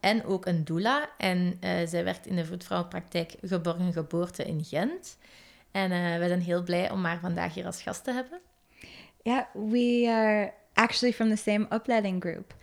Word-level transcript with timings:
en 0.00 0.24
ook 0.24 0.46
een 0.46 0.64
doula. 0.64 1.08
En 1.18 1.56
eh, 1.60 1.70
zij 1.86 2.04
werkt 2.04 2.26
in 2.26 2.36
de 2.36 2.44
voetvrouwenpraktijk 2.44 3.34
Geborgen 3.42 3.92
Geboorte 3.92 4.44
in 4.44 4.64
Gent. 4.64 5.18
En 5.70 5.92
eh 5.92 6.18
wij 6.18 6.28
zijn 6.28 6.40
heel 6.40 6.62
blij 6.62 6.90
om 6.90 7.04
haar 7.04 7.18
vandaag 7.20 7.54
hier 7.54 7.66
als 7.66 7.82
gast 7.82 8.04
te 8.04 8.12
hebben. 8.12 8.40
Yeah, 9.22 9.44
we 9.54 10.06
are 10.08 10.52
actually 10.74 11.12
from 11.14 11.28
the 11.28 11.36
same 11.36 11.66
upletting 11.72 12.22
group. 12.22 12.54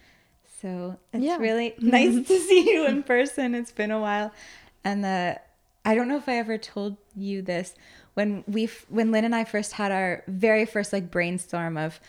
So 0.61 0.95
it's 1.11 1.23
Yeah. 1.23 1.39
really 1.39 1.73
nice 1.97 2.21
to 2.23 2.33
see 2.47 2.73
you 2.73 2.87
in 2.87 3.03
person. 3.03 3.53
It's 3.55 3.73
been 3.73 3.91
a 3.91 3.99
while. 3.99 4.31
And 4.81 5.03
uh, 5.03 5.35
I 5.91 5.95
don't 5.95 6.07
know 6.07 6.17
if 6.17 6.27
I 6.27 6.37
ever 6.37 6.59
told 6.59 6.95
you 7.15 7.41
this 7.43 7.73
when 8.13 8.43
we 8.47 8.69
when 8.89 9.11
Lynn 9.11 9.25
and 9.25 9.35
I 9.35 9.43
first 9.45 9.71
had 9.73 9.91
our 9.91 10.23
very 10.27 10.65
first 10.65 10.91
like 10.93 11.09
brainstorm 11.11 11.77
of 11.77 11.99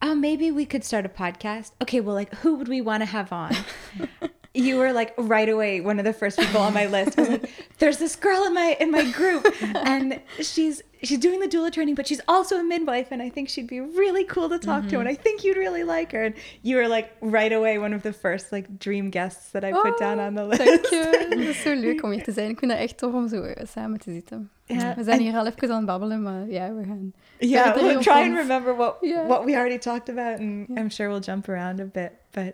oh 0.00 0.14
maybe 0.14 0.50
we 0.50 0.64
could 0.66 0.84
start 0.84 1.04
a 1.04 1.08
podcast. 1.08 1.72
Okay, 1.80 2.00
well 2.00 2.14
like 2.14 2.34
who 2.42 2.54
would 2.56 2.68
we 2.68 2.80
want 2.80 3.02
to 3.02 3.06
have 3.10 3.32
on? 3.32 3.52
you 4.54 4.76
were 4.78 4.92
like 4.92 5.12
right 5.18 5.48
away 5.48 5.80
one 5.80 5.98
of 5.98 6.04
the 6.04 6.12
first 6.12 6.38
people 6.38 6.60
on 6.60 6.72
my 6.72 6.86
list. 6.86 7.18
I 7.18 7.22
was 7.22 7.30
like, 7.30 7.50
there's 7.78 7.98
this 7.98 8.16
girl 8.16 8.44
in 8.46 8.54
my 8.54 8.76
in 8.80 8.90
my 8.90 9.04
group, 9.10 9.44
and 9.74 10.20
she's 10.40 10.80
she's 11.02 11.18
doing 11.18 11.40
the 11.40 11.48
doula 11.48 11.70
training, 11.70 11.94
but 11.96 12.06
she's 12.06 12.20
also 12.28 12.56
a 12.58 12.62
midwife, 12.62 13.08
and 13.10 13.20
I 13.20 13.28
think 13.30 13.48
she'd 13.48 13.66
be 13.66 13.80
really 13.80 14.24
cool 14.24 14.48
to 14.48 14.58
talk 14.58 14.88
to, 14.88 14.98
and 15.00 15.08
I 15.08 15.14
think 15.16 15.42
you'd 15.44 15.56
really 15.58 15.82
like 15.84 16.12
her. 16.12 16.24
And 16.24 16.34
you 16.62 16.76
were 16.76 16.88
like 16.88 17.10
right 17.20 17.52
away 17.52 17.78
one 17.78 17.94
of 17.96 18.02
the 18.02 18.12
first 18.12 18.52
like 18.52 18.66
dream 18.78 19.10
guests 19.10 19.50
that 19.50 19.64
I 19.64 19.72
put 19.72 19.98
down 19.98 20.18
on 20.20 20.34
the 20.34 20.44
list. 20.46 20.64
Dank 20.64 20.86
je. 20.86 21.26
Dat 21.30 21.38
is 21.38 21.62
zo 21.62 21.74
leuk 21.74 22.02
om 22.02 22.10
hier 22.10 22.22
te 22.22 22.32
zijn. 22.32 22.50
Ik 22.50 22.58
vind 22.58 22.70
het 22.70 22.80
echt 22.80 22.98
tof 22.98 23.12
om 23.12 23.28
zo 23.28 23.52
samen 23.74 23.98
te 23.98 24.12
zitten. 24.12 24.50
Ja, 24.66 24.94
We 24.96 25.02
zijn 25.04 25.18
en- 25.18 25.24
hier 25.24 25.34
al 25.36 25.46
even 25.46 25.70
aan 25.70 25.76
het 25.76 25.86
babbelen, 25.86 26.22
maar 26.22 26.48
ja, 26.48 26.74
we 26.74 26.84
gaan... 26.84 27.12
yeah, 27.38 27.74
we'll 27.74 27.98
try 28.02 28.12
and 28.22 28.34
remember 28.36 28.76
what 28.76 28.96
Yeah. 29.00 29.26
what 29.26 29.44
we 29.44 29.52
already 29.56 29.78
talked 29.78 30.08
about, 30.08 30.38
and 30.38 30.68
I'm 30.78 30.90
sure 30.90 31.08
we'll 31.08 31.20
jump 31.22 31.48
around 31.48 31.80
a 31.80 31.84
bit. 31.84 32.10
But 32.30 32.52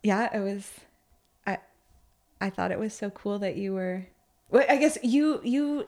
yeah, 0.00 0.34
it 0.34 0.42
was. 0.42 0.86
I 2.40 2.50
thought 2.50 2.70
it 2.70 2.78
was 2.78 2.96
so 2.96 3.10
cool 3.10 3.38
that 3.38 3.56
you 3.56 3.74
were. 3.74 4.02
Well, 4.50 4.64
I 4.68 4.76
guess 4.78 4.98
you 5.02 5.40
you. 5.42 5.86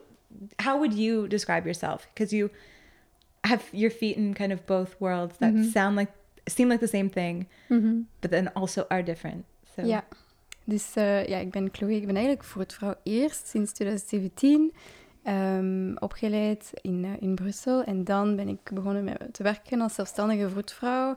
How 0.63 0.77
would 0.79 0.93
you 0.93 1.27
describe 1.27 1.65
yourself? 1.65 2.07
Because 2.13 2.35
you 2.35 2.49
have 3.41 3.63
your 3.71 3.91
feet 3.91 4.15
in 4.15 4.33
kind 4.33 4.51
of 4.51 4.65
both 4.65 4.95
worlds 4.99 5.37
that 5.37 5.53
Mhm. 5.53 5.71
sound 5.71 5.95
like 5.97 6.11
seem 6.47 6.67
like 6.69 6.79
the 6.79 6.87
same 6.97 7.09
thing, 7.09 7.47
Mhm. 7.67 8.05
but 8.19 8.31
then 8.31 8.53
also 8.53 8.85
are 8.89 9.03
different. 9.03 9.45
So 9.75 9.81
Ja. 9.85 10.03
Dus 10.63 10.95
eh, 10.95 11.27
ja, 11.27 11.37
ik 11.37 11.51
ben 11.51 11.69
Chloe. 11.71 11.95
Ik 11.95 12.05
ben 12.05 12.15
eigenlijk 12.15 12.43
vroedvrouw 12.45 12.93
eerst 13.03 13.47
sinds 13.47 13.71
2017 13.73 14.73
ehm, 15.23 15.95
opgeleid 15.99 16.71
in, 16.81 17.05
eh, 17.05 17.11
in 17.19 17.35
Brussel. 17.35 17.83
En 17.83 18.03
dan 18.03 18.35
ben 18.35 18.47
ik 18.47 18.71
begonnen 18.73 19.03
met 19.03 19.33
te 19.33 19.43
werken 19.43 19.81
als 19.81 19.93
zelfstandige 19.95 20.49
vroedvrouw 20.49 21.15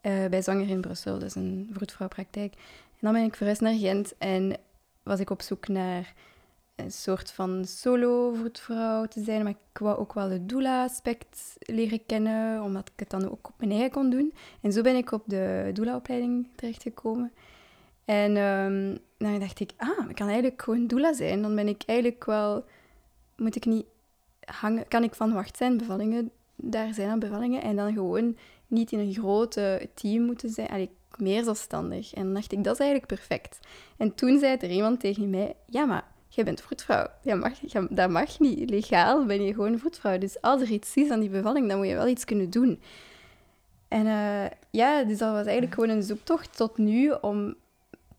eh, 0.00 0.26
bij 0.26 0.42
Zwanger 0.42 0.68
in 0.68 0.80
Brussel. 0.80 1.18
Dus 1.18 1.34
een 1.34 1.70
vroedvrouwpraktijk. 1.72 2.54
Dan 3.02 3.12
ben 3.12 3.24
ik 3.24 3.34
verhuisd 3.34 3.60
naar 3.60 3.74
Gent 3.74 4.18
en 4.18 4.56
was 5.02 5.20
ik 5.20 5.30
op 5.30 5.42
zoek 5.42 5.68
naar 5.68 6.14
een 6.74 6.90
soort 6.90 7.30
van 7.30 7.64
solo-vroedvrouw 7.64 9.06
te 9.06 9.22
zijn. 9.22 9.42
Maar 9.42 9.52
ik 9.52 9.78
wou 9.78 9.98
ook 9.98 10.12
wel 10.12 10.30
het 10.30 10.48
doula-aspect 10.48 11.56
leren 11.58 12.06
kennen, 12.06 12.62
omdat 12.62 12.88
ik 12.88 13.00
het 13.00 13.10
dan 13.10 13.30
ook 13.30 13.48
op 13.48 13.54
mijn 13.58 13.70
eigen 13.70 13.90
kon 13.90 14.10
doen. 14.10 14.34
En 14.60 14.72
zo 14.72 14.82
ben 14.82 14.96
ik 14.96 15.12
op 15.12 15.22
de 15.26 15.70
doula-opleiding 15.72 16.48
terechtgekomen. 16.54 17.32
En 18.04 18.36
ehm, 18.36 18.96
dan 19.18 19.38
dacht 19.38 19.60
ik, 19.60 19.72
ah, 19.76 20.08
ik 20.08 20.14
kan 20.14 20.26
eigenlijk 20.26 20.62
gewoon 20.62 20.86
doula 20.86 21.12
zijn. 21.12 21.42
Dan 21.42 21.54
ben 21.54 21.68
ik 21.68 21.82
eigenlijk 21.86 22.24
wel... 22.24 22.64
Moet 23.36 23.56
ik 23.56 23.64
niet 23.64 23.86
hangen... 24.44 24.88
Kan 24.88 25.02
ik 25.02 25.14
van 25.14 25.32
wacht 25.32 25.56
zijn, 25.56 25.76
bevallingen... 25.76 26.30
Daar 26.56 26.94
zijn 26.94 27.10
al 27.10 27.18
bevallingen. 27.18 27.62
En 27.62 27.76
dan 27.76 27.92
gewoon 27.92 28.36
niet 28.66 28.92
in 28.92 28.98
een 28.98 29.12
grote 29.12 29.88
team 29.94 30.24
moeten 30.24 30.50
zijn. 30.50 30.88
Meer 31.18 31.44
zelfstandig. 31.44 32.14
En 32.14 32.34
dacht 32.34 32.52
ik, 32.52 32.64
dat 32.64 32.72
is 32.72 32.80
eigenlijk 32.80 33.08
perfect. 33.08 33.58
En 33.96 34.14
toen 34.14 34.38
zei 34.38 34.56
er 34.56 34.70
iemand 34.70 35.00
tegen 35.00 35.30
mij, 35.30 35.54
ja, 35.66 35.84
maar 35.84 36.04
jij 36.28 36.44
bent 36.44 36.60
vroedvrouw. 36.60 37.06
Ja, 37.22 37.34
mag, 37.34 37.52
dat 37.90 38.10
mag 38.10 38.38
niet. 38.38 38.70
Legaal 38.70 39.26
ben 39.26 39.42
je 39.42 39.54
gewoon 39.54 39.78
vroedvrouw. 39.78 40.18
Dus 40.18 40.40
als 40.40 40.60
er 40.60 40.70
iets 40.70 40.96
is 40.96 41.10
aan 41.10 41.20
die 41.20 41.28
bevalling, 41.28 41.68
dan 41.68 41.78
moet 41.78 41.86
je 41.88 41.94
wel 41.94 42.08
iets 42.08 42.24
kunnen 42.24 42.50
doen. 42.50 42.80
En 43.88 44.06
eh, 44.06 44.50
ja, 44.70 45.04
dus 45.04 45.18
dat 45.18 45.32
was 45.32 45.44
eigenlijk 45.44 45.74
gewoon 45.74 45.88
een 45.88 46.02
zoektocht 46.02 46.56
tot 46.56 46.78
nu 46.78 47.10
om... 47.20 47.54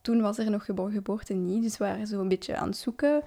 Toen 0.01 0.21
was 0.21 0.37
er 0.37 0.49
nog 0.49 0.65
geboren 0.65 0.93
geboorte 0.93 1.33
niet, 1.33 1.63
dus 1.63 1.77
we 1.77 1.85
waren 1.85 2.07
zo 2.07 2.19
een 2.19 2.27
beetje 2.27 2.55
aan 2.55 2.67
het 2.67 2.77
zoeken. 2.77 3.23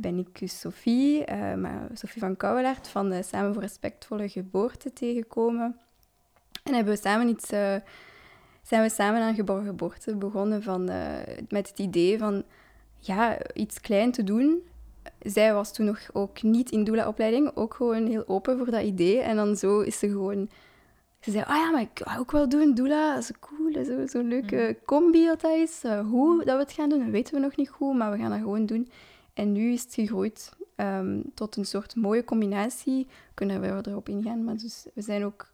Ben 0.00 0.18
ik 0.18 0.48
Sophie, 0.48 1.24
eh, 1.24 1.54
maar 1.54 1.88
Sophie 1.94 2.20
van 2.20 2.36
Kouwelaert 2.36 2.88
van 2.88 3.24
Samen 3.24 3.52
voor 3.52 3.62
Respectvolle 3.62 4.28
Geboorte 4.28 4.92
tegengekomen. 4.92 5.76
En 6.64 6.74
hebben 6.74 6.94
we 6.94 7.00
samen 7.00 7.28
iets... 7.28 7.50
eh, 7.50 7.74
zijn 8.68 8.82
we 8.82 8.88
samen 8.90 9.20
aan 9.20 9.34
geboren 9.34 9.64
geboorte 9.64 10.16
begonnen 10.16 10.62
van, 10.62 10.88
eh, 10.88 11.12
met 11.48 11.68
het 11.68 11.78
idee 11.78 12.18
van 12.18 12.42
ja, 12.98 13.38
iets 13.54 13.80
klein 13.80 14.12
te 14.12 14.24
doen. 14.24 14.62
Zij 15.20 15.54
was 15.54 15.72
toen 15.72 15.86
nog 15.86 16.00
ook 16.12 16.42
niet 16.42 16.70
in 16.70 16.84
doula-opleiding, 16.84 17.50
ook 17.54 17.74
gewoon 17.74 18.06
heel 18.06 18.28
open 18.28 18.56
voor 18.58 18.70
dat 18.70 18.82
idee. 18.82 19.20
En 19.20 19.36
dan 19.36 19.56
zo 19.56 19.80
is 19.80 19.98
ze 19.98 20.08
gewoon... 20.08 20.48
Ze 21.20 21.30
zei, 21.30 21.44
ah 21.46 21.56
ja, 21.56 21.70
maar 21.70 21.80
ik 21.80 22.00
wou 22.04 22.18
ook 22.18 22.30
wel 22.30 22.48
doen, 22.48 22.74
doula, 22.74 23.14
dat 23.14 23.22
is 23.22 23.32
cool, 23.40 23.68
is 23.68 23.86
zo- 23.86 24.06
zo'n 24.06 24.28
leuke 24.28 24.76
combi 24.84 25.26
dat 25.26 25.40
dat 25.40 25.54
is. 25.54 25.84
Eh, 25.84 26.00
hoe 26.08 26.44
dat 26.44 26.56
we 26.56 26.62
het 26.62 26.72
gaan 26.72 26.88
doen, 26.88 26.98
dat 26.98 27.08
weten 27.10 27.34
we 27.34 27.40
nog 27.40 27.56
niet 27.56 27.68
goed, 27.68 27.96
maar 27.96 28.10
we 28.12 28.18
gaan 28.18 28.30
dat 28.30 28.38
gewoon 28.38 28.66
doen. 28.66 28.90
En 29.34 29.52
nu 29.52 29.72
is 29.72 29.82
het 29.82 29.94
gegroeid 29.94 30.52
ehm, 30.76 31.20
tot 31.34 31.56
een 31.56 31.64
soort 31.66 31.96
mooie 31.96 32.24
combinatie. 32.24 33.06
We 33.08 33.34
kunnen 33.34 33.54
er 33.56 33.62
wel 33.62 33.72
verder 33.72 33.96
op 33.96 34.08
ingaan, 34.08 34.44
maar 34.44 34.56
dus 34.56 34.86
we 34.94 35.02
zijn 35.02 35.24
ook 35.24 35.46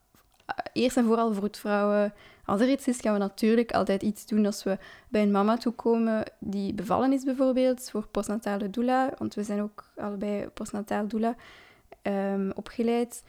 eerst 0.73 0.97
en 0.97 1.05
vooral 1.05 1.33
vroedvrouwen. 1.35 2.13
Als 2.45 2.61
er 2.61 2.71
iets 2.71 2.89
is, 2.89 3.01
gaan 3.01 3.13
we 3.13 3.19
natuurlijk 3.19 3.73
altijd 3.73 4.03
iets 4.03 4.27
doen 4.27 4.47
als 4.47 4.63
we 4.65 4.79
bij 5.09 5.23
een 5.23 5.31
mama 5.31 5.57
toekomen 5.57 6.25
die 6.39 6.75
bevallen 6.75 7.13
is 7.13 7.25
bijvoorbeeld, 7.25 7.91
voor 7.91 8.07
postnatale 8.07 8.71
doula, 8.71 9.13
want 9.19 9.35
we 9.35 9.43
zijn 9.43 9.63
ook 9.63 9.85
allebei 9.97 10.47
postnataal 10.49 11.07
doula 11.09 11.35
ehm, 12.03 12.51
opgeleid. 12.55 13.23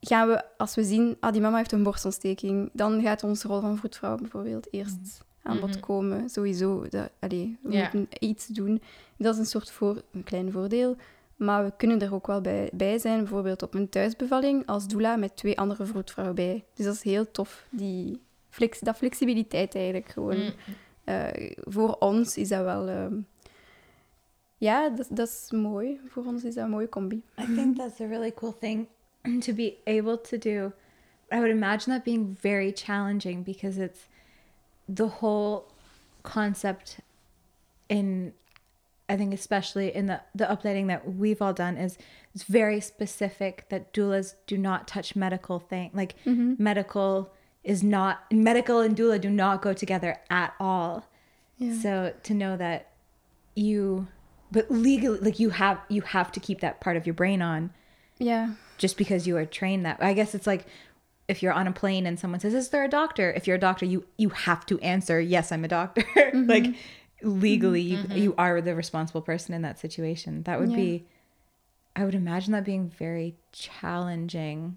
Gaan 0.00 0.28
we, 0.28 0.42
als 0.56 0.74
we 0.74 0.84
zien, 0.84 1.16
ah, 1.20 1.32
die 1.32 1.40
mama 1.40 1.56
heeft 1.56 1.72
een 1.72 1.82
borstontsteking, 1.82 2.70
dan 2.72 3.02
gaat 3.02 3.22
onze 3.22 3.48
rol 3.48 3.60
van 3.60 3.76
vroedvrouw 3.76 4.16
bijvoorbeeld 4.16 4.72
eerst 4.72 5.20
aan 5.42 5.60
bod 5.60 5.70
Mhm. 5.70 5.80
komen. 5.80 6.28
Sowieso, 6.30 6.86
dat, 6.88 7.10
allee, 7.18 7.58
we 7.62 7.76
moeten 7.76 8.08
iets 8.20 8.46
doen. 8.46 8.82
Dat 9.16 9.34
is 9.34 9.40
een 9.40 9.46
soort 9.46 9.70
voor, 9.70 10.02
een 10.12 10.24
klein 10.24 10.52
voordeel. 10.52 10.96
Maar 11.38 11.64
we 11.64 11.72
kunnen 11.76 12.00
er 12.00 12.14
ook 12.14 12.26
wel 12.26 12.40
bij, 12.40 12.70
bij 12.72 12.98
zijn, 12.98 13.18
bijvoorbeeld 13.18 13.62
op 13.62 13.74
een 13.74 13.88
thuisbevalling 13.88 14.66
als 14.66 14.88
doula 14.88 15.16
met 15.16 15.36
twee 15.36 15.58
andere 15.58 15.86
vroedvrouwen 15.86 16.36
bij. 16.36 16.64
Dus 16.74 16.84
dat 16.84 16.94
is 16.94 17.02
heel 17.02 17.30
tof, 17.30 17.66
die 17.70 18.20
flex, 18.48 18.80
dat 18.80 18.96
flexibiliteit 18.96 19.74
eigenlijk 19.74 20.08
gewoon. 20.08 20.36
Mm. 20.36 20.52
Eh, 21.04 21.50
voor 21.60 21.96
ons 21.98 22.36
is 22.36 22.48
dat 22.48 22.64
wel... 22.64 22.88
ehm, 22.88 23.14
ja, 24.58 24.88
dat, 24.88 25.06
dat 25.10 25.28
is 25.28 25.50
mooi. 25.50 26.00
Voor 26.06 26.24
ons 26.24 26.44
is 26.44 26.54
dat 26.54 26.64
een 26.64 26.70
mooie 26.70 26.88
combi. 26.88 27.22
I 27.40 27.54
think 27.54 27.76
that's 27.76 28.00
a 28.00 28.06
really 28.06 28.32
cool 28.34 28.58
thing 28.58 28.86
to 29.44 29.52
be 29.52 29.76
able 29.84 30.20
to 30.20 30.38
do. 30.38 30.72
I 31.32 31.36
would 31.36 31.50
imagine 31.50 31.94
that 31.94 32.04
being 32.04 32.36
very 32.40 32.72
challenging 32.74 33.44
because 33.44 33.82
it's 33.82 34.08
the 34.94 35.08
whole 35.20 35.62
concept 36.22 36.98
in 37.86 38.34
I 39.08 39.16
think 39.16 39.32
especially 39.32 39.94
in 39.94 40.06
the 40.06 40.20
the 40.34 40.50
uploading 40.50 40.86
that 40.88 41.14
we've 41.14 41.40
all 41.40 41.52
done 41.52 41.76
is 41.76 41.96
it's 42.34 42.44
very 42.44 42.80
specific 42.80 43.66
that 43.70 43.92
doulas 43.92 44.34
do 44.46 44.58
not 44.58 44.86
touch 44.86 45.16
medical 45.16 45.58
thing 45.58 45.90
like 45.94 46.14
mm-hmm. 46.24 46.54
medical 46.58 47.32
is 47.64 47.82
not 47.82 48.30
medical 48.30 48.80
and 48.80 48.96
doula 48.96 49.20
do 49.20 49.30
not 49.30 49.62
go 49.62 49.72
together 49.72 50.18
at 50.30 50.54
all. 50.60 51.06
Ja. 51.56 51.74
So 51.74 52.14
to 52.22 52.34
know 52.34 52.56
that 52.56 52.92
you 53.54 54.08
but 54.52 54.70
legally 54.70 55.18
like 55.18 55.38
you 55.38 55.50
have 55.50 55.80
you 55.88 56.02
have 56.02 56.30
to 56.32 56.40
keep 56.40 56.60
that 56.60 56.80
part 56.80 56.96
of 56.96 57.06
your 57.06 57.14
brain 57.14 57.42
on 57.42 57.70
Yeah. 58.18 58.54
just 58.78 58.96
because 58.96 59.26
you 59.26 59.36
are 59.36 59.44
trained 59.44 59.84
that 59.84 60.02
I 60.02 60.12
guess 60.12 60.34
it's 60.34 60.46
like 60.46 60.66
if 61.28 61.42
you're 61.42 61.52
on 61.52 61.66
a 61.66 61.72
plane 61.72 62.06
and 62.06 62.18
someone 62.18 62.40
says, 62.40 62.54
Is 62.54 62.70
there 62.70 62.84
a 62.84 62.88
doctor? 62.88 63.30
If 63.32 63.46
you're 63.46 63.56
a 63.56 63.60
doctor, 63.60 63.84
you 63.84 64.04
you 64.16 64.30
have 64.30 64.64
to 64.66 64.80
answer, 64.80 65.20
Yes, 65.20 65.52
I'm 65.52 65.64
a 65.64 65.68
doctor. 65.68 66.04
like 66.16 66.64
mm-hmm. 66.64 66.72
Legally 67.20 67.82
you, 67.82 68.06
you 68.20 68.32
are 68.36 68.62
the 68.62 68.74
responsible 68.74 69.22
person 69.22 69.54
in 69.54 69.62
that 69.62 69.78
situation. 69.78 70.42
That 70.42 70.58
would 70.58 70.70
Yeah. 70.70 70.84
be 70.84 71.04
I 71.98 72.00
would 72.00 72.14
imagine 72.14 72.52
that 72.52 72.64
being 72.64 72.92
very 72.96 73.34
challenging 73.50 74.76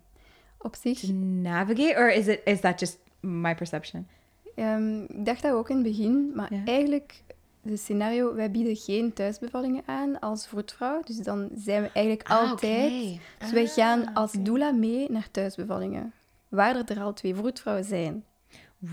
op 0.57 0.75
zich. 0.75 0.99
to 0.99 1.13
navigate, 1.13 1.95
or 1.97 2.09
is 2.09 2.27
it 2.27 2.41
is 2.45 2.59
that 2.59 2.79
just 2.79 2.97
my 3.19 3.55
perception? 3.55 4.07
Ehm, 4.55 5.01
ik 5.03 5.25
dacht 5.25 5.41
dat 5.41 5.51
ook 5.53 5.69
in 5.69 5.75
het 5.75 5.85
begin, 5.85 6.31
maar 6.35 6.51
eigenlijk 6.65 7.23
de 7.61 7.77
scenario, 7.77 8.35
wij 8.35 8.51
bieden 8.51 8.75
geen 8.75 9.13
thuisbevallingen 9.13 9.81
aan 9.85 10.19
als 10.19 10.47
vroedvrouw. 10.47 11.01
Dus 11.03 11.17
dan 11.17 11.49
zijn 11.55 11.81
we 11.81 11.89
eigenlijk 11.93 12.27
Ah, 12.29 12.49
altijd... 12.49 13.19
Dus 13.39 13.51
wij 13.51 13.67
gaan 13.67 14.05
Ah, 14.07 14.15
als 14.15 14.33
oké. 14.33 14.43
doula 14.43 14.71
mee 14.71 15.11
naar 15.11 15.27
thuisbevallingen. 15.31 16.13
Waar 16.49 16.75
er 16.89 17.01
al 17.01 17.13
twee 17.13 17.35
vroedvrouwen 17.35 17.85
zijn. 17.85 18.23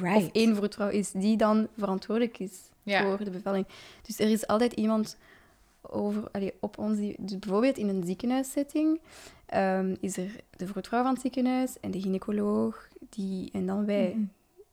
Right. 0.01 0.17
Of 0.17 0.29
één 0.33 0.57
vroedvrouw 0.57 0.89
is 0.89 1.11
die 1.11 1.37
dan 1.37 1.69
verantwoordelijk 1.77 2.39
is 2.39 2.59
Ja. 2.89 3.03
voor 3.17 3.25
de 3.25 3.31
bevalling. 3.31 3.67
Dus 4.03 4.19
er 4.19 4.31
is 4.31 4.47
altijd 4.47 4.73
iemand 4.73 5.17
over, 5.81 6.29
allee, 6.33 6.53
op 6.61 6.79
ons, 6.79 6.97
die, 6.99 7.15
dus 7.19 7.39
bijvoorbeeld 7.39 7.77
in 7.79 7.89
een 7.89 8.03
ziekenhuissetting, 8.05 9.01
ehm, 9.47 9.95
is 10.01 10.17
er 10.17 10.31
de 10.57 10.67
vroedvrouw 10.67 11.03
van 11.03 11.13
het 11.13 11.21
ziekenhuis 11.21 11.81
en 11.81 11.91
de 11.91 12.01
gynaecoloog, 12.01 12.89
die, 13.09 13.51
en 13.53 13.67
dan 13.67 13.87
wij. 13.87 14.13
Mhm. 14.15 14.25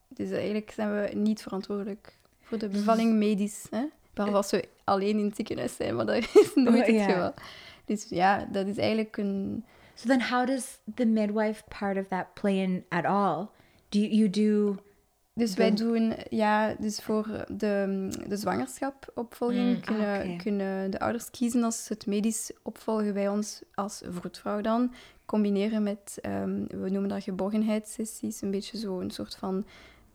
Dus 0.08 0.32
eigenlijk 0.32 0.72
zijn 0.72 0.94
we 0.94 1.16
niet 1.16 1.42
verantwoordelijk 1.42 2.18
voor 2.42 2.58
de 2.58 2.68
bevalling 2.68 3.14
medisch. 3.14 3.66
Hè? 3.70 3.84
Behalve 4.14 4.38
als 4.38 4.52
we 4.52 4.68
alleen 4.84 5.18
in 5.18 5.26
het 5.26 5.36
ziekenhuis 5.36 5.76
zijn, 5.76 5.96
maar 5.96 6.06
dat 6.06 6.16
is 6.16 6.52
nooit 6.56 6.68
Oh, 6.80 6.86
het 6.86 6.96
ja. 6.96 7.04
geval. 7.04 7.34
Dus 7.86 8.06
ja, 8.10 8.48
dat 8.52 8.68
is 8.68 8.78
eigenlijk 8.78 9.18
een... 9.18 9.66
So 9.94 10.08
then, 10.08 10.22
how 10.22 10.48
does 10.48 10.80
the 10.96 11.06
midwife 11.06 11.64
part 11.80 11.98
of 11.98 12.08
that 12.08 12.34
play 12.34 12.62
in 12.62 12.86
at 12.90 13.06
all? 13.06 13.48
Do 13.90 14.00
you, 14.00 14.10
you 14.10 14.30
do? 14.30 14.78
Dus 15.38 15.54
wij 15.56 15.74
doen, 15.74 16.14
ja, 16.30 16.76
dus 16.80 17.00
voor 17.00 17.46
de, 17.48 18.08
de 18.28 18.38
zwangerschapopvolging 18.38 19.76
Mm, 19.76 19.82
kunnen, 19.82 20.38
kunnen 20.38 20.92
de 20.92 21.00
ouders 21.00 21.30
kiezen 21.30 21.64
als 21.64 21.90
het 21.90 22.06
medisch 22.06 22.52
opvolgen 22.62 23.14
bij 23.14 23.30
ons 23.30 23.62
als 23.74 24.02
vroedvrouw 24.10 24.62
dan. 24.62 24.94
Combineren 25.26 25.84
met, 25.84 26.18
ehm, 26.22 26.66
we 26.68 26.90
noemen 26.90 27.10
dat 27.10 27.24
geborgenheidssessies, 27.24 28.42
een 28.42 28.52
beetje 28.52 28.78
zo 28.78 29.00
een 29.00 29.12
soort 29.12 29.36
van 29.36 29.66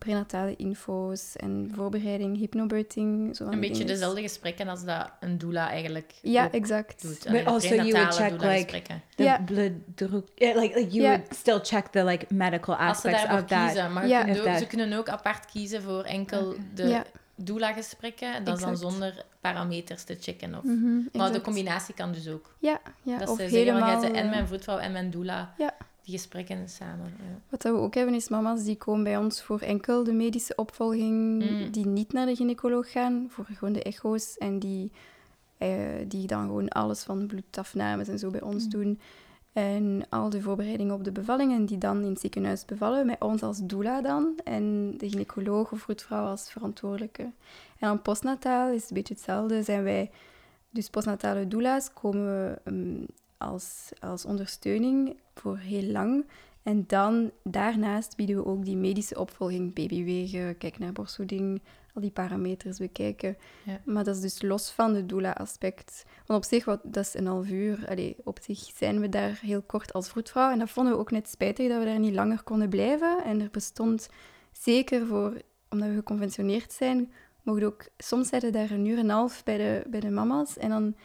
prenatale 0.05 0.55
info's 0.55 1.35
en 1.35 1.71
voorbereiding, 1.75 2.37
hypnobirthing. 2.37 3.35
Zo 3.35 3.45
Een 3.45 3.59
beetje 3.59 3.83
dezelfde 3.83 4.21
gesprekken 4.21 4.67
als 4.67 4.83
dat 4.85 5.11
een 5.19 5.37
doula 5.37 5.69
eigenlijk 5.69 6.13
Ja, 6.21 6.45
ook 6.45 6.51
exact. 6.51 7.01
doet. 7.01 7.25
But 7.31 7.45
also 7.45 7.75
you 7.75 7.91
would 7.91 8.13
check, 8.15 8.29
doula-gesprekken. 8.29 9.01
The 9.15 9.23
Yeah. 9.23 9.45
bloeddruk- 9.45 10.27
yeah, 10.35 10.55
like 10.61 10.75
like 10.79 10.89
you 10.89 11.01
Yeah. 11.03 11.15
would 11.15 11.35
still 11.35 11.59
check 11.61 11.85
the 11.87 12.03
like 12.03 12.25
medical 12.33 12.75
Als 12.75 12.81
ze 12.83 12.87
aspects 13.07 13.21
daarvoor 13.21 13.39
of 13.41 13.45
that. 13.47 13.65
kiezen. 13.65 13.93
Maar 13.93 14.07
If 14.29 14.37
ook- 14.39 14.45
that- 14.45 14.57
ze 14.59 14.67
kunnen 14.67 14.93
ook 14.97 15.09
apart 15.09 15.45
kiezen 15.45 15.81
voor 15.81 16.03
enkel 16.03 16.55
de 16.75 17.01
doula-gesprekken. 17.35 18.43
Dat 18.43 18.57
is 18.57 18.63
dan 18.63 18.77
zonder 18.77 19.25
parameters 19.41 20.03
te 20.03 20.17
checken. 20.19 20.55
Of... 20.57 20.63
Mhm, 20.63 20.99
Maar 21.13 21.31
de 21.31 21.41
combinatie 21.41 21.93
kan 21.93 22.11
dus 22.11 22.27
ook. 22.27 22.55
Ja, 22.59 22.79
ja 23.01 23.17
dat 23.17 23.29
of 23.29 23.37
ze 23.37 23.43
helemaal... 23.43 24.03
en 24.03 24.29
mijn 24.29 24.47
vroedvrouw 24.47 24.77
en 24.77 24.91
mijn 24.91 25.09
doula. 25.09 25.53
Ja. 25.57 25.73
Die 26.03 26.13
gesprekken 26.13 26.69
samen. 26.69 27.05
Ja. 27.17 27.39
Wat 27.49 27.63
we 27.63 27.69
ook 27.69 27.93
hebben 27.93 28.13
is 28.13 28.29
mama's 28.29 28.63
die 28.63 28.77
komen 28.77 29.03
bij 29.03 29.17
ons 29.17 29.41
voor 29.41 29.59
enkel 29.59 30.03
de 30.03 30.13
medische 30.13 30.55
opvolging, 30.55 31.43
Mm. 31.43 31.71
die 31.71 31.85
niet 31.85 32.13
naar 32.13 32.25
de 32.25 32.35
gynaecoloog 32.35 32.91
gaan, 32.91 33.25
voor 33.29 33.45
gewoon 33.45 33.73
de 33.73 33.83
echo's 33.83 34.37
en 34.37 34.59
die, 34.59 34.91
eh, 35.57 35.69
die 36.07 36.27
dan 36.27 36.45
gewoon 36.45 36.69
alles 36.69 37.03
van 37.03 37.27
bloedafnames 37.27 38.07
en 38.07 38.19
zo 38.19 38.29
bij 38.29 38.41
ons 38.41 38.67
doen. 38.67 38.99
En 39.53 40.05
al 40.09 40.29
de 40.29 40.41
voorbereidingen 40.41 40.95
op 40.95 41.03
de 41.03 41.11
bevalling 41.11 41.53
en 41.53 41.65
die 41.65 41.77
dan 41.77 42.03
in 42.03 42.09
het 42.09 42.19
ziekenhuis 42.19 42.65
bevallen, 42.65 43.05
met 43.05 43.21
ons 43.21 43.43
als 43.43 43.59
doula 43.63 44.01
dan 44.01 44.39
en 44.43 44.97
de 44.97 45.09
gynaecoloog 45.09 45.71
of 45.71 45.79
vroedvrouw 45.79 46.25
als 46.25 46.51
verantwoordelijke. 46.51 47.23
En 47.23 47.87
dan 47.87 48.01
postnataal 48.01 48.69
is 48.69 48.81
een 48.81 48.95
beetje 48.95 49.13
hetzelfde, 49.13 49.63
zijn 49.63 49.83
wij 49.83 50.11
dus 50.69 50.89
postnatale 50.89 51.47
doula's 51.47 51.93
komen 51.93 52.57
ehm, 52.63 53.03
als, 53.41 53.89
als 53.99 54.25
ondersteuning 54.25 55.15
voor 55.35 55.57
heel 55.57 55.91
lang. 55.91 56.25
En 56.63 56.83
dan 56.87 57.31
daarnaast 57.43 58.15
bieden 58.15 58.35
we 58.35 58.45
ook 58.45 58.65
die 58.65 58.77
medische 58.77 59.19
opvolging, 59.19 59.73
babywegen, 59.73 60.57
kijk 60.57 60.79
naar 60.79 60.91
borstvoeding, 60.91 61.61
al 61.93 62.01
die 62.01 62.11
parameters 62.11 62.77
bekijken. 62.77 63.37
Ja. 63.63 63.81
Maar 63.85 64.03
dat 64.03 64.15
is 64.15 64.21
dus 64.21 64.41
los 64.41 64.71
van 64.71 64.95
het 64.95 65.09
doula-aspect. 65.09 66.05
Want 66.25 66.43
op 66.43 66.49
zich, 66.49 66.65
wat, 66.65 66.79
dat 66.83 67.05
is 67.05 67.13
een 67.13 67.25
half 67.25 67.49
uur. 67.49 67.85
Allee, 67.89 68.15
op 68.23 68.39
zich 68.41 68.59
zijn 68.59 68.99
we 68.99 69.09
daar 69.09 69.39
heel 69.41 69.61
kort 69.61 69.93
als 69.93 70.09
vroedvrouw. 70.09 70.51
En 70.51 70.59
dat 70.59 70.69
vonden 70.69 70.93
we 70.93 70.99
ook 70.99 71.11
net 71.11 71.29
spijtig 71.29 71.69
dat 71.69 71.79
we 71.79 71.85
daar 71.85 71.99
niet 71.99 72.13
langer 72.13 72.43
konden 72.43 72.69
blijven. 72.69 73.23
En 73.23 73.41
er 73.41 73.49
bestond 73.51 74.09
zeker 74.51 75.05
voor, 75.05 75.41
omdat 75.69 75.87
we 75.87 75.95
geconventioneerd 75.95 76.71
zijn, 76.71 77.11
mogen 77.43 77.63
ook 77.63 77.87
soms 77.97 78.27
zitten 78.27 78.51
daar 78.51 78.71
een 78.71 78.85
uur 78.85 78.97
en 78.97 79.03
een 79.03 79.09
half 79.09 79.43
bij 79.43 79.57
de, 79.57 79.83
bij 79.89 79.99
de 79.99 80.09
mama's. 80.09 80.57
En 80.57 80.69
dan 80.69 80.95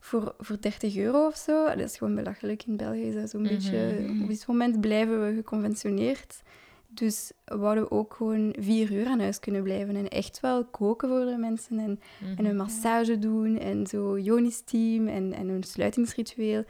voor, 0.00 0.34
voor 0.38 0.60
30 0.60 0.96
euro 0.96 1.26
of 1.26 1.36
zo. 1.36 1.64
Dat 1.66 1.78
is 1.80 1.96
gewoon 1.96 2.14
belachelijk. 2.14 2.62
In 2.66 2.76
België 2.76 3.02
is 3.02 3.14
dat 3.14 3.30
zo'n 3.30 3.42
Mhm. 3.42 3.50
beetje... 3.54 4.06
Op 4.22 4.28
dit 4.28 4.46
moment 4.46 4.80
blijven 4.80 5.26
we 5.26 5.34
geconventioneerd. 5.34 6.42
Dus 6.90 7.32
wouden 7.44 7.84
we 7.84 7.90
ook 7.90 8.14
gewoon 8.14 8.54
vier 8.58 8.92
uur 8.92 9.06
aan 9.06 9.20
huis 9.20 9.38
kunnen 9.40 9.62
blijven. 9.62 9.96
En 9.96 10.08
echt 10.08 10.40
wel 10.40 10.64
koken 10.64 11.08
voor 11.08 11.24
de 11.24 11.36
mensen. 11.36 11.78
En, 11.78 12.00
en 12.36 12.44
een 12.44 12.56
massage 12.56 13.18
doen. 13.18 13.58
En 13.58 13.86
zo 13.86 14.18
Jonis 14.18 14.60
team. 14.60 15.08
En, 15.08 15.32
en 15.32 15.48
een 15.48 15.62
sluitingsritueel. 15.62 16.64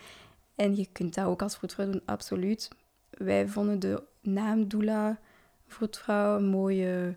En 0.54 0.76
je 0.76 0.86
kunt 0.92 1.14
dat 1.14 1.24
ook 1.26 1.42
als 1.42 1.56
vroedvrouw 1.56 1.90
doen, 1.90 2.02
absoluut. 2.04 2.68
Wij 3.10 3.48
vonden 3.48 3.78
de 3.78 4.02
naam 4.22 4.68
doula, 4.68 5.18
vroedvrouw, 5.66 6.36
een 6.36 6.46
mooie 6.46 7.16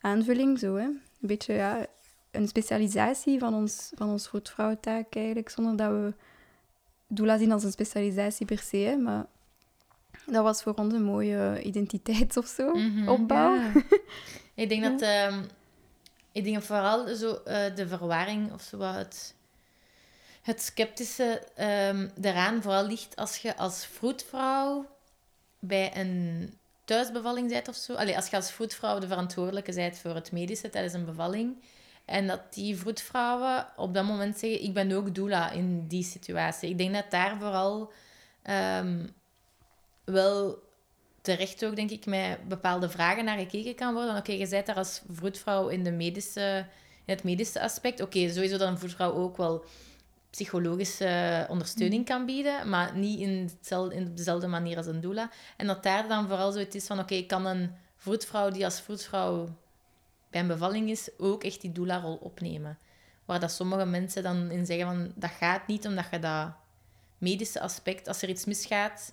aanvulling. 0.00 0.58
Zo, 0.58 0.74
hè. 0.76 0.84
Een 0.84 1.00
beetje, 1.20 1.52
ja, 1.54 1.86
een 2.30 2.48
specialisatie 2.48 3.38
van 3.38 3.54
ons, 3.54 3.90
van 3.94 4.08
ons 4.10 4.28
vroedvrouwtaak 4.28 5.14
eigenlijk, 5.14 5.48
zonder 5.48 5.76
dat 5.76 5.90
we 5.90 6.14
doula 7.06 7.38
zien 7.38 7.52
als 7.52 7.64
een 7.64 7.72
specialisatie 7.72 8.46
per 8.46 8.58
se, 8.58 8.76
hè, 8.76 8.96
maar 8.96 9.26
dat 10.26 10.42
was 10.42 10.62
voor 10.62 10.74
ons 10.74 10.94
een 10.94 11.02
mooie 11.04 11.62
identiteit 11.62 12.36
of 12.36 12.46
zo, 12.46 12.74
Mhm. 12.74 13.08
opbouw. 13.08 13.58
Ik 14.54 14.68
denk 14.68 14.82
dat 14.82 15.00
ehm, 15.02 15.42
ik 16.32 16.44
denk 16.44 16.56
dat 16.56 16.64
vooral 16.64 17.14
zo, 17.16 17.32
eh, 17.44 17.74
de 17.74 17.88
verwarring 17.88 18.52
of 18.52 18.62
zo 18.62 18.76
wat 18.76 18.94
het, 18.94 19.34
het 20.42 20.62
sceptische 20.62 21.42
ehm 21.54 22.08
eraan 22.22 22.62
vooral 22.62 22.86
ligt 22.86 23.16
als 23.16 23.36
je 23.36 23.56
als 23.56 23.86
vroedvrouw 23.86 24.86
bij 25.58 25.96
een 25.96 26.52
thuisbevalling 26.84 27.48
bent 27.48 27.68
of 27.68 27.74
zo. 27.76 27.94
Allee, 27.94 28.16
als 28.16 28.28
je 28.28 28.36
als 28.36 28.50
vroedvrouw 28.50 28.98
de 28.98 29.06
verantwoordelijke 29.06 29.74
bent 29.74 29.98
voor 29.98 30.14
het 30.14 30.32
medische 30.32 30.70
tijdens 30.70 30.94
een 30.94 31.04
bevalling. 31.04 31.56
En 32.08 32.26
dat 32.26 32.54
die 32.54 32.76
vroedvrouwen 32.76 33.66
op 33.76 33.94
dat 33.94 34.04
moment 34.04 34.38
zeggen, 34.38 34.62
ik 34.62 34.74
ben 34.74 34.92
ook 34.92 35.14
doula 35.14 35.50
in 35.50 35.86
die 35.86 36.04
situatie. 36.04 36.70
Ik 36.70 36.78
denk 36.78 36.94
dat 36.94 37.10
daar 37.10 37.36
vooral 37.38 37.92
ehm, 38.42 39.06
wel 40.04 40.62
terecht 41.20 41.64
ook, 41.64 41.76
denk 41.76 41.90
ik, 41.90 42.06
met 42.06 42.48
bepaalde 42.48 42.88
vragen 42.88 43.24
naar 43.24 43.38
gekeken 43.38 43.74
kan 43.74 43.94
worden. 43.94 44.16
Oké, 44.16 44.32
je 44.32 44.48
bent 44.48 44.66
daar 44.66 44.76
als 44.76 45.02
vroedvrouw 45.12 45.68
in, 45.68 45.84
de 45.84 45.90
medische, 45.90 46.66
in 47.04 47.14
het 47.14 47.22
medische 47.22 47.60
aspect. 47.60 48.00
Oké, 48.00 48.30
sowieso 48.32 48.56
dat 48.56 48.68
een 48.68 48.78
vroedvrouw 48.78 49.12
ook 49.12 49.36
wel 49.36 49.64
psychologische 50.30 51.46
ondersteuning 51.48 52.04
kan 52.04 52.26
bieden, 52.26 52.68
maar 52.68 52.96
niet 52.96 53.20
in, 53.20 53.50
in 53.90 54.06
op 54.06 54.16
dezelfde 54.16 54.46
manier 54.46 54.76
als 54.76 54.86
een 54.86 55.00
doula. 55.00 55.30
En 55.56 55.66
dat 55.66 55.82
daar 55.82 56.08
dan 56.08 56.28
vooral 56.28 56.52
zoiets 56.52 56.76
is 56.76 56.86
van, 56.86 56.98
oké, 56.98 57.22
kan 57.22 57.46
een 57.46 57.70
vroedvrouw 57.96 58.50
die 58.50 58.64
als 58.64 58.80
vroedvrouw 58.80 59.48
bij 60.30 60.40
een 60.40 60.46
bevalling 60.46 60.90
is, 60.90 61.10
ook 61.18 61.44
echt 61.44 61.60
die 61.60 61.72
doula-rol 61.72 62.14
opnemen. 62.16 62.78
Waar 63.24 63.40
dat 63.40 63.52
sommige 63.52 63.84
mensen 63.86 64.22
dan 64.22 64.50
in 64.50 64.66
zeggen 64.66 64.86
van, 64.86 65.12
dat 65.14 65.30
gaat 65.30 65.66
niet 65.66 65.86
omdat 65.86 66.04
je 66.10 66.18
dat 66.18 66.52
medische 67.18 67.60
aspect, 67.60 68.08
als 68.08 68.22
er 68.22 68.28
iets 68.28 68.44
misgaat, 68.44 69.12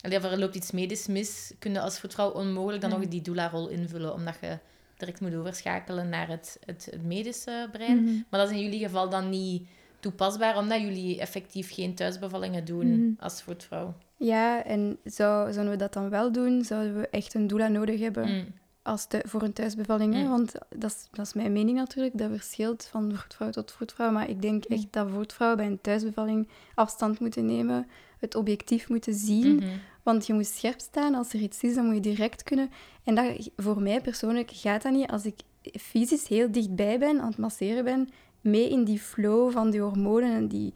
Allee, 0.00 0.18
of 0.18 0.24
er 0.24 0.38
loopt 0.38 0.54
iets 0.54 0.70
medisch 0.70 1.06
mis, 1.06 1.52
kun 1.58 1.72
je 1.72 1.80
als 1.80 1.98
vroedvrouw 1.98 2.30
onmogelijk 2.30 2.80
dan 2.82 2.90
nog 2.90 3.08
die 3.08 3.22
doula-rol 3.22 3.68
invullen, 3.68 4.14
omdat 4.14 4.34
je 4.40 4.58
direct 4.96 5.20
moet 5.20 5.34
overschakelen 5.34 6.08
naar 6.08 6.28
het, 6.28 6.58
het, 6.64 6.88
het 6.90 7.04
medische 7.04 7.68
brein. 7.72 8.02
Mhm. 8.04 8.14
Maar 8.30 8.40
dat 8.40 8.50
is 8.50 8.56
in 8.56 8.62
jullie 8.62 8.78
geval 8.84 9.08
dan 9.08 9.28
niet 9.28 9.68
toepasbaar, 10.00 10.56
omdat 10.58 10.80
jullie 10.80 11.20
effectief 11.20 11.74
geen 11.74 11.94
thuisbevallingen 11.94 12.64
doen 12.64 12.86
Mhm. 13.00 13.12
als 13.22 13.42
vroedvrouw. 13.42 13.94
Ja, 14.16 14.64
en 14.64 14.98
zou, 15.04 15.52
zouden 15.52 15.72
we 15.72 15.78
dat 15.78 15.92
dan 15.92 16.10
wel 16.10 16.32
doen, 16.32 16.64
zouden 16.64 16.96
we 17.00 17.08
echt 17.08 17.34
een 17.34 17.46
doula 17.46 17.68
nodig 17.68 18.00
hebben 18.00 18.28
Mm. 18.28 18.46
Als 18.84 19.06
voor 19.26 19.42
een 19.42 19.52
thuisbevalling. 19.52 20.14
Hè? 20.14 20.28
Want 20.28 20.52
dat 20.76 20.90
is, 20.90 21.08
dat 21.10 21.26
is 21.26 21.32
mijn 21.32 21.52
mening 21.52 21.76
natuurlijk, 21.76 22.18
dat 22.18 22.30
verschilt 22.30 22.84
van 22.84 23.12
vroedvrouw 23.14 23.50
tot 23.50 23.72
vroedvrouw. 23.72 24.10
Maar 24.10 24.28
ik 24.28 24.42
denk 24.42 24.64
echt 24.64 24.86
dat 24.90 25.08
vroedvrouwen 25.10 25.58
bij 25.58 25.66
een 25.66 25.80
thuisbevalling 25.80 26.48
afstand 26.74 27.20
moeten 27.20 27.44
nemen, 27.44 27.86
het 28.18 28.34
objectief 28.34 28.88
moeten 28.88 29.14
zien. 29.14 29.56
Mhm. 29.56 29.68
Want 30.02 30.26
je 30.26 30.32
moet 30.32 30.46
scherp 30.46 30.80
staan. 30.80 31.14
Als 31.14 31.32
er 31.32 31.40
iets 31.40 31.62
is, 31.62 31.74
dan 31.74 31.84
moet 31.84 31.94
je 31.94 32.00
direct 32.00 32.42
kunnen. 32.42 32.70
En 33.04 33.14
dat, 33.14 33.50
voor 33.56 33.82
mij 33.82 34.00
persoonlijk 34.00 34.50
gaat 34.54 34.82
dat 34.82 34.92
niet 34.92 35.10
als 35.10 35.24
ik 35.24 35.40
fysisch 35.80 36.28
heel 36.28 36.50
dichtbij 36.50 36.98
ben, 36.98 37.20
aan 37.20 37.28
het 37.28 37.38
masseren 37.38 37.84
ben, 37.84 38.08
mee 38.40 38.70
in 38.70 38.84
die 38.84 38.98
flow 38.98 39.52
van 39.52 39.70
die 39.70 39.80
hormonen 39.80 40.32
en 40.32 40.48
die 40.48 40.74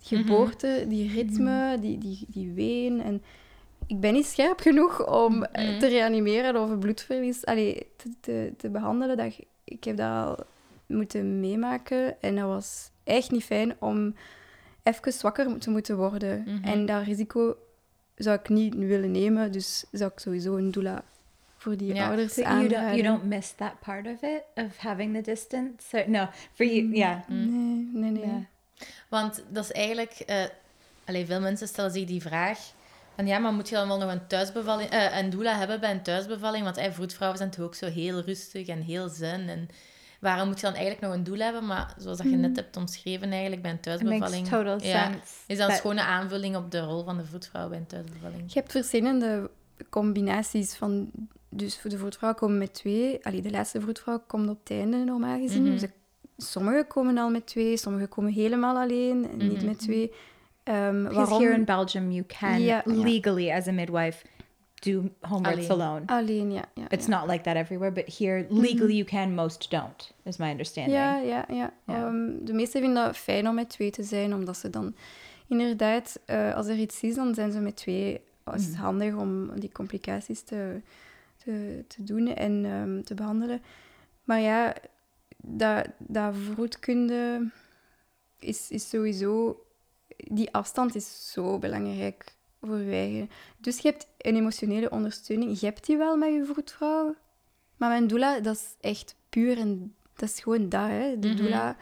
geboorte, 0.00 0.84
die 0.88 1.12
ritme, 1.12 1.78
die, 1.80 1.98
die, 1.98 2.24
die 2.28 2.52
ween. 2.52 3.00
En 3.00 3.22
ik 3.90 4.00
ben 4.00 4.12
niet 4.12 4.26
scherp 4.26 4.60
genoeg 4.60 5.06
om 5.06 5.44
eh, 5.44 5.68
Mhm. 5.70 5.78
te 5.78 5.86
reanimeren 5.88 6.62
of 6.62 6.78
bloedverlies 6.78 7.44
allee, 7.46 7.86
te, 7.96 8.10
te, 8.20 8.52
te 8.56 8.68
behandelen. 8.68 9.16
Dat, 9.16 9.38
ik 9.64 9.84
heb 9.84 9.96
dat 9.96 10.08
al 10.38 10.44
moeten 10.86 11.40
meemaken 11.40 12.22
en 12.22 12.34
dat 12.36 12.46
was 12.46 12.90
echt 13.04 13.30
niet 13.30 13.44
fijn 13.44 13.76
om 13.78 14.14
even 14.82 15.12
zwakker 15.12 15.58
te 15.58 15.70
moeten 15.70 15.96
worden. 15.96 16.42
Mhm. 16.46 16.64
En 16.68 16.86
dat 16.86 17.02
risico 17.04 17.56
zou 18.16 18.38
ik 18.38 18.48
niet 18.48 18.74
willen 18.74 19.10
nemen, 19.10 19.52
dus 19.52 19.84
zou 19.92 20.10
ik 20.14 20.18
sowieso 20.18 20.56
een 20.56 20.70
doula 20.70 21.02
voor 21.56 21.76
die 21.76 22.02
ouders 22.02 22.34
So 22.34 22.40
you 22.42 22.54
don't 22.58 22.70
you 22.70 22.80
aanraden. 22.82 23.04
don't 23.04 23.24
miss 23.24 23.52
that 23.54 23.80
part 23.80 24.06
of 24.06 24.22
it 24.22 24.42
of 24.54 24.76
having 24.76 25.14
the 25.14 25.20
distance. 25.22 25.72
So, 25.88 26.02
no, 26.06 26.28
for 26.54 26.66
you, 26.66 26.94
yeah, 26.96 27.18
Nee, 27.28 27.88
nee, 27.92 28.10
nee. 28.10 28.20
yeah. 28.26 28.34
Want 29.08 29.42
dat 29.48 29.64
is 29.64 29.72
eigenlijk... 29.72 30.12
eh 30.26 30.44
allee, 31.04 31.26
veel 31.26 31.40
mensen 31.40 31.68
stellen 31.68 31.90
zich 31.90 32.04
die 32.06 32.22
vraag... 32.22 32.58
Ja, 33.26 33.38
maar 33.38 33.52
moet 33.52 33.68
je 33.68 33.74
dan 33.74 33.88
wel 33.88 33.98
nog 33.98 34.12
een 34.12 34.26
thuisbevalling... 34.26 34.90
eh, 34.90 35.18
een 35.18 35.30
doula 35.30 35.56
hebben 35.56 35.80
bij 35.80 35.90
een 35.90 36.02
thuisbevalling? 36.02 36.64
Want 36.64 36.76
hey, 36.76 36.92
vroedvrouwen 36.92 37.38
zijn 37.38 37.50
toch 37.50 37.64
ook 37.64 37.74
zo 37.74 37.86
heel 37.86 38.20
rustig 38.20 38.66
en 38.68 38.80
heel 38.80 39.08
zen. 39.08 39.48
En 39.48 39.68
waarom 40.20 40.46
moet 40.48 40.60
je 40.60 40.66
dan 40.66 40.74
eigenlijk 40.74 41.02
nog 41.06 41.14
een 41.14 41.24
doula 41.24 41.44
hebben? 41.44 41.66
Maar 41.66 41.94
zoals 41.98 42.18
dat 42.18 42.30
je 42.30 42.36
net 42.36 42.56
hebt 42.56 42.76
omschreven 42.76 43.30
eigenlijk 43.30 43.62
bij 43.62 43.70
een 43.70 43.80
thuisbevalling... 43.80 44.48
total 44.48 44.82
ja, 44.82 45.10
sense. 45.10 45.34
is 45.46 45.58
dat 45.58 45.68
een 45.70 45.76
schone 45.76 46.00
aanvulling 46.02 46.56
op 46.56 46.70
de 46.70 46.80
rol 46.80 47.04
van 47.04 47.16
de 47.16 47.24
vroedvrouw 47.24 47.68
bij 47.68 47.78
een 47.78 47.86
thuisbevalling. 47.86 48.52
Je 48.52 48.58
hebt 48.58 48.70
verschillende 48.72 49.50
combinaties 49.90 50.74
van... 50.74 51.10
Dus 51.48 51.78
voor 51.80 51.90
de 51.90 51.98
vroedvrouw 51.98 52.34
komen 52.34 52.58
met 52.58 52.74
twee. 52.74 53.24
Allee, 53.26 53.42
de 53.42 53.50
laatste 53.50 53.80
vroedvrouw 53.80 54.22
komt 54.26 54.48
op 54.48 54.58
het 54.60 54.70
einde 54.78 54.96
normaal 54.96 55.38
gezien. 55.38 55.78
Ze- 55.78 55.90
sommigen 56.36 56.86
komen 56.86 57.18
al 57.18 57.30
met 57.30 57.46
twee, 57.46 57.76
sommigen 57.76 58.08
komen 58.08 58.32
helemaal 58.32 58.76
alleen, 58.76 59.30
en 59.30 59.36
niet 59.36 59.56
Mhm. 59.56 59.66
met 59.66 59.78
twee. 59.78 60.12
Ehm, 60.64 61.02
Because 61.02 61.16
waarom? 61.16 61.42
here 61.42 61.54
in 61.54 61.64
Belgium, 61.64 62.10
you 62.10 62.24
can 62.26 62.82
legally, 62.84 63.50
as 63.50 63.68
a 63.68 63.72
midwife, 63.72 64.24
do 64.80 65.10
home 65.20 65.42
births 65.42 65.70
alone. 65.70 66.02
Alleen, 66.06 66.52
ja 66.52 66.64
It's 66.88 67.06
not 67.06 67.28
like 67.28 67.44
that 67.44 67.56
everywhere, 67.56 67.92
but 67.92 68.18
here 68.18 68.46
legally 68.48 68.94
you 68.94 69.04
can, 69.04 69.34
most 69.34 69.70
don't, 69.70 70.12
is 70.24 70.38
my 70.38 70.50
understanding. 70.50 70.96
Ja, 70.96 71.16
ja, 71.16 71.44
ja. 71.48 71.72
Ehm, 71.86 72.44
de 72.44 72.52
meesten 72.52 72.80
vinden 72.80 73.04
dat 73.04 73.16
fijn 73.16 73.48
om 73.48 73.54
met 73.54 73.68
twee 73.68 73.90
te 73.90 74.02
zijn, 74.02 74.34
omdat 74.34 74.56
ze 74.56 74.70
dan 74.70 74.94
inderdaad, 75.48 76.20
eh, 76.24 76.54
als 76.54 76.66
er 76.66 76.76
iets 76.76 77.02
is, 77.02 77.14
dan 77.14 77.34
zijn 77.34 77.52
ze 77.52 77.60
met 77.60 77.76
twee. 77.76 78.20
Het 78.44 78.60
is 78.60 78.74
handig 78.74 79.14
om 79.14 79.60
die 79.60 79.72
complicaties 79.72 80.42
te, 80.42 80.80
te, 81.36 81.84
te 81.86 82.02
doen 82.02 82.26
en 82.26 82.64
ehm, 82.64 83.02
te 83.02 83.14
behandelen. 83.14 83.62
Maar 84.24 84.40
ja, 84.40 84.74
dat, 85.36 85.88
dat 85.98 86.34
vroedkunde 86.36 87.50
is, 88.38 88.70
is 88.70 88.88
sowieso... 88.88 89.62
Die 90.16 90.52
afstand 90.52 90.94
is 90.94 91.32
zo 91.32 91.58
belangrijk 91.58 92.34
voor 92.62 92.78
je 92.78 92.90
eigen. 92.92 93.30
Dus 93.58 93.78
je 93.78 93.88
hebt 93.88 94.06
een 94.18 94.36
emotionele 94.36 94.90
ondersteuning. 94.90 95.60
Je 95.60 95.66
hebt 95.66 95.86
die 95.86 95.96
wel 95.96 96.16
met 96.16 96.32
je 96.32 96.44
vroedvrouw. 96.44 97.14
Maar 97.76 97.88
mijn 97.88 98.06
doula, 98.06 98.40
dat 98.40 98.54
is 98.56 98.74
echt 98.80 99.14
puur 99.28 99.58
en 99.58 99.94
dat 100.14 100.28
is 100.28 100.40
gewoon 100.40 100.68
dat. 100.68 100.88
Hè. 100.88 101.18
De 101.18 101.28
Mhm. 101.28 101.36
doula 101.36 101.76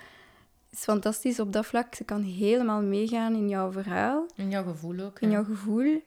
is 0.70 0.78
fantastisch 0.82 1.40
op 1.40 1.52
dat 1.52 1.66
vlak. 1.66 1.94
Ze 1.94 2.04
kan 2.04 2.22
helemaal 2.22 2.82
meegaan 2.82 3.34
in 3.34 3.48
jouw 3.48 3.72
verhaal, 3.72 4.26
In 4.36 4.50
jouw 4.50 4.64
gevoel 4.64 5.00
ook. 5.00 5.20
in 5.20 5.30
jouw 5.30 5.44
gevoel. 5.44 6.02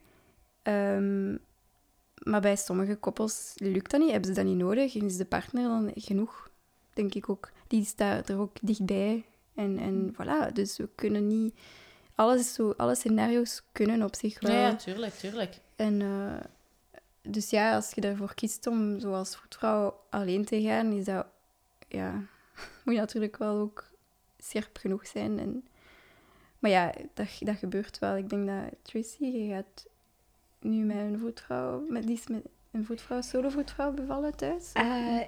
Ehm, 0.62 1.30
maar 2.22 2.40
bij 2.40 2.56
sommige 2.56 2.96
koppels 2.96 3.52
lukt 3.56 3.90
dat 3.90 4.00
niet, 4.00 4.10
hebben 4.10 4.28
ze 4.28 4.34
dat 4.36 4.44
niet 4.44 4.56
nodig. 4.58 4.94
En 4.96 5.04
is 5.04 5.16
de 5.16 5.24
partner 5.24 5.62
dan 5.62 5.90
genoeg, 5.94 6.50
denk 6.92 7.14
ik 7.14 7.28
ook. 7.28 7.50
Die 7.66 7.84
staat 7.84 8.28
er 8.28 8.38
ook 8.38 8.56
dichtbij. 8.62 9.24
En, 9.54 9.78
en 9.78 10.14
voilà, 10.14 10.52
dus 10.52 10.76
we 10.76 10.88
kunnen 10.94 11.26
niet... 11.26 11.54
Alles 12.14 12.40
is 12.40 12.54
zo, 12.54 12.74
alle 12.76 12.94
scenario's 12.94 13.62
kunnen 13.72 14.02
op 14.02 14.14
zich 14.14 14.40
wel. 14.40 14.52
Ja, 14.52 14.66
ja, 14.66 14.74
tuurlijk, 14.74 15.14
tuurlijk. 15.14 15.60
En 15.76 16.02
eh, 16.02 16.44
dus 17.22 17.50
ja, 17.50 17.74
als 17.74 17.92
je 17.94 18.00
ervoor 18.00 18.34
kiest 18.34 18.66
om 18.66 19.00
zoals 19.00 19.36
vroedvrouw 19.36 20.00
alleen 20.10 20.44
te 20.44 20.62
gaan, 20.62 20.92
is 20.92 21.04
dat, 21.04 21.26
ja, 21.88 22.12
moet 22.84 22.94
je 22.94 23.00
natuurlijk 23.00 23.36
wel 23.36 23.56
ook 23.56 23.90
scherp 24.38 24.76
genoeg 24.76 25.06
zijn. 25.06 25.38
En, 25.38 25.64
maar 26.58 26.70
ja, 26.70 26.92
dat, 27.14 27.28
dat 27.40 27.56
gebeurt 27.56 27.98
wel. 27.98 28.16
Ik 28.16 28.28
denk 28.28 28.46
dat 28.46 28.74
Tracy, 28.82 29.24
je 29.24 29.54
gaat 29.54 29.86
nu 30.58 30.84
met 30.84 30.96
een 30.96 31.18
voetvrouw, 31.18 31.84
met, 31.88 32.06
die 32.06 32.16
is 32.16 32.26
met 32.26 32.42
een 32.70 32.84
voetvrouw, 32.84 33.20
solo 33.20 33.48
voetvrouw 33.48 33.92
bevallen 33.92 34.36
thuis. 34.36 34.70
Uh, 34.74 35.20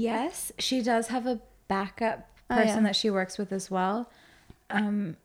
yes, 0.00 0.52
she 0.56 0.82
does 0.82 1.06
have 1.06 1.28
a 1.28 1.36
backup 1.66 2.28
Ah, 2.50 2.56
person 2.56 2.82
that 2.82 2.96
she 2.96 3.10
works 3.10 3.36
with 3.36 3.52
as 3.52 3.68
well, 3.68 4.08
um, 4.68 5.16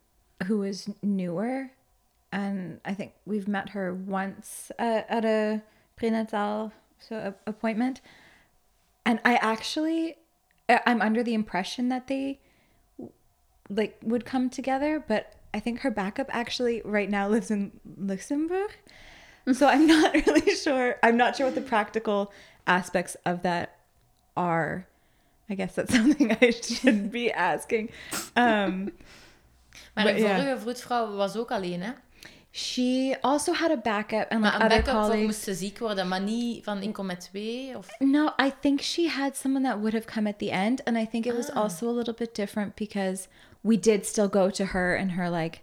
who 0.45 0.63
is 0.63 0.89
newer, 1.01 1.71
and 2.31 2.79
I 2.83 2.93
think 2.93 3.13
we've 3.25 3.47
met 3.47 3.69
her 3.69 3.93
once 3.93 4.71
uh, 4.79 5.01
at 5.07 5.25
a 5.25 5.61
prenatal 5.95 6.71
so 6.99 7.15
a- 7.17 7.49
appointment, 7.49 8.01
and 9.05 9.19
I 9.23 9.35
actually 9.35 10.17
I'm 10.69 11.01
under 11.01 11.23
the 11.23 11.33
impression 11.33 11.89
that 11.89 12.07
they 12.07 12.39
like 13.69 13.97
would 14.03 14.25
come 14.25 14.49
together, 14.49 15.03
but 15.07 15.33
I 15.53 15.59
think 15.59 15.81
her 15.81 15.91
backup 15.91 16.27
actually 16.31 16.81
right 16.83 17.09
now 17.09 17.27
lives 17.27 17.51
in 17.51 17.71
Luxembourg. 17.97 18.71
So 19.53 19.67
I'm 19.67 19.87
not 19.87 20.13
really 20.13 20.55
sure. 20.55 20.95
I'm 21.03 21.17
not 21.17 21.35
sure 21.35 21.47
what 21.47 21.55
the 21.55 21.61
practical 21.61 22.31
aspects 22.67 23.15
of 23.25 23.43
that 23.43 23.77
are. 24.35 24.87
I 25.49 25.55
guess 25.55 25.75
that's 25.75 25.93
something 25.95 26.35
I 26.41 26.49
should 26.49 27.11
be 27.11 27.31
asking. 27.31 27.89
Um, 28.35 28.91
Maar 29.93 30.03
But, 30.05 30.15
de 30.15 30.21
vorige 30.21 30.57
vroedvrouw 30.59 31.15
was 31.15 31.35
ook 31.35 31.51
alleen, 31.51 31.81
hè? 31.81 31.91
she 32.57 33.15
also 33.21 33.51
had 33.53 33.69
a 33.71 33.75
backup 33.77 34.31
and 34.31 34.43
like 34.43 34.55
other 34.63 34.81
colleagues. 34.83 35.25
moest 35.25 35.41
ze 35.43 35.53
ziek 35.53 35.77
worden, 35.79 36.07
maar 36.07 36.21
niet 36.21 36.63
van 36.63 36.81
ik 36.81 36.93
kom 36.93 37.05
met 37.05 37.19
twee. 37.19 37.77
Of... 37.77 37.87
No, 37.99 38.25
I 38.45 38.51
think 38.61 38.81
she 38.81 39.09
had 39.09 39.35
someone 39.37 39.67
that 39.67 39.77
would 39.77 39.93
have 39.93 40.05
come 40.05 40.29
at 40.29 40.39
the 40.39 40.49
end, 40.51 40.83
and 40.83 40.97
I 40.97 41.05
think 41.07 41.25
it 41.25 41.35
was 41.35 41.49
Ah. 41.51 41.61
also 41.61 41.89
a 41.89 41.93
little 41.93 42.13
bit 42.13 42.35
different 42.35 42.75
because 42.75 43.27
we 43.61 43.79
did 43.79 44.05
still 44.05 44.29
go 44.29 44.49
to 44.49 44.63
her 44.65 44.95
and 44.97 45.11
her 45.11 45.29
like 45.29 45.59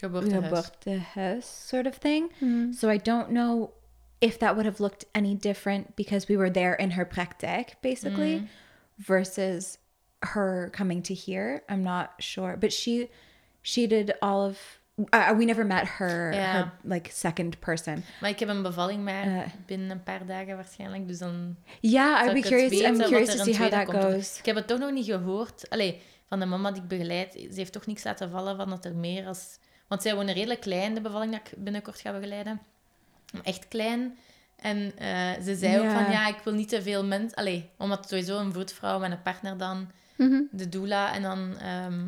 Geboortehuis. 0.00 1.42
sort 1.68 1.86
of 1.86 1.94
thing. 1.96 2.30
So 2.74 2.88
I 2.90 2.98
don't 2.98 3.28
know 3.30 3.70
if 4.20 4.38
that 4.38 4.54
would 4.56 4.66
have 4.66 4.80
looked 4.80 5.04
any 5.14 5.34
different 5.34 5.94
because 5.96 6.26
we 6.28 6.36
were 6.36 6.50
there 6.50 6.74
in 6.74 6.90
her 6.90 7.06
praktijk, 7.06 7.76
basically, 7.82 8.48
versus 8.98 9.78
her 10.22 10.70
coming 10.72 11.02
to 11.02 11.14
here. 11.14 11.62
I'm 11.68 11.82
not 11.82 12.10
sure, 12.18 12.56
but 12.56 12.72
she 12.72 13.08
she 13.66 13.86
did 13.86 14.20
all 14.20 14.48
of. 14.48 14.80
Uh, 15.14 15.30
we 15.36 15.44
never 15.44 15.66
met 15.66 15.88
her, 15.98 16.32
her 16.34 16.72
like 16.82 17.10
second 17.12 17.58
person. 17.58 18.04
Maar 18.20 18.30
ik 18.30 18.38
heb 18.38 18.48
een 18.48 18.62
bevalling 18.62 19.04
maar 19.04 19.22
Eh. 19.22 19.42
binnen 19.66 19.90
een 19.90 20.02
paar 20.02 20.26
dagen 20.26 20.56
waarschijnlijk. 20.56 21.08
Dus 21.08 21.18
dan 21.18 21.56
Yeah, 21.80 22.16
zou 22.24 22.28
I'd 22.36 22.42
be 22.42 22.48
curious. 22.48 22.72
I'm 22.80 22.98
curious 22.98 23.36
to 23.36 23.42
see 23.44 23.56
how 23.56 23.68
that 23.70 23.84
komt. 23.84 24.02
goes. 24.04 24.38
Ik 24.38 24.44
heb 24.46 24.56
het 24.56 24.66
toch 24.66 24.78
nog 24.78 24.90
niet 24.90 25.04
gehoord. 25.06 25.70
Allee, 25.70 26.00
van 26.28 26.38
de 26.40 26.46
mama 26.46 26.70
die 26.70 26.82
ik 26.82 26.88
begeleid. 26.88 27.32
Ze 27.32 27.48
heeft 27.54 27.72
toch 27.72 27.86
niks 27.86 28.04
laten 28.04 28.30
vallen 28.30 28.56
van 28.56 28.70
dat 28.70 28.84
er 28.84 28.94
meer 28.94 29.26
als... 29.26 29.58
Want 29.88 30.02
zij 30.02 30.14
wonen 30.14 30.34
redelijk 30.34 30.60
klein, 30.60 30.94
de 30.94 31.00
bevalling 31.00 31.32
dat 31.32 31.40
ik 31.44 31.52
binnenkort 31.64 32.00
ga 32.00 32.12
begeleiden. 32.12 32.60
Echt 33.42 33.68
klein. 33.68 34.16
En 34.56 34.92
eh, 34.98 35.30
ze 35.42 35.54
zei 35.56 35.78
ook 35.78 35.84
Ja. 35.84 36.02
van, 36.04 36.12
ja, 36.12 36.28
ik 36.28 36.38
wil 36.44 36.52
niet 36.52 36.68
te 36.68 36.82
veel 36.82 37.04
mensen... 37.04 37.34
Allee, 37.36 37.68
omdat 37.78 38.08
sowieso 38.08 38.38
een 38.38 38.52
vroedvrouw 38.52 38.98
met 38.98 39.10
een 39.10 39.22
partner 39.22 39.56
dan, 39.56 39.90
Mhm. 40.16 40.40
de 40.50 40.68
doula. 40.68 41.14
En 41.14 41.22
dan... 41.22 41.58
ehm, 41.58 42.04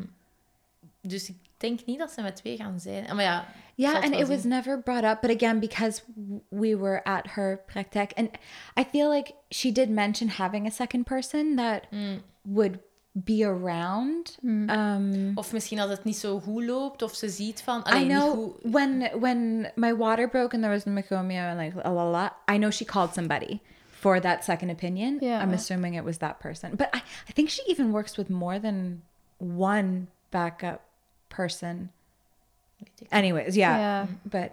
dus 1.01 1.29
ik 1.29 1.35
denk 1.59 1.85
niet 1.85 1.99
dat 1.99 2.11
ze 2.11 2.21
met 2.21 2.35
twee 2.35 2.55
gaan 2.57 2.79
zijn. 2.79 3.15
Maar 3.15 3.23
ja, 3.23 3.45
Yeah, 3.75 3.95
and 3.95 4.09
wel 4.09 4.19
it 4.19 4.27
was 4.27 4.43
never 4.43 4.81
brought 4.81 5.03
up, 5.05 5.21
but 5.21 5.35
again, 5.35 5.59
because 5.59 6.01
we 6.49 6.77
were 6.77 7.03
at 7.03 7.27
her 7.31 7.63
praktijk, 7.65 8.11
and 8.15 8.29
I 8.79 8.83
feel 8.91 9.09
like 9.09 9.33
she 9.49 9.71
did 9.71 9.89
mention 9.89 10.29
having 10.29 10.67
a 10.67 10.69
second 10.69 11.05
person 11.05 11.55
that 11.55 11.83
Mm. 11.91 12.21
would 12.41 12.79
be 13.11 13.43
around. 13.45 14.37
Um, 14.43 15.31
Of 15.35 15.53
misschien 15.53 15.79
als 15.79 15.89
het 15.91 16.03
niet 16.03 16.17
zo 16.17 16.39
goed 16.39 16.63
loopt, 16.63 17.01
of 17.01 17.15
ze 17.15 17.29
ziet 17.29 17.61
van... 17.61 17.79
I 17.79 17.83
Allee, 17.83 18.05
niet 18.05 18.17
know 18.17 18.31
goed... 18.33 18.71
when 18.71 19.09
when 19.19 19.71
my 19.75 19.95
water 19.95 20.29
broke 20.29 20.53
and 20.55 20.63
there 20.63 20.73
was 20.73 20.83
mecomia 20.85 21.49
and 21.49 21.59
like 21.59 21.75
la 21.75 21.91
la 21.91 22.09
la. 22.09 22.35
I 22.51 22.57
know 22.57 22.71
she 22.71 22.85
called 22.85 23.13
somebody 23.13 23.59
for 23.89 24.21
that 24.21 24.43
second 24.43 24.69
opinion. 24.69 25.17
Yeah. 25.19 25.43
I'm 25.43 25.53
assuming 25.53 25.95
it 25.95 26.03
was 26.03 26.17
that 26.17 26.39
person, 26.39 26.75
but 26.75 26.87
I, 26.93 27.01
I 27.29 27.31
think 27.33 27.49
she 27.49 27.61
even 27.67 27.91
works 27.91 28.17
with 28.17 28.29
more 28.29 28.59
than 28.59 29.01
one 29.37 30.07
backup 30.31 30.79
person. 31.29 31.89
Anyways, 33.11 33.55
yeah, 33.57 33.77
Ja. 33.79 34.07
but 34.25 34.51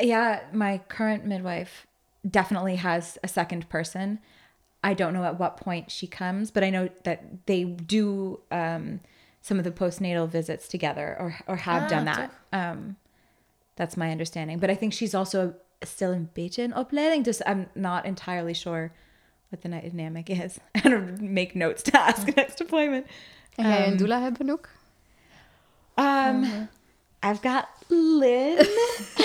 yeah, 0.00 0.40
my 0.52 0.78
current 0.88 1.24
midwife 1.24 1.86
definitely 2.28 2.76
has 2.76 3.18
a 3.22 3.28
second 3.28 3.68
person. 3.68 4.18
I 4.84 4.94
don't 4.94 5.12
know 5.12 5.24
at 5.24 5.38
what 5.38 5.56
point 5.56 5.90
she 5.90 6.06
comes, 6.06 6.50
but 6.50 6.62
I 6.64 6.70
know 6.70 6.88
that 7.04 7.46
they 7.46 7.64
do 7.64 8.40
um, 8.50 9.00
some 9.40 9.58
of 9.58 9.64
the 9.64 9.70
postnatal 9.70 10.28
visits 10.28 10.66
together 10.68 11.16
or 11.18 11.34
or 11.46 11.56
have 11.56 11.84
Ah, 11.84 11.88
done 11.88 12.04
that. 12.06 12.30
Um, 12.52 12.96
that's 13.76 13.96
my 13.96 14.10
understanding. 14.10 14.58
But 14.58 14.70
I 14.70 14.74
think 14.74 14.92
she's 14.92 15.14
also 15.14 15.54
still 15.84 16.12
in 16.12 16.28
beetje 16.34 16.58
in 16.64 16.72
opleiding. 16.72 17.24
Just 17.24 17.42
I'm 17.46 17.66
not 17.74 18.04
entirely 18.06 18.54
sure 18.54 18.92
what 19.50 19.60
the 19.62 19.68
dynamic 19.68 20.28
is. 20.30 20.58
I 20.74 20.80
don't 20.88 21.20
make 21.20 21.54
notes 21.54 21.82
to 21.84 21.98
ask 22.00 22.26
next 22.36 22.60
appointment. 22.60 23.06
En 23.56 23.64
ga 23.64 23.76
je 23.76 23.84
een 23.86 23.92
Um, 23.92 23.96
doula 23.98 24.20
hebben 24.22 24.50
ook? 24.50 24.68
Um, 25.96 26.68
I've 27.22 27.42
got 27.42 27.68
Lynn 27.88 28.64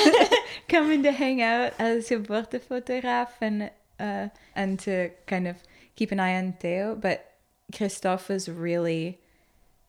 coming 0.70 1.04
to 1.04 1.12
hang 1.12 1.42
out 1.42 1.74
as 1.80 2.10
geboortefotograaf 2.10 3.30
and 3.42 3.72
uh, 4.00 4.30
and 4.56 4.80
to 4.80 5.10
kind 5.26 5.48
of 5.48 5.58
keep 5.96 6.12
an 6.12 6.20
eye 6.20 6.38
on 6.38 6.54
Theo. 6.54 6.96
But 6.96 7.34
Christophe 7.76 8.30
is 8.30 8.50
really 8.50 9.20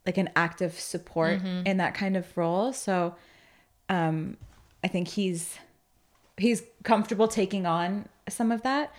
like 0.06 0.16
an 0.16 0.30
active 0.34 0.78
support 0.78 1.42
in 1.66 1.76
that 1.76 1.94
kind 1.94 2.16
of 2.16 2.34
role. 2.36 2.72
So 2.72 3.14
um, 3.88 4.36
I 4.82 4.88
think 4.88 5.08
he's 5.08 5.58
he's 6.38 6.62
comfortable 6.82 7.28
taking 7.28 7.66
on 7.66 8.08
some 8.28 8.50
of 8.50 8.62
that. 8.62 8.92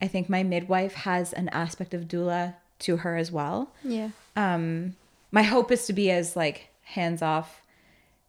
I 0.00 0.08
think 0.08 0.28
my 0.28 0.42
midwife 0.42 0.94
has 0.94 1.32
an 1.32 1.48
aspect 1.50 1.92
of 1.94 2.02
doula 2.02 2.54
to 2.80 2.98
her 2.98 3.16
as 3.16 3.30
well. 3.30 3.72
Yeah. 3.82 4.10
Um, 4.36 4.96
my 5.30 5.42
hope 5.42 5.70
is 5.70 5.86
to 5.86 5.92
be 5.92 6.10
as 6.10 6.36
like 6.36 6.68
hands 6.84 7.22
off, 7.22 7.62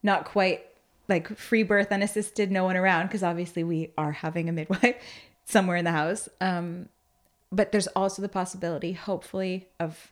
not 0.03 0.25
quite 0.25 0.65
like 1.07 1.38
free 1.38 1.63
birth 1.63 1.91
unassisted, 1.91 2.51
no 2.51 2.63
one 2.63 2.75
around, 2.75 3.07
because 3.07 3.24
obviously 3.24 3.63
we 3.63 3.91
are 3.97 4.12
having 4.12 4.50
a 4.50 4.51
midwife 4.51 4.95
somewhere 5.45 5.77
in 5.77 5.85
the 5.85 5.91
house. 5.91 6.27
Um, 6.41 6.89
but 7.51 7.71
there's 7.71 7.88
also 7.88 8.21
the 8.21 8.29
possibility, 8.29 8.93
hopefully, 8.93 9.67
of 9.79 10.12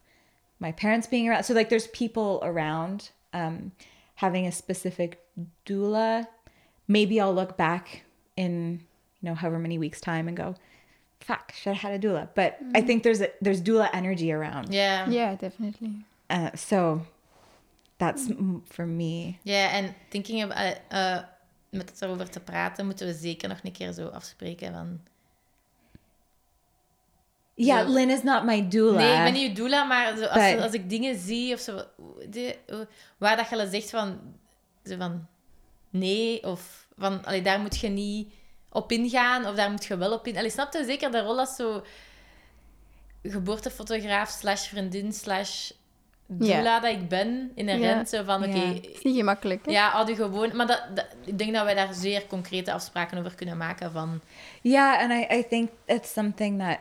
my 0.60 0.72
parents 0.72 1.08
being 1.08 1.28
around. 1.28 1.44
So 1.44 1.54
like 1.54 1.70
there's 1.70 1.88
people 1.88 2.40
around. 2.44 3.10
Um, 3.34 3.72
having 4.16 4.46
a 4.46 4.52
specific 4.52 5.20
doula, 5.66 6.28
maybe 6.88 7.20
I'll 7.20 7.34
look 7.34 7.58
back 7.58 8.04
in 8.38 8.82
you 9.22 9.30
know 9.30 9.36
however 9.36 9.60
many 9.60 9.78
weeks 9.78 10.00
time 10.02 10.28
and 10.28 10.38
go, 10.38 10.56
fuck, 11.20 11.54
should 11.54 11.74
have 11.76 11.92
had 11.92 12.04
a 12.04 12.08
doula. 12.08 12.30
But 12.36 12.60
I 12.76 12.82
think 12.82 13.04
there's 13.04 13.22
a 13.22 13.30
there's 13.42 13.62
doula 13.62 13.90
energy 13.94 14.32
around. 14.32 14.74
Yeah. 14.74 15.10
Yeah, 15.10 15.36
definitely. 15.36 16.06
Uh, 16.30 16.52
so 16.56 17.06
that's 18.06 18.28
for 18.68 18.86
me. 18.88 19.34
Ja, 19.42 19.70
en 19.70 19.96
thinking 20.10 20.44
about, 20.44 20.80
eh, 20.90 21.14
eh, 21.16 21.24
met 21.70 21.90
het 21.90 22.02
erover 22.02 22.30
te 22.30 22.40
praten, 22.40 22.86
moeten 22.86 23.08
we 23.08 23.14
zeker 23.14 23.50
nog 23.50 23.60
een 23.64 23.72
keer 23.72 23.92
zo 23.92 24.08
afspreken 24.08 24.74
van... 24.74 25.00
Yeah, 27.56 27.86
Zo- 27.88 27.94
Lynn 27.94 28.10
is 28.10 28.24
not 28.24 28.44
my 28.44 28.68
doula. 28.68 28.98
Nee, 28.98 29.18
ik 29.18 29.24
ben 29.24 29.34
niet 29.34 29.50
je 29.50 29.54
doula, 29.54 29.84
maar 29.84 30.18
zo, 30.18 30.26
als, 30.26 30.52
But- 30.54 30.62
als 30.62 30.74
ik 30.74 30.90
dingen 30.90 31.20
zie 31.20 31.54
of 31.54 31.60
zo, 31.60 31.84
de, 32.30 32.58
waar 33.18 33.36
dat 33.38 33.50
je 33.50 33.68
zegt 33.72 33.90
van, 33.90 34.20
zo 34.86 34.98
van 34.98 35.28
nee, 35.90 36.44
of 36.44 36.88
van, 36.98 37.26
allee, 37.26 37.42
daar 37.42 37.60
moet 37.60 37.80
je 37.80 37.88
niet 37.88 38.34
op 38.70 38.92
ingaan, 38.92 39.46
of 39.48 39.56
daar 39.56 39.72
moet 39.72 39.86
je 39.86 39.98
wel 39.98 40.14
op 40.14 40.28
in. 40.28 40.38
Allee, 40.38 40.50
snap 40.50 40.74
je 40.74 40.84
zeker 40.86 41.12
de 41.12 41.22
rol 41.22 41.40
als 41.40 41.56
zo 41.56 41.84
geboortefotograaf 43.24 44.30
slash 44.30 44.68
vriendin 44.68 45.14
slash 45.14 45.72
doula 46.38 46.80
dat 46.80 46.92
ik 46.92 47.08
ben, 47.10 47.52
inherent, 47.56 48.10
zo 48.10 48.24
van, 48.24 48.44
oké, 48.44 48.56
Ja. 48.58 48.74
Is 48.82 49.02
niet 49.04 49.16
gemakkelijk, 49.16 49.66
hè? 49.66 49.72
ja, 49.72 50.06
gewoon... 50.06 50.56
Maar 50.56 50.68
dat, 50.68 50.84
dat- 50.94 51.08
ik 51.26 51.38
denk 51.38 51.54
dat 51.54 51.64
wij 51.64 51.74
daar 51.74 51.94
zeer 51.94 52.28
concrete 52.28 52.72
afspraken 52.74 53.18
over 53.18 53.36
kunnen 53.36 53.58
maken 53.58 53.92
van... 53.92 54.22
Yeah, 54.62 55.00
and 55.02 55.12
I, 55.12 55.36
I 55.38 55.48
think 55.48 55.70
it's 55.86 56.14
something 56.14 56.60
that 56.60 56.80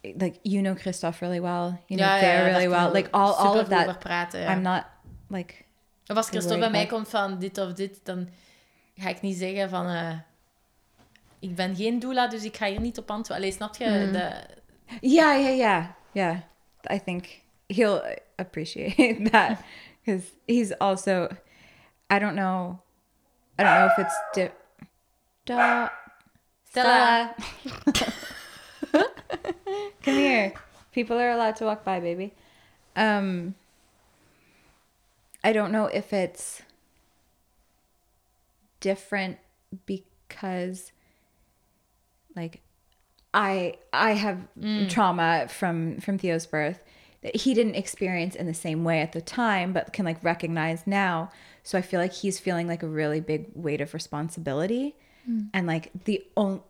like 0.00 0.38
you 0.42 0.62
know 0.62 0.78
Christophe 0.78 1.24
really 1.26 1.40
well. 1.40 1.76
You 1.86 1.86
know 1.86 1.98
ja, 1.98 2.18
Claire 2.18 2.38
ja, 2.38 2.44
really 2.56 2.68
well. 2.68 2.86
we 2.86 2.92
Like 2.92 3.10
all, 3.10 3.32
all 3.32 3.58
of 3.58 3.68
that. 3.68 3.98
praten, 3.98 4.40
ja. 4.40 4.52
I'm 4.52 4.62
not 4.62 4.82
like 5.28 5.54
Of 6.06 6.16
als 6.16 6.28
Christophe 6.28 6.58
bij 6.58 6.70
mij 6.70 6.80
about- 6.84 6.94
komt 6.94 7.08
van 7.08 7.38
dit 7.38 7.58
of 7.58 7.72
dit, 7.72 8.00
dan 8.02 8.28
ga 8.96 9.08
ik 9.08 9.20
niet 9.20 9.36
zeggen 9.36 9.70
van... 9.70 9.86
eh, 9.86 10.12
ik 11.38 11.54
ben 11.54 11.76
geen 11.76 11.98
doula, 11.98 12.26
dus 12.28 12.44
ik 12.44 12.56
ga 12.56 12.66
hier 12.66 12.80
niet 12.80 12.98
op 12.98 13.10
antwoorden. 13.10 13.36
Allee, 13.44 13.56
snap 13.56 13.76
je? 13.76 14.04
Mm. 14.06 14.12
De, 14.12 14.30
Yeah, 15.00 15.40
yeah, 15.42 15.56
yeah, 15.56 15.84
yeah. 16.12 16.36
I 16.92 17.00
think 17.04 17.24
he'll 17.66 18.00
appreciate 18.38 19.30
that 19.32 19.64
because 20.04 20.30
he's 20.46 20.72
also. 20.80 21.34
I 22.10 22.18
don't 22.18 22.34
know. 22.36 22.80
I 23.58 23.64
don't 23.64 23.74
know 23.74 23.90
if 23.96 23.98
it's 23.98 24.14
di- 24.34 24.50
da- 25.44 25.90
Stella. 26.70 27.34
Come 28.92 30.14
here. 30.14 30.54
People 30.92 31.18
are 31.18 31.30
allowed 31.30 31.56
to 31.56 31.64
walk 31.64 31.84
by, 31.84 32.00
baby. 32.00 32.32
Um. 32.96 33.54
I 35.44 35.52
don't 35.52 35.70
know 35.70 35.86
if 35.86 36.12
it's 36.12 36.62
different 38.80 39.38
because, 39.86 40.92
like, 42.34 42.60
I 43.32 43.76
I 43.92 44.12
have 44.12 44.48
trauma 44.88 45.46
from 45.48 46.00
from 46.00 46.18
Theo's 46.18 46.46
birth 46.46 46.82
that 47.22 47.36
he 47.36 47.54
didn't 47.54 47.74
experience 47.74 48.34
in 48.34 48.46
the 48.46 48.54
same 48.54 48.84
way 48.84 49.00
at 49.00 49.12
the 49.12 49.20
time, 49.20 49.72
but 49.72 49.92
can 49.92 50.04
like 50.04 50.22
recognize 50.22 50.86
now. 50.86 51.30
So 51.62 51.76
I 51.76 51.82
feel 51.82 52.00
like 52.00 52.12
he's 52.12 52.38
feeling 52.38 52.66
like 52.66 52.82
a 52.82 52.88
really 52.88 53.20
big 53.20 53.50
weight 53.54 53.80
of 53.80 53.92
responsibility, 53.92 54.96
hmm. 55.24 55.42
and 55.52 55.66
like 55.66 55.90
the 56.04 56.24
only 56.36 56.60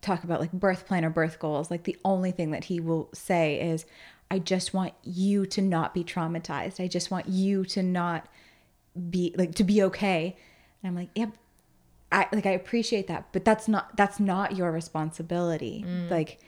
talk 0.00 0.24
about 0.24 0.40
like 0.40 0.52
birth 0.52 0.86
plan 0.86 1.04
or 1.04 1.10
birth 1.10 1.38
goals. 1.38 1.70
Like 1.70 1.84
the 1.84 1.96
only 2.04 2.30
thing 2.30 2.50
that 2.50 2.64
he 2.64 2.80
will 2.80 3.10
say 3.12 3.60
is, 3.60 3.84
"I 4.30 4.38
just 4.38 4.72
want 4.72 4.94
you 5.02 5.46
to 5.46 5.62
not 5.62 5.94
be 5.94 6.02
traumatized. 6.02 6.82
I 6.82 6.88
just 6.88 7.10
want 7.10 7.28
you 7.28 7.64
to 7.66 7.82
not 7.82 8.26
be 9.10 9.34
like 9.36 9.54
to 9.56 9.64
be 9.64 9.82
okay." 9.82 10.36
And 10.82 10.88
I'm 10.88 10.96
like, 10.96 11.10
"Yep." 11.14 11.30
I 12.12 12.28
like 12.32 12.46
I 12.46 12.50
appreciate 12.50 13.08
that, 13.08 13.26
but 13.32 13.44
that's 13.44 13.66
not 13.68 13.96
that's 13.96 14.20
not 14.20 14.56
your 14.56 14.70
responsibility. 14.70 15.80
Hmm. 15.80 16.08
Like 16.08 16.38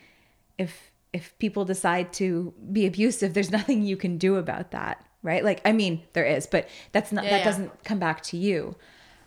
if 0.57 0.91
if 1.13 1.33
people 1.39 1.65
decide 1.65 2.11
to 2.13 2.53
be 2.71 2.85
abusive, 2.85 3.33
there's 3.33 3.51
nothing 3.59 3.83
you 3.83 3.97
can 3.97 4.17
do 4.17 4.35
about 4.37 4.71
that, 4.71 4.97
right? 5.23 5.43
Like 5.43 5.61
I 5.65 5.71
mean, 5.73 6.01
there 6.13 6.25
is, 6.37 6.47
but 6.47 6.67
that's 6.91 7.11
not 7.11 7.23
Yeah, 7.23 7.29
that 7.31 7.37
yeah. 7.39 7.51
doesn't 7.51 7.71
come 7.83 7.99
back 7.99 8.21
to 8.23 8.37
you. 8.37 8.75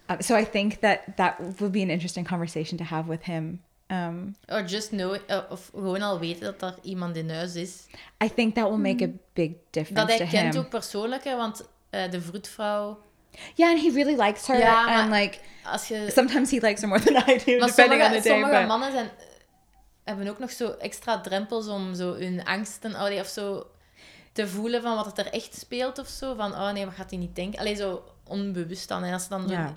Um, 0.09 0.21
so 0.21 0.35
I 0.37 0.45
think 0.45 0.81
that 0.81 1.17
that 1.17 1.61
would 1.61 1.73
be 1.73 1.83
an 1.83 1.91
interesting 1.91 2.25
conversation 2.27 2.79
to 2.79 2.85
have 2.85 3.09
with 3.09 3.23
him. 3.23 3.61
Um, 3.91 4.35
or 4.49 4.63
just 4.63 4.91
know, 4.93 5.13
eh, 5.29 5.41
of 5.51 5.71
gewoon 5.75 6.03
al 6.03 6.19
weten 6.21 6.41
dat 6.59 6.63
er 6.63 6.79
iemand 6.83 7.17
in 7.17 7.29
huis 7.31 7.55
is. 7.57 7.87
I 8.25 8.29
think 8.29 8.55
that 8.55 8.69
will 8.69 8.79
make 8.79 9.05
a 9.05 9.09
big 9.33 9.53
difference 9.71 10.07
Dat 10.07 10.19
hij 10.19 10.27
kent 10.29 10.55
him. 10.55 10.63
ook 10.63 10.69
persoonlijker, 10.71 11.37
want 11.37 11.69
eh, 11.91 12.11
de 12.11 12.21
vroedvrouw... 12.21 12.99
Yeah, 13.55 13.71
and 13.71 13.81
he 13.81 13.91
really 13.91 14.17
likes 14.17 14.47
her, 14.47 14.59
Yeah, 14.59 14.87
and 15.01 15.11
like 15.13 15.39
Als 15.65 15.89
je, 15.89 16.09
sometimes 16.13 16.51
he 16.51 16.61
likes 16.61 16.81
her 16.81 16.89
more 16.89 17.01
than 17.01 17.17
I 17.17 17.39
do, 17.39 17.39
depending 17.39 17.71
sommige, 17.73 18.05
on 18.05 18.11
the 18.13 18.21
day. 18.21 18.33
sommige 18.33 18.59
but- 18.59 18.67
mannen 18.67 18.93
zijn, 18.93 19.11
hebben 20.17 20.29
ook 20.29 20.39
nog 20.39 20.51
zo 20.51 20.71
extra 20.71 21.21
drempels 21.21 21.67
om 21.67 21.95
zo 21.95 22.15
hun 22.15 22.45
angsten 22.45 22.95
allee, 22.95 23.21
of 23.21 23.27
zo 23.27 23.71
te 24.33 24.49
voelen 24.49 24.83
van 24.83 24.97
wat 24.97 25.19
er 25.19 25.33
echt 25.33 25.59
speelt 25.59 25.99
of 25.99 26.09
zo. 26.09 26.35
Van, 26.35 26.53
oh 26.53 26.73
nee, 26.73 26.85
wat 26.85 26.95
gaat 26.95 27.11
hij 27.11 27.19
niet 27.19 27.37
denken? 27.37 27.61
Alleen 27.61 27.77
zo 27.77 28.05
onbewust 28.25 28.89
dan. 28.89 29.05
En 29.05 29.13
als 29.13 29.29
dan 29.29 29.49
zo 29.49 29.75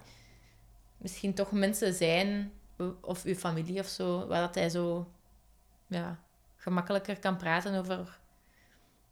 misschien 0.97 1.33
toch 1.33 1.51
mensen 1.51 1.93
zijn, 1.93 2.51
of 3.01 3.23
uw 3.23 3.35
familie 3.35 3.79
of 3.79 3.87
zo, 3.87 4.27
waar 4.27 4.41
dat 4.41 4.55
hij 4.55 4.69
zo 4.69 5.11
ja, 5.87 6.19
gemakkelijker 6.55 7.19
kan 7.19 7.37
praten 7.37 7.75
over 7.75 8.21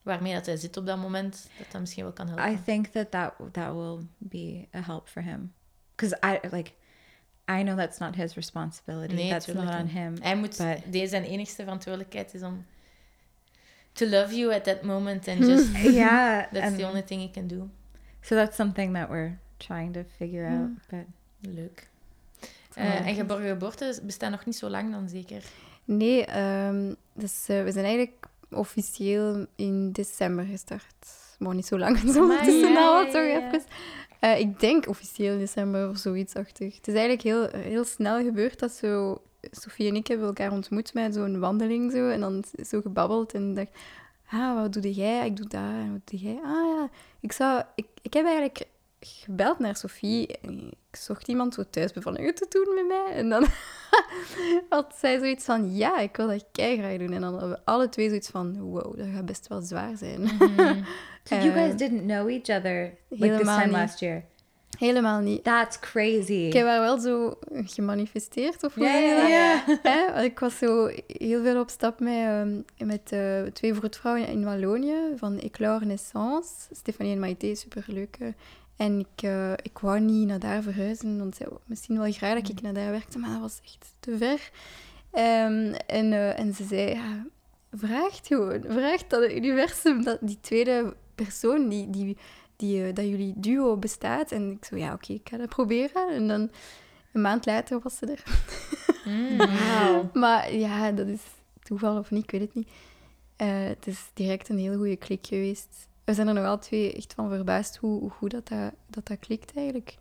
waarmee 0.02 0.34
dat 0.34 0.46
hij 0.46 0.58
zit 0.58 0.78
op 0.78 0.86
dat 0.86 0.98
moment, 0.98 1.50
dat 1.58 1.72
dat 1.72 1.82
misschien 1.82 2.04
wel 2.04 2.14
kan 2.14 2.28
helpen. 2.28 2.52
I 2.52 2.62
think 2.64 2.88
that 2.88 3.12
that 3.12 3.34
that 3.52 3.74
will 3.74 4.08
be 4.18 4.68
a 4.76 4.82
help 4.82 5.08
for 5.08 5.22
him 5.22 5.54
because 5.96 6.18
I 6.26 6.48
like 6.56 6.72
I 7.60 7.64
know 7.64 7.76
that's 7.78 7.98
not 8.00 8.16
his 8.16 8.34
responsibility. 8.36 9.14
Nee, 9.16 9.30
that's 9.30 9.48
not 9.48 9.58
on 9.76 9.84
niet. 9.84 9.92
him. 9.94 10.16
Hij 10.22 10.36
moet, 10.36 10.58
but- 10.58 10.92
deze 10.94 11.08
zijn 11.08 11.24
enigste 11.24 11.64
verantwoordelijkheid 11.64 12.34
is 12.34 12.42
om 12.42 12.66
to 13.94 14.06
love 14.06 14.36
you 14.36 14.54
at 14.54 14.64
that 14.64 14.82
moment 14.84 15.28
and 15.28 15.40
just 15.48 15.78
yeah, 15.78 16.46
that's 16.52 16.66
and 16.66 16.78
the 16.78 16.86
only 16.86 17.02
thing 17.02 17.22
he 17.22 17.30
can 17.32 17.48
do. 17.48 17.70
so 18.22 18.36
that's 18.36 18.56
something 18.56 18.94
that 18.94 19.10
we're 19.10 19.38
trying 19.58 19.94
to 19.94 20.04
figure 20.18 20.48
out. 20.48 20.70
But 20.90 21.06
Leuk. 21.56 21.90
Eh, 22.74 23.08
en 23.08 23.16
geborgen 23.16 23.48
geboorte 23.48 24.00
bestaan 24.04 24.32
nog 24.32 24.46
niet 24.46 24.56
zo 24.56 24.70
lang 24.70 24.92
dan 24.92 25.10
zeker. 25.10 25.44
Nee, 25.86 26.26
ehm, 26.26 26.94
dus 27.14 27.46
eh, 27.50 27.64
we 27.64 27.72
zijn 27.72 27.86
eigenlijk 27.86 28.26
officieel 28.50 29.46
in 29.56 29.92
december 29.92 30.46
gestart. 30.46 31.06
Maar 31.38 31.56
niet 31.56 31.66
zo 31.66 31.78
lang, 31.78 31.98
zo 32.14 32.22
al, 32.22 32.46
ja, 32.46 33.06
toch 33.06 33.22
even. 33.22 33.62
Eh, 34.22 34.40
ik 34.40 34.60
denk 34.60 34.88
officieel 34.88 35.38
december 35.38 35.90
of 35.90 35.98
zoiets 35.98 36.36
achtig. 36.36 36.76
Het 36.76 36.88
is 36.88 36.94
eigenlijk 36.94 37.24
heel, 37.24 37.62
heel 37.62 37.84
snel 37.84 38.24
gebeurd 38.24 38.60
dat 38.60 38.72
zo... 38.72 39.22
Sofie 39.52 39.88
en 39.90 39.96
ik 39.96 40.08
hebben 40.08 40.28
elkaar 40.28 40.52
ontmoet 40.52 40.92
bij 40.94 41.12
zo'n 41.12 41.40
wandeling 41.40 41.92
zo. 41.92 42.10
En 42.10 42.20
dan 42.20 42.44
zo 42.68 42.82
gebabbeld 42.82 43.34
en 43.34 43.54
dacht... 43.54 43.72
Ah, 44.30 44.62
wat 44.62 44.74
doe 44.74 44.94
jij? 44.94 45.26
Ik 45.26 45.36
doe 45.36 45.48
dat. 45.48 45.62
En 45.62 45.92
wat 45.92 46.02
doe 46.10 46.20
jij? 46.20 46.40
Ah 46.44 46.78
ja, 46.78 46.90
ik 47.20 47.32
zou... 47.32 47.64
Ik, 47.76 47.88
ik 48.02 48.14
heb 48.14 48.26
eigenlijk 48.26 48.68
gebeld 49.06 49.60
naar 49.60 49.76
Sofie. 49.76 50.38
En 50.42 50.72
ik 50.92 50.96
zocht 50.96 51.28
iemand 51.28 51.54
zo 51.54 51.64
thuisbevallingen 51.70 52.36
te 52.36 52.46
doen 52.50 52.76
met 52.76 52.88
mij. 52.88 53.14
En 53.16 53.30
dan 53.30 53.46
had 54.70 54.96
zij 54.98 55.18
zoiets 55.20 55.46
van... 55.46 55.76
Ja, 55.76 56.00
ik 56.00 56.16
wil 56.16 56.28
dat 56.28 56.46
graag 56.52 56.98
doen. 56.98 57.14
En 57.14 57.22
dan 57.22 57.32
hadden 57.32 57.50
we 57.50 57.60
alle 57.64 57.90
twee 57.90 58.08
zoiets 58.08 58.30
van... 58.30 58.60
Wow, 58.60 58.98
dat 58.98 59.08
gaat 59.14 59.26
best 59.26 59.48
wel 59.48 59.62
zwaar 59.62 59.98
zijn. 59.98 60.28
so 61.24 61.36
you 61.36 61.52
guys 61.58 61.72
Uh, 61.72 61.78
didn't 61.78 62.02
know 62.06 62.30
each 62.30 62.50
other 62.58 62.98
like 63.08 63.38
this 63.38 63.48
time 63.48 63.66
niet. 63.66 63.72
last 63.72 64.00
year. 64.00 64.24
Helemaal 64.78 65.20
niet. 65.20 65.44
That's 65.44 65.80
crazy. 65.80 66.34
Ik 66.34 66.54
heb 66.54 66.66
haar 66.66 66.80
wel 66.80 67.00
zo 67.00 67.40
gemanifesteerd, 67.52 68.64
of 68.64 68.74
hoe 68.74 68.84
ja. 68.84 69.64
Hè? 69.92 70.24
Ik 70.24 70.40
was 70.40 70.58
zo 70.58 70.90
heel 71.08 71.44
veel 71.44 71.60
op 71.60 71.70
stap 71.70 72.00
met, 72.00 72.14
ehm, 72.14 72.62
met 72.78 73.12
eh, 73.12 73.42
twee 73.54 73.74
vroedvrouwen 73.74 74.28
in 74.28 74.44
Wallonië, 74.44 75.14
van 75.16 75.40
Eclore 75.40 75.80
Renaissance. 75.80 76.50
Stefanie 76.72 77.14
en 77.14 77.20
Maïté, 77.20 77.56
superleuk. 77.56 78.18
En 78.82 79.00
ik, 79.00 79.24
eh, 79.24 79.52
ik 79.52 79.80
wou 79.80 80.00
niet 80.00 80.28
naar 80.28 80.40
daar 80.40 80.62
verhuizen, 80.62 81.18
want 81.18 81.36
zij 81.36 81.48
misschien 81.66 81.98
wel 82.00 82.12
graag 82.12 82.34
dat 82.34 82.50
ik 82.50 82.62
naar 82.62 82.74
daar 82.74 82.92
werkte, 82.92 83.20
maar 83.20 83.30
dat 83.30 83.40
was 83.40 83.60
echt 83.64 83.94
te 84.00 84.18
ver. 84.18 84.52
Ehm, 85.12 85.74
en, 85.88 86.14
eh, 86.14 86.40
en 86.40 86.54
ze 86.54 86.64
zei, 86.64 86.90
ja, 86.90 87.26
vraag 87.72 88.20
gewoon. 88.24 88.64
Vraag 88.68 89.08
dat 89.08 89.22
het 89.22 89.32
universum, 89.32 90.04
dat 90.04 90.18
die 90.22 90.38
tweede 90.42 90.96
persoon, 91.16 91.70
die, 91.70 91.90
die, 91.90 92.18
die, 92.56 92.88
eh, 92.88 92.94
dat 92.94 93.06
jullie 93.06 93.34
duo 93.38 93.78
bestaat. 93.78 94.32
En 94.32 94.52
ik 94.52 94.66
zo, 94.66 94.78
ja, 94.78 94.94
oké, 94.94 95.14
ik 95.14 95.30
ga 95.30 95.38
dat 95.38 95.50
proberen. 95.50 96.10
En 96.10 96.28
dan 96.28 96.50
een 97.14 97.22
maand 97.22 97.46
later 97.46 97.80
was 97.80 97.98
ze 97.98 98.06
er. 98.06 98.24
Mm. 99.06 99.38
Wow. 99.38 100.16
Maar 100.16 100.54
ja, 100.54 100.92
dat 100.92 101.08
is 101.08 101.22
toeval 101.64 101.98
of 101.98 102.12
niet, 102.12 102.24
ik 102.24 102.32
weet 102.32 102.42
het 102.42 102.56
niet. 102.56 102.70
Eh, 103.36 103.64
het 103.64 103.88
is 103.88 104.10
direct 104.14 104.50
een 104.50 104.58
heel 104.58 104.76
goede 104.76 104.98
klik 104.98 105.28
geweest. 105.28 105.90
We 106.12 106.18
zijn 106.18 106.30
er 106.30 106.34
nog 106.34 106.44
wel 106.44 106.58
twee 106.58 106.94
echt 106.94 107.14
van 107.14 107.30
verbaasd 107.30 107.76
hoe, 107.76 108.00
hoe 108.00 108.10
goed 108.10 108.32
dat, 108.32 108.48
dat, 108.48 108.74
dat, 108.88 109.08
dat 109.08 109.20
klikt 109.20 109.56
eigenlijk. 109.56 109.96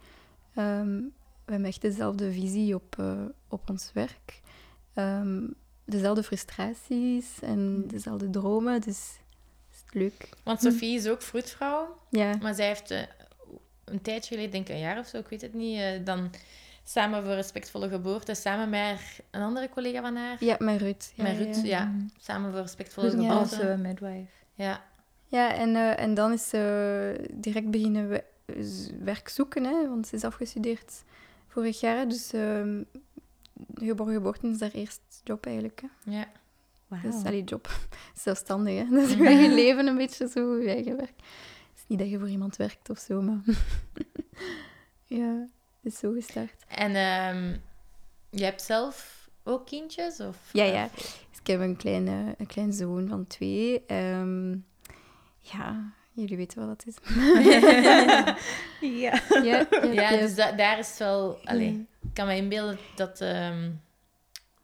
Ehm, 0.54 0.96
we 1.44 1.52
hebben 1.52 1.68
echt 1.68 1.80
dezelfde 1.80 2.32
visie 2.32 2.74
op, 2.74 2.98
eh, 2.98 3.22
op 3.48 3.70
ons 3.70 3.90
werk. 3.94 4.40
Ehm, 4.94 5.46
dezelfde 5.84 6.22
frustraties 6.22 7.40
en 7.40 7.84
dezelfde 7.86 8.30
dromen, 8.30 8.80
dus 8.80 9.18
is 9.70 9.82
het 9.84 9.94
leuk. 9.94 10.28
Want 10.44 10.60
Sophie 10.60 10.96
is 10.96 11.08
ook 11.08 11.22
vroedvrouw, 11.22 11.98
Ja, 12.08 12.36
maar 12.40 12.54
zij 12.54 12.66
heeft 12.66 12.90
eh, 12.90 13.02
een 13.84 14.02
tijdje 14.02 14.34
geleden, 14.34 14.52
denk 14.52 14.68
ik 14.68 14.74
een 14.74 14.80
jaar 14.80 14.98
of 14.98 15.06
zo, 15.06 15.18
ik 15.18 15.28
weet 15.28 15.40
het 15.40 15.54
niet, 15.54 15.78
eh, 15.78 16.04
dan 16.04 16.30
samen 16.84 17.24
voor 17.24 17.34
respectvolle 17.34 17.88
geboorte, 17.88 18.34
samen 18.34 18.68
met 18.68 19.20
een 19.30 19.42
andere 19.42 19.68
collega 19.68 20.00
van 20.00 20.16
haar, 20.16 20.44
ja 20.44 20.56
met 20.58 20.80
Ruud. 20.80 21.12
Ja, 21.14 21.22
met 21.22 21.36
Ruud, 21.36 21.56
ja, 21.56 21.62
ja. 21.62 21.92
samen 22.18 22.50
voor 22.50 22.60
respectvolle 22.60 23.10
geboorte. 23.10 23.32
also 23.32 23.62
a 23.62 23.76
midwife. 23.76 24.38
Ja. 24.54 24.88
Ja, 25.30 25.54
en, 25.54 25.76
eh, 25.76 25.98
en 26.00 26.14
dan 26.14 26.32
is 26.32 26.48
ze 26.48 27.28
direct 27.32 27.70
beginnen 27.70 28.08
we 28.08 28.24
z- 28.62 28.90
werk 29.02 29.28
zoeken, 29.28 29.64
hè, 29.64 29.88
want 29.88 30.06
ze 30.06 30.14
is 30.16 30.24
afgestudeerd 30.24 31.04
vorig 31.48 31.80
jaar. 31.80 32.08
Dus 32.08 32.32
ehm 32.32 32.82
geboren 33.74 34.14
geboorte 34.14 34.48
is 34.48 34.60
haar 34.60 34.70
eerste 34.70 35.00
job 35.24 35.46
eigenlijk. 35.46 35.80
Hè. 35.80 36.10
ja. 36.18 36.26
Wow. 36.86 37.02
Dus, 37.02 37.24
allee, 37.24 37.44
job. 37.44 37.68
Zelfstandig, 38.24 38.78
hè. 38.78 38.88
Dat 38.94 39.02
is 39.08 39.14
je 39.14 39.24
eigen 39.26 39.54
leven 39.54 39.86
een 39.86 39.96
beetje 39.96 40.28
zo, 40.28 40.56
je 40.62 40.68
eigen 40.68 40.96
werk. 40.96 41.16
Het 41.16 41.76
is 41.76 41.84
niet 41.86 41.98
dat 41.98 42.10
je 42.10 42.18
voor 42.18 42.28
iemand 42.28 42.56
werkt 42.56 42.90
of 42.90 42.98
zo, 42.98 43.22
maar... 43.22 43.40
ja, 45.18 45.46
het 45.82 45.92
is 45.92 45.98
zo 45.98 46.12
gestart. 46.12 46.64
En 46.68 46.94
ehm 46.94 47.56
je 48.30 48.44
hebt 48.44 48.62
zelf 48.62 49.28
ook 49.44 49.66
kindjes? 49.66 50.20
Of, 50.20 50.36
Ja, 50.52 50.64
ja. 50.64 50.88
Dus 51.30 51.38
ik 51.40 51.46
heb 51.46 51.60
een 51.60 51.76
kleine, 51.76 52.34
een 52.38 52.46
klein 52.46 52.72
zoon 52.72 53.08
van 53.08 53.26
twee. 53.26 53.86
Ehm, 53.86 54.56
ja, 55.40 55.92
jullie 56.12 56.36
weten 56.36 56.66
wat 56.66 56.78
dat 56.78 56.86
is. 56.86 56.96
ja. 57.60 58.38
ja, 58.80 59.20
ja, 59.42 59.66
Ja, 59.70 59.92
ja. 59.92 60.10
dus 60.10 60.34
da- 60.34 60.52
daar 60.52 60.78
is 60.78 60.98
wel... 60.98 61.38
Allee, 61.44 61.86
ik 62.02 62.14
kan 62.14 62.26
me 62.26 62.36
inbeelden 62.36 62.78
dat 62.96 63.20
ehm, 63.20 63.70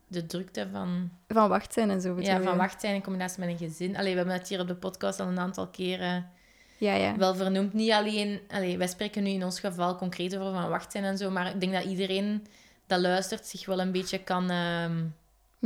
de 0.07 0.27
drukte 0.27 0.69
van, 0.73 1.11
Van 1.29 1.49
wacht 1.49 1.73
zijn 1.73 1.91
en 1.91 2.01
zo. 2.01 2.21
ja, 2.21 2.37
je? 2.37 2.43
van 2.43 2.57
wacht 2.57 2.81
zijn 2.81 2.95
in 2.95 3.03
combinatie 3.03 3.41
met 3.41 3.49
een 3.49 3.59
gezin... 3.69 3.97
Allee, 3.97 4.11
we 4.11 4.17
hebben 4.17 4.35
het 4.35 4.49
hier 4.49 4.61
op 4.61 4.67
de 4.69 4.75
podcast 4.75 5.21
al 5.21 5.27
een 5.29 5.39
aantal 5.39 5.67
keren 5.69 6.31
Ja, 6.79 6.95
ja. 6.95 7.17
wel 7.17 7.35
vernoemd. 7.35 7.73
Niet 7.73 7.91
alleen... 7.93 8.41
Allee, 8.51 8.79
wij 8.79 8.89
spreken 8.89 9.23
nu 9.23 9.31
in 9.31 9.45
ons 9.45 9.61
geval 9.61 9.97
concreet 9.97 10.37
over 10.37 10.53
van 10.53 10.69
wacht 10.69 10.93
zijn 10.93 11.05
en 11.05 11.19
zo, 11.19 11.31
maar 11.31 11.47
ik 11.55 11.61
denk 11.61 11.73
dat 11.73 11.85
iedereen 11.85 12.47
dat 12.87 13.01
luistert 13.01 13.47
zich 13.47 13.67
wel 13.67 13.81
een 13.81 13.93
beetje 13.93 14.19
kan 14.19 14.51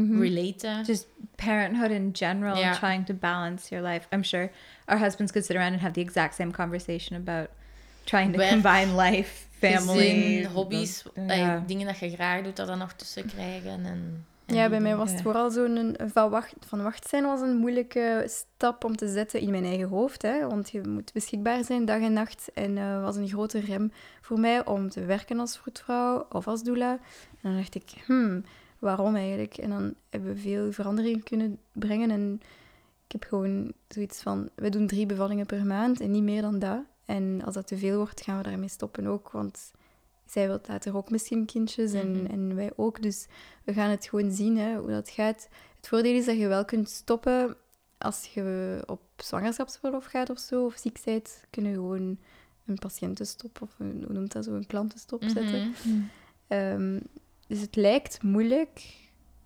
Mhm. 0.09 0.21
relaten. 0.21 0.85
Just 0.85 1.07
parenthood 1.35 1.91
in 1.91 2.11
general, 2.13 2.57
Yeah. 2.57 2.75
trying 2.75 3.07
to 3.07 3.15
balance 3.15 3.69
your 3.75 3.89
life. 3.89 4.07
I'm 4.15 4.23
sure 4.25 4.51
our 4.85 4.99
husbands 4.99 5.33
could 5.33 5.47
sit 5.47 5.57
around 5.57 5.73
and 5.73 5.81
have 5.81 5.93
the 5.93 6.01
exact 6.01 6.35
same 6.35 6.51
conversation 6.51 7.17
about 7.27 7.49
trying 8.05 8.33
to 8.37 8.49
combine 8.49 8.95
life, 9.11 9.47
family, 9.59 10.09
Gezin, 10.11 10.45
hobby's, 10.45 11.05
Ja. 11.27 11.63
dingen 11.67 11.87
dat 11.87 11.99
je 11.99 12.11
graag 12.11 12.43
doet, 12.43 12.57
dat 12.57 12.67
dan 12.67 12.79
nog 12.79 12.93
tussen 12.93 13.27
krijgen. 13.27 13.85
En, 13.85 14.25
Ja, 14.47 14.69
bij 14.69 14.81
mij 14.81 14.97
was 14.97 15.11
het 15.13 15.23
vooral 15.23 15.51
zo'n 15.51 15.77
een- 15.77 15.97
van 16.13 16.31
wacht, 16.31 16.55
van 16.67 16.83
wacht 16.83 17.09
zijn 17.09 17.25
was 17.25 17.41
een 17.41 17.57
moeilijke 17.57 18.25
stap 18.29 18.85
om 18.85 18.97
te 18.97 19.09
zetten 19.09 19.41
in 19.41 19.51
mijn 19.51 19.65
eigen 19.65 19.89
hoofd. 19.89 20.23
Hè? 20.23 20.47
Want 20.49 20.71
je 20.71 20.81
moet 20.89 21.13
beschikbaar 21.13 21.65
zijn 21.65 21.85
dag 21.85 22.01
en 22.01 22.13
nacht. 22.13 22.51
En 22.55 22.79
eh 22.79 23.03
was 23.03 23.17
een 23.17 23.29
grote 23.29 23.61
rem 23.61 23.93
voor 24.21 24.41
mij 24.41 24.67
om 24.67 24.89
te 24.91 25.05
werken 25.05 25.39
als 25.41 25.59
vroedvrouw 25.59 26.27
of 26.31 26.47
als 26.47 26.63
doula. 26.63 26.91
En 26.91 26.99
dan 27.43 27.57
dacht 27.57 27.75
ik, 27.75 27.91
hmm, 28.07 28.45
waarom 28.81 29.14
eigenlijk? 29.16 29.57
En 29.59 29.71
dan 29.71 29.95
hebben 30.11 30.35
we 30.35 30.40
veel 30.40 30.73
verandering 30.73 31.23
kunnen 31.25 31.59
brengen. 31.73 32.11
En 32.11 32.40
ik 33.07 33.12
heb 33.12 33.25
gewoon 33.25 33.73
zoiets 33.88 34.23
van, 34.23 34.49
we 34.55 34.69
doen 34.69 34.87
drie 34.87 35.07
bevallingen 35.07 35.47
per 35.47 35.66
maand 35.66 36.01
en 36.01 36.11
niet 36.11 36.23
meer 36.23 36.43
dan 36.43 36.59
dat. 36.59 36.81
En 37.05 37.43
als 37.45 37.55
dat 37.55 37.66
te 37.66 37.77
veel 37.79 37.97
wordt, 37.97 38.21
gaan 38.23 38.37
we 38.37 38.43
daarmee 38.43 38.69
stoppen 38.69 39.07
ook. 39.07 39.31
Want 39.31 39.71
zij 40.27 40.47
wil 40.47 40.61
later 40.69 40.97
ook 40.97 41.11
misschien 41.11 41.45
kindjes 41.47 41.93
en, 41.93 42.12
Mhm. 42.23 42.27
en 42.27 42.55
wij 42.55 42.71
ook. 42.77 43.03
Dus 43.03 43.27
we 43.64 43.73
gaan 43.73 43.90
het 43.90 44.07
gewoon 44.09 44.33
zien 44.33 44.59
hè, 44.59 44.77
hoe 44.79 44.90
dat 44.90 45.11
gaat. 45.11 45.49
Het 45.77 45.88
voordeel 45.88 46.14
is 46.14 46.25
dat 46.27 46.38
je 46.38 46.47
wel 46.49 46.64
kunt 46.64 46.88
stoppen 46.88 47.57
als 47.99 48.27
je 48.35 48.83
op 48.87 49.01
zwangerschapsverlof 49.16 50.05
gaat 50.05 50.31
of 50.31 50.38
zo, 50.38 50.64
of 50.64 50.77
ziek 50.77 50.99
bent, 51.05 51.45
kun 51.51 51.64
je 51.64 51.73
gewoon 51.75 52.19
een 52.66 52.79
patiëntenstop 52.79 53.62
of 53.62 53.71
een, 53.79 54.03
hoe 54.07 54.12
noemt 54.14 54.33
dat 54.33 54.45
zo, 54.45 54.55
een 54.55 54.66
klantenstop 54.66 55.23
zetten. 55.25 55.75
Ehm, 56.47 57.01
dus 57.51 57.61
het 57.61 57.77
lijkt 57.77 58.23
moeilijk, 58.23 58.83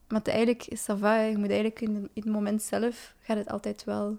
maar 0.08 0.22
eigenlijk 0.22 0.66
is 0.66 0.82
ça 0.82 0.98
va. 0.98 1.16
Je 1.20 1.36
moet 1.38 1.46
eigenlijk 1.50 1.80
in, 1.80 1.90
in 1.90 2.22
het 2.22 2.24
moment 2.32 2.62
zelf, 2.62 3.14
gaat 3.20 3.36
het 3.36 3.48
altijd 3.50 3.84
wel... 3.84 4.18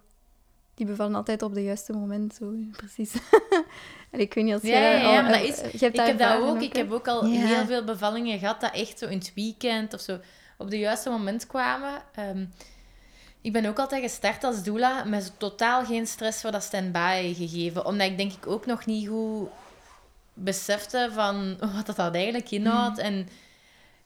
Die 0.74 0.86
bevallen 0.86 1.16
altijd 1.16 1.42
op 1.42 1.54
het 1.56 1.64
juiste 1.64 1.94
moment, 1.94 2.36
zo 2.36 2.54
precies. 2.72 3.14
en 4.12 4.20
ik 4.20 4.34
weet 4.34 4.44
niet 4.44 4.54
als 4.54 4.62
Ja, 4.64 4.70
jij 4.70 4.92
ja, 4.92 4.98
ja, 5.12 5.16
al- 5.18 5.24
maar 5.24 5.32
dat 5.32 5.42
eh, 5.42 5.48
is- 5.48 5.58
je 5.58 5.64
hebt 5.64 5.82
Ik 5.84 5.96
daar 5.96 6.08
heb 6.08 6.18
dat 6.18 6.40
ook. 6.42 6.62
Ik 6.62 6.76
heb 6.76 6.92
ook 6.92 7.08
al 7.08 7.26
Ja. 7.26 7.46
heel 7.46 7.66
veel 7.66 7.84
bevallingen 7.84 8.40
gehad 8.40 8.62
dat 8.62 8.74
echt 8.74 9.00
zo 9.00 9.06
in 9.08 9.18
het 9.18 9.32
weekend 9.36 9.94
of 9.94 10.00
zo 10.02 10.20
op 10.58 10.70
de 10.70 10.78
juiste 10.80 11.10
moment 11.10 11.48
kwamen. 11.48 12.02
Ehm, 12.16 12.46
ik 13.42 13.52
ben 13.54 13.66
ook 13.66 13.80
altijd 13.80 14.02
gestart 14.04 14.44
als 14.44 14.64
doula 14.64 15.04
met 15.04 15.32
totaal 15.38 15.86
geen 15.86 16.08
stress 16.08 16.42
voor 16.42 16.52
dat 16.52 16.64
stand-by 16.64 17.34
gegeven. 17.36 17.86
Omdat 17.86 18.08
ik 18.08 18.18
denk 18.18 18.32
ik 18.34 18.48
ook 18.48 18.66
nog 18.66 18.86
niet 18.86 19.08
goed 19.08 19.50
besefte 20.34 21.10
van 21.14 21.58
wat 21.76 21.86
dat, 21.86 21.96
dat 21.96 22.16
eigenlijk 22.16 22.52
inhoudt. 22.52 22.98
En 22.98 23.28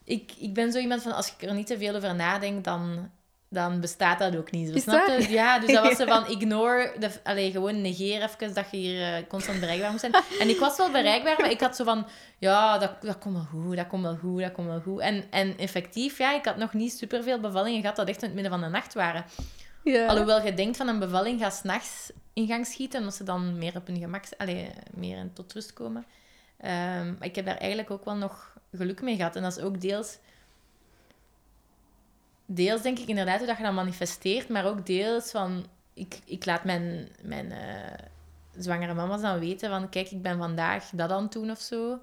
ik, 0.09 0.31
ik 0.37 0.53
ben 0.53 0.71
zo 0.71 0.79
iemand 0.79 1.01
van, 1.01 1.11
als 1.11 1.33
ik 1.33 1.47
er 1.47 1.53
niet 1.53 1.67
te 1.67 1.77
veel 1.77 1.95
over 1.95 2.15
nadenk, 2.15 2.63
dan, 2.63 3.11
dan 3.49 3.79
bestaat 3.79 4.19
dat 4.19 4.35
ook 4.35 4.51
niet. 4.51 4.67
Zo, 4.67 4.73
Is 4.73 4.83
snap 4.83 5.07
dat? 5.07 5.23
je? 5.23 5.31
Ja, 5.31 5.59
dus 5.59 5.71
dat 5.71 5.83
was 5.83 5.95
zo 5.95 6.05
van, 6.15 6.27
ignore, 6.27 6.93
de, 6.99 7.09
allee, 7.23 7.51
gewoon 7.51 7.81
negeer 7.81 8.23
even 8.23 8.53
dat 8.53 8.65
je 8.71 8.77
hier 8.77 9.13
eh, 9.13 9.27
constant 9.27 9.59
bereikbaar 9.59 9.91
moet 9.91 9.99
zijn. 9.99 10.13
En 10.39 10.49
ik 10.49 10.59
was 10.59 10.77
wel 10.77 10.91
bereikbaar, 10.91 11.35
maar 11.39 11.51
ik 11.51 11.59
had 11.59 11.75
zo 11.75 11.83
van, 11.83 12.07
ja, 12.37 12.77
dat, 12.77 13.01
dat 13.01 13.17
komt 13.17 13.35
wel 13.35 13.47
goed, 13.61 13.75
dat 13.75 13.87
komt 13.87 14.03
wel 14.03 14.17
goed, 14.17 14.41
dat 14.41 14.51
komt 14.51 14.67
wel 14.67 14.81
goed. 14.81 14.99
En, 14.99 15.23
en 15.29 15.57
effectief, 15.57 16.17
ja, 16.17 16.33
ik 16.33 16.45
had 16.45 16.57
nog 16.57 16.73
niet 16.73 16.93
superveel 16.93 17.39
bevallingen 17.39 17.81
gehad 17.81 17.95
dat 17.95 18.07
echt 18.07 18.21
in 18.21 18.27
het 18.27 18.33
midden 18.33 18.51
van 18.51 18.61
de 18.61 18.67
nacht 18.67 18.93
waren. 18.93 19.25
Ja. 19.83 20.05
Alhoewel 20.05 20.45
je 20.45 20.53
denkt 20.53 20.77
van 20.77 20.87
een 20.87 20.99
bevalling 20.99 21.39
gaat 21.39 21.53
s'nachts 21.53 22.11
in 22.33 22.47
gang 22.47 22.65
schieten, 22.65 22.99
omdat 22.99 23.15
ze 23.15 23.23
dan 23.23 23.57
meer 23.57 23.75
op 23.75 23.87
hun 23.87 23.97
gemak, 23.97 24.23
allee, 24.37 24.69
meer 24.93 25.17
in 25.17 25.33
tot 25.33 25.53
rust 25.53 25.73
komen. 25.73 26.05
Maar 26.61 27.25
ik 27.25 27.35
heb 27.35 27.45
daar 27.45 27.57
eigenlijk 27.57 27.91
ook 27.91 28.05
wel 28.05 28.15
nog 28.15 28.57
geluk 28.71 29.01
mee 29.01 29.15
gehad. 29.15 29.35
En 29.35 29.41
dat 29.41 29.57
is 29.57 29.63
ook 29.63 29.81
deels, 29.81 30.17
deels 32.45 32.81
denk 32.81 32.99
ik 32.99 33.07
inderdaad 33.07 33.37
hoe 33.37 33.47
dat 33.47 33.57
je 33.57 33.63
dat 33.63 33.73
manifesteert, 33.73 34.49
maar 34.49 34.65
ook 34.65 34.85
deels 34.85 35.31
van, 35.31 35.65
ik, 35.93 36.19
ik 36.25 36.45
laat 36.45 36.63
mijn, 36.63 37.09
mijn 37.21 37.51
eh, 37.51 38.05
zwangere 38.57 38.93
mama's 38.93 39.21
dan 39.21 39.39
weten 39.39 39.69
van, 39.69 39.89
kijk, 39.89 40.11
ik 40.11 40.21
ben 40.21 40.37
vandaag 40.37 40.89
dat 40.93 41.11
aan 41.11 41.23
het 41.23 41.31
doen 41.31 41.51
of 41.51 41.59
zo. 41.59 41.99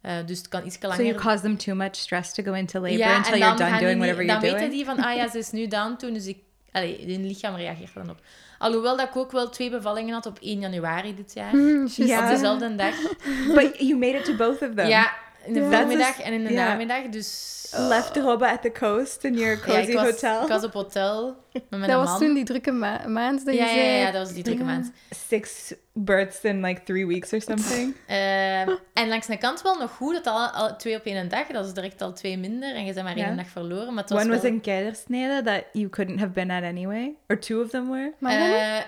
Eh, 0.00 0.26
dus 0.26 0.38
het 0.38 0.48
kan 0.48 0.66
iets 0.66 0.78
So 0.80 0.88
langer... 0.88 1.04
you 1.04 1.18
cause 1.18 1.42
them 1.42 1.56
too 1.56 1.74
much 1.74 1.96
stress 1.96 2.32
to 2.32 2.42
go 2.42 2.52
into 2.52 2.80
labor 2.80 2.98
Ja, 2.98 3.16
until 3.16 3.32
en 3.32 3.38
you're 3.38 3.56
dan 3.56 3.68
done 3.68 3.80
doing 3.80 4.00
die 4.00 4.12
whatever 4.12 4.24
you're 4.24 4.40
Dan 4.40 4.50
doing. 4.50 4.54
weten 4.54 4.70
die 4.70 4.84
van, 4.84 4.98
ah 4.98 5.16
ja, 5.16 5.30
ze 5.30 5.38
is 5.38 5.50
nu 5.50 5.66
down 5.66 5.96
toen, 5.96 6.12
dus 6.12 6.26
ik... 6.26 6.38
Allee, 6.72 7.04
hun 7.06 7.26
lichaam 7.26 7.54
reageert 7.54 7.94
er 7.94 8.04
dan 8.04 8.10
op. 8.10 8.20
Alhoewel 8.58 8.96
dat 8.96 9.08
ik 9.08 9.16
ook 9.16 9.32
wel 9.32 9.48
twee 9.48 9.70
bevallingen 9.70 10.14
had 10.14 10.26
op 10.26 10.38
1 10.40 10.60
januari 10.60 11.14
dit 11.14 11.34
jaar. 11.34 11.56
Juist. 11.56 11.96
Ja. 11.96 12.22
Op 12.22 12.28
dezelfde 12.28 12.74
dag. 12.74 12.94
But 13.54 13.78
you 13.78 13.96
made 13.96 14.18
it 14.18 14.24
to 14.24 14.34
both 14.34 14.62
of 14.62 14.74
them. 14.74 14.86
Ja, 14.86 15.12
in 15.44 15.52
de 15.52 15.60
Ja. 15.60 15.70
voormiddag 15.78 16.18
is- 16.18 16.24
en 16.24 16.32
in 16.32 16.44
de 16.44 16.52
ja. 16.52 16.68
namiddag. 16.68 17.08
Dus... 17.08 17.50
Left 17.76 18.16
Hoba 18.18 18.50
at 18.50 18.62
the 18.62 18.72
coast 18.72 19.24
in 19.24 19.34
your 19.34 19.56
Ja, 19.56 19.62
cozy 19.64 19.90
ik, 19.90 19.94
was, 19.96 20.04
hotel. 20.04 20.42
ik 20.42 20.48
was 20.48 20.64
op 20.64 20.72
hotel 20.72 21.36
met 21.52 21.62
mijn 21.70 21.82
Dat 21.82 21.90
man. 21.90 22.04
was 22.04 22.18
toen 22.18 22.34
die 22.34 22.44
drukke 22.44 22.70
ma- 22.70 23.06
maand 23.08 23.44
dat 23.44 23.54
je 23.54 23.60
ja, 23.60 23.66
ja, 23.66 23.72
zei... 23.72 23.86
ja, 23.86 23.92
ja, 23.96 24.10
dat 24.10 24.22
was 24.22 24.32
die 24.32 24.42
drukke 24.42 24.60
Ja. 24.62 24.66
maand. 24.68 24.92
Six 25.28 25.74
births 25.92 26.40
in 26.42 26.60
like 26.64 26.82
three 26.82 27.06
weeks 27.06 27.32
or 27.32 27.40
something. 27.40 27.94
Ehm, 28.06 28.70
en 28.94 29.08
langs 29.08 29.26
de 29.26 29.38
kant 29.38 29.62
wel 29.62 29.74
nog 29.78 29.90
goed, 29.90 30.14
dat 30.14 30.26
al, 30.26 30.46
al 30.48 30.76
twee 30.76 30.96
op 30.96 31.04
één 31.04 31.28
dag, 31.28 31.46
dat 31.46 31.66
is 31.66 31.72
direct 31.72 32.02
al 32.02 32.12
twee 32.12 32.38
minder. 32.38 32.74
En 32.74 32.84
je 32.84 32.92
bent 32.92 33.06
maar 33.06 33.16
één 33.16 33.36
dag 33.36 33.48
verloren. 33.48 33.94
Maar 33.94 34.02
het 34.02 34.12
was 34.12 34.22
One 34.22 34.34
was 34.34 34.44
in 34.44 34.60
keizersnede 34.60 35.42
that 35.42 35.64
you 35.72 35.88
couldn't 35.88 36.18
have 36.18 36.32
been 36.32 36.50
at 36.50 36.62
anyway. 36.62 37.14
Or 37.28 37.38
two 37.38 37.62
of 37.62 37.70
them 37.70 37.90
were. 37.90 38.12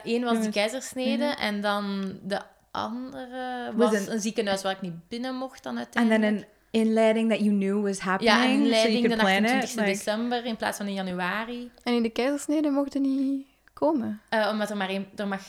Eén 0.04 0.24
was 0.24 0.42
de 0.42 0.50
keizersnede 0.50 1.24
en 1.24 1.60
dan 1.60 2.12
de 2.22 2.40
andere 2.74 3.72
Was 3.76 3.90
was 3.90 4.00
een- 4.06 4.12
een 4.12 4.20
ziekenhuis 4.20 4.62
waar 4.62 4.72
ik 4.72 4.80
niet 4.80 5.08
binnen 5.08 5.34
mocht 5.34 5.62
dan 5.62 5.76
And 5.76 5.84
uiteindelijk. 5.84 6.22
then 6.22 6.36
an 6.44 6.80
inleiding 6.80 7.30
that 7.30 7.38
you 7.40 7.50
knew 7.50 7.82
was 7.86 7.98
happening. 7.98 8.36
Ja, 8.36 8.44
en 8.44 8.50
so 8.52 8.56
you 8.58 8.68
leiding 8.68 9.04
could 9.04 9.20
de 9.20 9.24
plan 9.26 9.36
28 9.44 9.70
it. 9.70 9.76
Like, 9.76 9.88
december 9.90 10.44
in 10.44 10.56
plaats 10.56 10.76
van 10.76 10.86
in 10.86 10.94
januari. 10.94 11.70
En 11.82 11.94
in 11.94 12.02
de 12.02 12.10
keizersnede 12.10 12.70
mochten 12.70 13.02
niet 13.02 13.46
komen. 13.72 14.20
Eh, 14.28 14.48
omdat 14.52 14.70
er 14.70 14.76
maar 14.76 14.88
één... 14.88 15.06
Er 15.16 15.28
mag, 15.28 15.40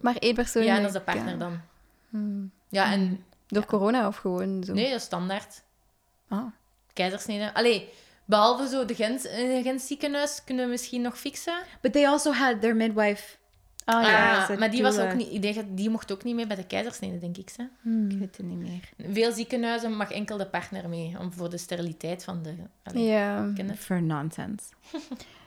Maar 0.00 0.16
één 0.16 0.34
persoon... 0.34 0.64
ja, 0.64 0.76
en 0.76 0.82
dat 0.82 0.94
is 0.94 1.00
de 1.02 1.02
ja. 1.06 1.12
partner 1.12 1.38
dan. 1.38 1.60
Hmm. 2.10 2.50
Ja, 2.68 2.92
en... 2.92 3.24
Door 3.46 3.64
corona 3.66 4.06
of 4.06 4.16
gewoon 4.16 4.64
zo? 4.64 4.72
Nee, 4.72 4.88
dat 4.90 4.98
is 4.98 5.04
standaard. 5.04 5.62
Ah. 6.28 6.44
Keizersnede. 6.92 7.54
Allee, 7.54 7.88
behalve 8.24 8.68
zo 8.68 8.84
de 8.84 8.94
Gens, 8.94 9.26
eh, 9.26 9.62
Gens 9.62 9.86
ziekenhuis 9.86 10.44
kunnen 10.44 10.64
we 10.64 10.70
misschien 10.70 11.00
nog 11.02 11.18
fixen. 11.18 11.54
but 11.80 11.92
they 11.92 12.06
also 12.06 12.32
had 12.32 12.60
their 12.60 12.76
midwife. 12.76 13.36
Ah, 13.84 13.96
Ah, 13.96 14.02
ja. 14.02 14.46
ze 14.46 14.56
maar 14.58 14.70
die, 14.70 14.82
was 14.82 14.98
ook 14.98 15.14
niet, 15.14 15.32
ik 15.32 15.42
denk 15.42 15.54
dat 15.54 15.64
die 15.68 15.90
mocht 15.90 16.12
ook 16.12 16.24
niet 16.24 16.34
mee 16.34 16.46
bij 16.46 16.56
de 16.56 16.66
keizersnede, 16.66 17.18
denk 17.18 17.36
ik. 17.36 17.48
Hè. 17.56 17.64
Hmm. 17.80 18.10
Ik 18.10 18.18
weet 18.18 18.36
het 18.36 18.46
niet 18.46 18.58
meer. 18.58 19.12
Veel 19.12 19.32
ziekenhuizen 19.32 19.96
mag 19.96 20.10
enkel 20.10 20.36
de 20.36 20.46
partner 20.46 20.88
mee, 20.88 21.16
om 21.20 21.32
voor 21.32 21.50
de 21.50 21.58
steriliteit 21.58 22.24
van 22.24 22.42
de... 22.42 22.54
Allee, 22.82 23.04
Ja. 23.04 23.52
For 23.78 24.02
nonsense. 24.02 24.64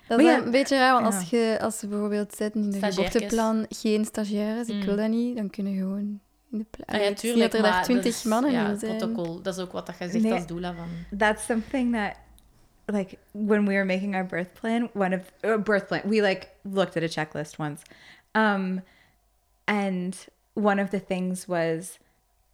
Dat 0.08 0.20
is 0.20 0.26
ja, 0.26 0.38
een 0.44 0.52
beetje 0.52 0.78
raar, 0.78 1.02
want 1.02 1.14
ja. 1.14 1.20
als, 1.20 1.30
je, 1.30 1.58
als 1.62 1.80
ze 1.80 1.88
bijvoorbeeld 1.88 2.36
zetten 2.36 2.62
in 2.64 2.72
de 2.72 2.80
geboorteplan 2.92 3.66
geen 3.70 4.06
stagiaires, 4.06 4.68
ik 4.68 4.76
Mm. 4.76 4.82
wil 4.86 4.96
dat 4.96 5.10
niet, 5.10 5.36
dan 5.38 5.50
kunnen 5.50 5.74
gewoon 5.76 6.20
in 6.52 6.58
de 6.58 6.66
plaats. 6.70 6.94
Ah, 6.94 7.08
ja, 7.10 7.14
tuurlijk, 7.14 7.42
dat 7.52 7.54
er 7.54 7.62
daar 7.62 7.72
maar 7.74 7.84
twintig 7.84 8.06
dat 8.06 8.14
is- 8.14 8.24
mannen 8.24 8.52
ja, 8.52 8.64
in 8.64 8.70
het 8.70 8.80
zijn. 8.80 8.98
protocol. 8.98 9.42
Dat 9.42 9.58
is 9.58 9.64
ook 9.64 9.72
wat 9.72 9.86
dat 9.86 9.96
je 10.00 10.10
zegt 10.10 10.24
Nee. 10.24 10.34
als 10.34 10.48
doula 10.48 10.74
van... 10.74 11.18
That's 11.18 11.46
something 11.46 11.94
that, 11.96 12.14
like, 12.86 13.18
when 13.32 13.66
we 13.66 13.74
were 13.74 13.86
making 13.86 14.16
our 14.16 14.26
birth 14.26 14.54
plan, 14.54 14.90
one 14.94 15.16
of 15.16 15.22
uh, 15.52 15.64
birth 15.64 15.88
plan, 15.88 16.02
we 16.06 16.22
like 16.22 16.48
looked 16.62 16.96
at 16.96 17.04
a 17.04 17.08
checklist 17.08 17.58
once, 17.60 17.82
um, 18.36 18.82
and 19.68 20.18
one 20.54 20.80
of 20.80 20.92
the 20.92 21.00
things 21.00 21.48
was, 21.48 22.00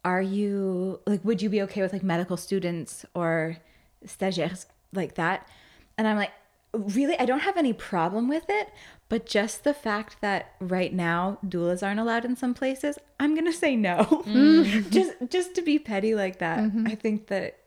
are 0.04 0.22
you 0.22 1.00
like, 1.06 1.24
would 1.24 1.40
you 1.40 1.48
be 1.48 1.62
okay 1.62 1.82
with 1.82 1.92
like 1.92 2.02
medical 2.02 2.36
students 2.36 3.04
or 3.14 3.58
stagiaires 4.06 4.66
like 4.92 5.14
that? 5.14 5.48
And 5.96 6.06
I'm 6.06 6.16
like, 6.16 6.32
really, 6.72 7.18
I 7.18 7.24
don't 7.24 7.40
have 7.40 7.56
any 7.56 7.72
problem 7.72 8.28
with 8.28 8.44
it, 8.48 8.68
but 9.08 9.26
just 9.26 9.64
the 9.64 9.74
fact 9.74 10.16
that 10.20 10.54
right 10.60 10.92
now 10.92 11.38
doulas 11.46 11.86
aren't 11.86 12.00
allowed 12.00 12.24
in 12.24 12.36
some 12.36 12.52
places, 12.52 12.98
I'm 13.20 13.34
gonna 13.34 13.52
say 13.52 13.76
no. 13.76 14.22
just 14.90 15.12
just 15.28 15.54
to 15.54 15.62
be 15.62 15.78
petty 15.78 16.14
like 16.14 16.38
that. 16.40 16.70
I 16.86 16.94
think 16.94 17.28
that 17.28 17.64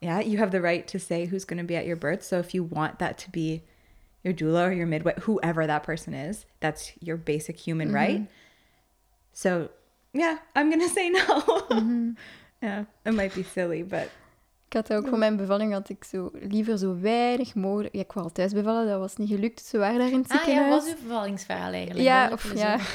yeah, 0.00 0.20
you 0.20 0.38
have 0.38 0.50
the 0.50 0.60
right 0.60 0.86
to 0.88 0.98
say 0.98 1.26
who's 1.26 1.44
going 1.44 1.58
to 1.58 1.64
be 1.64 1.76
at 1.76 1.86
your 1.86 1.96
birth. 1.96 2.22
So 2.22 2.38
if 2.38 2.54
you 2.54 2.62
want 2.62 2.98
that 2.98 3.18
to 3.18 3.30
be 3.30 3.62
your 4.26 4.34
doula 4.36 4.66
or 4.66 4.72
your 4.72 4.86
midwife, 4.88 5.22
whoever 5.24 5.66
that 5.66 5.82
person 5.82 6.12
is, 6.14 6.44
that's 6.58 6.92
your 7.00 7.18
basic 7.18 7.66
human 7.66 7.92
right. 7.92 8.20
So 9.32 9.68
yeah, 10.12 10.36
I'm 10.54 10.70
going 10.70 10.80
to 10.88 10.92
say 10.94 11.08
no. 11.10 11.42
yeah, 12.62 12.84
it 13.04 13.12
might 13.14 13.34
be 13.34 13.42
silly, 13.42 13.82
but 13.84 14.08
Ik 14.68 14.72
had 14.72 14.92
ook 14.92 15.08
voor 15.08 15.18
mijn 15.18 15.36
bevalling 15.36 15.72
had 15.72 15.88
ik 15.88 16.04
zo 16.04 16.30
liever 16.32 16.78
zo 16.78 17.00
weinig 17.00 17.54
mogelijk. 17.54 17.94
Ja, 17.94 18.00
ik 18.00 18.12
wou 18.12 18.26
al 18.26 18.32
thuis 18.32 18.52
bevallen, 18.52 18.86
dat 18.86 18.98
was 18.98 19.16
niet 19.16 19.28
gelukt. 19.28 19.64
Ze 19.64 19.78
waren 19.78 19.98
daar 19.98 20.10
in 20.10 20.18
het 20.18 20.30
Ah 20.30 20.36
ja, 20.38 20.44
ziekenhuis. 20.44 20.84
was 20.84 20.94
uw 20.94 21.02
bevallingsverhaal 21.02 21.72
eigenlijk? 21.72 22.04
Ja, 22.04 22.28
of 22.32 22.54
ja. 22.54 22.78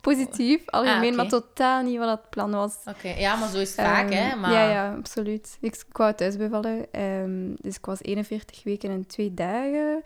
Positief, 0.00 0.62
algemeen, 0.70 0.96
Ah, 1.02 1.06
oké. 1.06 1.16
maar 1.16 1.28
totaal 1.28 1.82
niet 1.82 1.98
wat 1.98 2.08
het 2.08 2.30
plan 2.30 2.50
was. 2.50 2.76
Oké, 2.84 3.08
ja, 3.08 3.36
maar 3.36 3.48
zo 3.48 3.58
is 3.58 3.76
het 3.76 3.86
vaak, 3.86 4.12
hè. 4.12 4.28
Ehm, 4.30 4.40
Maar... 4.40 4.52
Ja, 4.52 4.70
ja, 4.70 4.94
absoluut. 4.94 5.56
Ik, 5.60 5.74
ik 5.88 5.96
wou 5.96 6.14
thuis 6.14 6.36
bevallen. 6.36 6.92
ehm, 6.92 7.54
dus 7.60 7.76
ik 7.76 7.86
was 7.86 8.02
41 8.02 8.62
weken 8.62 8.90
en 8.90 9.06
twee 9.06 9.34
dagen. 9.34 10.00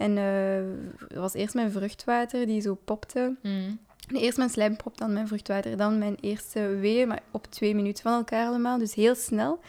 En 0.00 0.16
er 0.16 0.64
was 1.20 1.34
eerst 1.34 1.54
mijn 1.54 1.70
vruchtwater 1.70 2.46
die 2.46 2.60
zo 2.60 2.74
popte. 2.74 3.36
Mm. 3.42 3.78
Eerst 4.12 4.38
mijn 4.38 4.50
slijmprop, 4.50 4.98
dan 4.98 5.12
mijn 5.12 5.26
vruchtwater, 5.28 5.76
dan 5.76 5.98
mijn 5.98 6.16
eerste 6.20 6.60
wee, 6.66 7.06
maar 7.06 7.20
op 7.30 7.46
twee 7.46 7.74
minuten 7.74 8.02
van 8.02 8.12
elkaar 8.12 8.46
allemaal, 8.46 8.78
dus 8.78 8.94
heel 8.94 9.14
snel. 9.14 9.60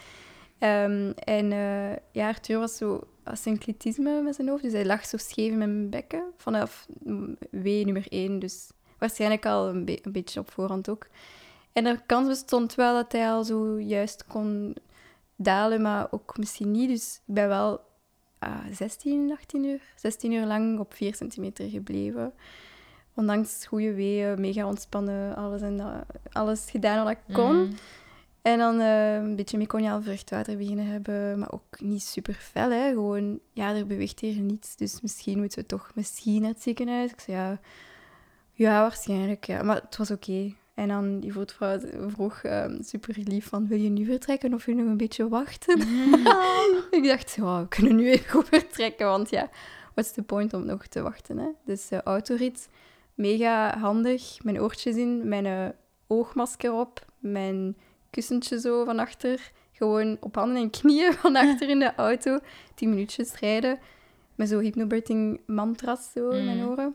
Ehm, 0.58 1.10
en 1.14 1.52
eh, 1.52 1.96
ja, 2.12 2.28
Arthur 2.28 2.58
was 2.58 2.76
zo 2.76 3.00
asyncritisme 3.22 4.22
met 4.22 4.34
zijn 4.34 4.48
hoofd, 4.48 4.62
dus 4.62 4.72
hij 4.72 4.86
lag 4.86 5.06
zo 5.06 5.16
scheef 5.16 5.50
in 5.52 5.58
mijn 5.58 5.90
bekken 5.90 6.24
vanaf 6.36 6.86
wee 7.50 7.84
nummer 7.84 8.06
één, 8.08 8.38
dus 8.38 8.70
waarschijnlijk 8.98 9.46
al 9.46 9.68
een, 9.68 9.84
be- 9.84 9.98
een 10.02 10.12
beetje 10.12 10.40
op 10.40 10.50
voorhand 10.50 10.88
ook. 10.88 11.06
En 11.72 11.86
er 11.86 12.02
kans 12.06 12.28
bestond 12.28 12.74
wel 12.74 12.94
dat 12.94 13.12
hij 13.12 13.30
al 13.30 13.44
zo 13.44 13.80
juist 13.80 14.24
kon 14.26 14.76
dalen, 15.36 15.82
maar 15.82 16.06
ook 16.10 16.38
misschien 16.38 16.70
niet, 16.70 16.88
dus 16.88 17.14
ik 17.26 17.34
ben 17.34 17.48
wel 17.48 17.80
ah, 18.42 18.64
16, 18.72 19.32
18 19.32 19.64
uur, 19.64 19.80
16 19.96 20.32
uur 20.32 20.46
lang 20.46 20.78
op 20.78 20.94
4 20.94 21.14
centimeter 21.14 21.68
gebleven 21.68 22.32
ondanks 23.14 23.66
goede 23.66 23.94
weeën, 23.94 24.40
mega 24.40 24.66
ontspannen, 24.66 25.36
alles, 25.36 25.60
en 25.62 25.76
dat- 25.76 26.04
alles 26.32 26.70
gedaan 26.70 27.04
wat 27.04 27.12
ik 27.12 27.34
kon. 27.34 27.56
Mm. 27.56 27.74
En 28.42 28.58
dan 28.58 28.80
eh, 28.80 29.14
een 29.14 29.36
beetje 29.36 29.58
meconiaal 29.58 30.02
vruchtwater 30.02 30.56
beginnen 30.56 30.86
hebben, 30.86 31.38
maar 31.38 31.52
ook 31.52 31.80
niet 31.80 32.02
super 32.02 32.34
fel, 32.34 32.70
hè. 32.70 32.88
Gewoon, 32.92 33.40
ja, 33.52 33.74
er 33.74 33.86
beweegt 33.86 34.20
hier 34.20 34.40
niets, 34.40 34.76
dus 34.76 35.00
misschien 35.00 35.38
moeten 35.38 35.58
we 35.58 35.66
toch 35.66 35.90
misschien 35.94 36.40
naar 36.42 36.50
het 36.50 36.62
ziekenhuis. 36.62 37.10
Ik 37.10 37.20
zei, 37.20 37.36
ja, 37.36 37.60
ja 38.52 38.80
waarschijnlijk, 38.80 39.44
ja. 39.46 39.62
Maar 39.62 39.76
het 39.76 39.96
was 39.96 40.10
oké. 40.10 40.54
En 40.74 40.88
dan 40.88 41.20
die 41.20 41.32
vroedvrouw 41.32 41.78
vroeg 42.08 42.42
ehm, 42.42 42.82
super 42.82 43.14
lief 43.24 43.48
van, 43.48 43.66
wil 43.68 43.78
je 43.78 43.88
nu 43.88 44.04
vertrekken 44.04 44.54
of 44.54 44.64
wil 44.64 44.76
je 44.76 44.82
nog 44.82 44.90
een 44.90 44.96
beetje 44.96 45.28
wachten? 45.28 45.80
ik 46.98 47.04
dacht, 47.06 47.34
ja, 47.34 47.60
we 47.60 47.68
kunnen 47.68 47.96
nu 47.96 48.10
even 48.10 48.30
goed 48.30 48.48
vertrekken, 48.48 49.06
want 49.06 49.30
ja, 49.30 49.50
what's 49.94 50.12
the 50.12 50.22
point 50.22 50.54
om 50.54 50.64
nog 50.64 50.86
te 50.86 51.02
wachten, 51.02 51.38
hè? 51.38 51.48
Dus 51.64 51.90
eh, 51.90 52.00
autorit, 52.00 52.68
mega 53.14 53.78
handig, 53.78 54.38
mijn 54.44 54.60
oortjes 54.60 54.96
in, 54.96 55.28
mijn 55.28 55.46
eh, 55.46 55.68
oogmasker 56.06 56.72
op, 56.72 57.04
mijn 57.18 57.76
kussentje 58.10 58.60
zo 58.60 58.84
van 58.84 58.98
achter, 58.98 59.50
gewoon 59.72 60.16
op 60.20 60.34
handen 60.34 60.62
en 60.62 60.70
knieën 60.70 61.12
van 61.22 61.36
achter 61.36 61.68
in 61.68 61.78
de 61.78 61.94
auto, 61.94 62.38
tien 62.74 62.88
minuutjes 62.90 63.38
rijden, 63.38 63.78
met 64.34 64.48
zo'n 64.48 64.60
hypnobirthing 64.60 65.40
mantras 65.46 66.10
zo 66.14 66.28
in 66.30 66.44
mijn 66.44 66.58
Mm. 66.58 66.68
oren. 66.68 66.94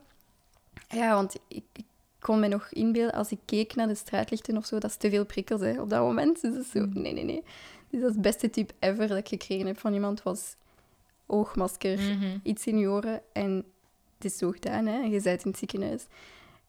Ja, 0.90 1.14
want 1.14 1.36
ik, 1.48 1.64
ik 1.74 1.86
kon 2.28 2.40
me 2.40 2.48
nog 2.48 2.68
inbeelden, 2.72 3.14
als 3.14 3.32
ik 3.32 3.40
keek 3.46 3.76
naar 3.76 3.88
de 3.88 3.96
straatlichten 3.96 4.58
of 4.58 4.66
zo, 4.66 4.80
dat 4.80 4.90
is 4.90 4.96
te 4.96 5.10
veel 5.10 5.26
prikkels 5.26 5.62
hè, 5.62 5.82
op 5.82 5.90
dat 5.90 6.00
moment. 6.02 6.42
Dus 6.42 6.54
dat 6.54 6.64
is 6.66 6.72
zo, 6.72 6.86
nee, 6.94 7.14
nee, 7.14 7.24
nee. 7.24 7.44
Dus 7.90 8.00
dat 8.02 8.10
is 8.10 8.16
het 8.16 8.22
beste 8.22 8.50
tip 8.50 8.72
ever 8.80 9.08
dat 9.08 9.18
ik 9.18 9.28
gekregen 9.28 9.66
heb 9.68 9.78
van 9.80 9.94
iemand, 9.94 10.24
was 10.24 10.56
oogmasker, 11.26 11.98
Mhm. 12.00 12.38
iets 12.44 12.68
in 12.68 12.78
je 12.78 12.88
oren 12.88 13.22
en 13.34 13.56
het 14.16 14.26
is 14.26 14.38
zo 14.38 14.52
gedaan, 14.52 14.86
hè. 14.86 15.00
Je 15.00 15.22
bent 15.22 15.44
in 15.44 15.50
het 15.50 15.58
ziekenhuis. 15.60 16.06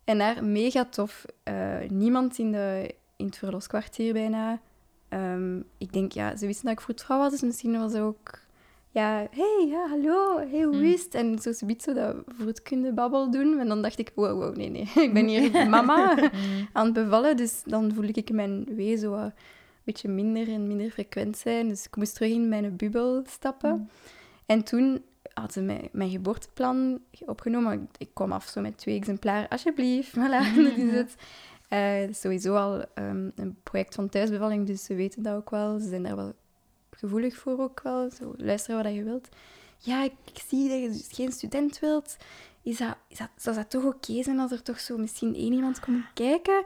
En 0.05 0.19
daar, 0.19 0.45
mega 0.45 0.85
tof. 0.85 1.25
eh, 1.43 1.79
niemand 1.89 2.39
in, 2.39 2.53
de, 2.53 2.95
in 3.17 3.27
het 3.27 3.37
verloskwartier 3.37 4.13
bijna. 4.13 4.61
Ehm, 5.09 5.59
ik 5.79 5.93
denk, 5.93 6.13
ja, 6.13 6.37
ze 6.37 6.47
wisten 6.47 6.65
dat 6.65 6.75
ik 6.75 6.81
vroedvrouw 6.81 7.19
was, 7.19 7.31
dus 7.31 7.41
misschien 7.41 7.79
was 7.81 7.93
ze 7.93 8.01
ook... 8.01 8.39
Ja, 8.99 9.27
hey, 9.31 9.67
ja, 9.69 9.89
hallo, 9.89 10.39
hey, 10.39 10.63
hoe 10.63 10.77
Mm. 10.77 10.83
is 10.85 11.05
het? 11.05 11.15
En 11.15 11.39
zo 11.39 11.53
zoiets 11.53 11.85
zo 11.85 11.93
dat 11.95 12.17
vroedkundebabbel 12.27 13.31
doen. 13.31 13.59
En 13.59 13.69
dan 13.69 13.83
dacht 13.83 13.99
ik, 13.99 14.11
wow, 14.15 14.43
wow, 14.43 14.57
nee, 14.57 14.69
nee, 14.71 14.89
ik 15.07 15.13
ben 15.13 15.27
hier 15.27 15.69
mama 15.77 16.15
Mm. 16.15 16.69
aan 16.73 16.85
het 16.85 16.95
bevallen. 16.95 17.37
Dus 17.37 17.63
dan 17.67 17.93
voelde 17.95 18.13
ik 18.13 18.31
mijn 18.33 18.65
wee 18.75 18.97
zo 18.97 19.15
een 19.15 19.33
beetje 19.85 20.09
minder 20.09 20.49
en 20.49 20.67
minder 20.67 20.91
frequent 20.91 21.37
zijn. 21.37 21.69
Dus 21.69 21.87
ik 21.87 21.97
moest 21.97 22.15
terug 22.15 22.31
in 22.31 22.49
mijn 22.49 22.77
bubbel 22.77 23.23
stappen. 23.27 23.91
En 24.47 24.63
toen 24.65 25.03
had 25.35 25.53
ze 25.53 25.61
mijn, 25.61 25.89
mijn 25.93 26.11
geboorteplan 26.11 27.01
opgenomen. 27.27 27.89
Ik, 27.99 28.09
kwam 28.13 28.33
af 28.33 28.47
zo 28.47 28.61
met 28.61 28.79
twee 28.79 28.97
exemplaren. 28.97 29.49
Alsjeblieft, 29.49 30.11
voilà, 30.19 30.55
dat 30.57 30.77
is 30.77 30.93
het. 30.93 31.15
Eh, 31.69 32.13
sowieso 32.15 32.55
al 32.55 32.85
ehm, 32.95 33.31
een 33.35 33.57
project 33.63 33.95
van 33.95 34.09
thuisbevalling, 34.09 34.67
dus 34.67 34.85
ze 34.85 34.95
weten 34.95 35.23
dat 35.23 35.35
ook 35.37 35.51
wel. 35.51 35.79
Ze 35.79 35.89
zijn 35.89 36.03
daar 36.03 36.17
wel 36.17 36.33
gevoelig 36.99 37.37
voor 37.37 37.59
ook 37.59 37.81
wel. 37.83 38.11
Zo, 38.19 38.35
luisteren 38.37 38.83
wat 38.83 38.95
je 38.95 39.03
wilt. 39.03 39.29
Ja, 39.79 40.03
ik, 40.05 40.13
ik 40.35 40.43
zie 40.49 40.69
dat 40.69 40.81
je 40.81 40.89
dus 40.89 41.09
geen 41.13 41.33
student 41.33 41.79
wilt. 41.79 42.17
Is 42.63 42.79
dat, 42.79 42.97
is 43.09 43.19
dat, 43.19 43.29
zou 43.37 43.57
dat 43.57 43.71
toch 43.71 43.85
oké 43.85 44.23
zijn 44.23 44.39
als 44.41 44.51
er 44.51 44.63
toch 44.63 44.81
zo 44.81 44.97
misschien 44.97 45.35
één 45.35 45.53
iemand 45.53 45.81
komt 45.81 46.05
kijken? 46.15 46.63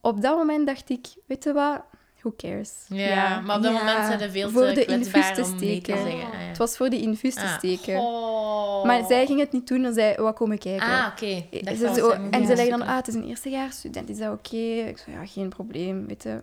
Op 0.00 0.22
dat 0.22 0.36
moment 0.36 0.66
dacht 0.66 0.90
ik, 0.90 1.06
weet 1.26 1.44
je 1.44 1.52
wat, 1.52 1.82
who 2.20 2.32
cares? 2.36 2.72
Ja, 2.88 3.40
maar 3.40 3.56
op 3.56 3.62
dat 3.62 3.72
Ja, 3.72 3.78
moment 3.78 4.06
zijn 4.06 4.20
er 4.20 4.30
veel 4.30 4.50
voor 4.50 4.66
te 4.66 4.74
de 4.74 4.84
infuus 4.84 5.34
te 5.34 5.44
steken. 5.56 5.96
zeggen. 5.96 6.26
Ah, 6.26 6.32
ja. 6.32 6.38
Het 6.38 6.58
was 6.58 6.76
voor 6.76 6.90
de 6.90 7.00
infuus 7.00 7.34
te 7.34 7.40
Ah. 7.40 7.58
steken. 7.58 7.98
Oh. 7.98 8.84
Maar 8.84 9.04
zij 9.06 9.26
ging 9.26 9.40
het 9.40 9.52
niet 9.52 9.68
doen, 9.68 9.82
dan 9.82 9.92
zei 9.92 10.14
wat 10.16 10.34
komen 10.34 10.58
kijken. 10.58 10.86
Ah, 10.88 11.08
oké. 11.12 11.44
Moet 11.50 11.64
en 12.30 12.46
ze 12.46 12.54
leggen 12.56 12.78
dan, 12.78 12.82
ah, 12.88 12.96
het 12.96 13.08
is 13.08 13.14
een 13.14 13.24
eerstejaarsstudent, 13.28 14.08
is 14.08 14.18
dat 14.18 14.32
oké? 14.32 14.56
Ik 14.88 14.98
zei, 14.98 15.16
ja, 15.16 15.26
geen 15.26 15.48
probleem, 15.48 16.06
weet 16.06 16.22
je. 16.22 16.40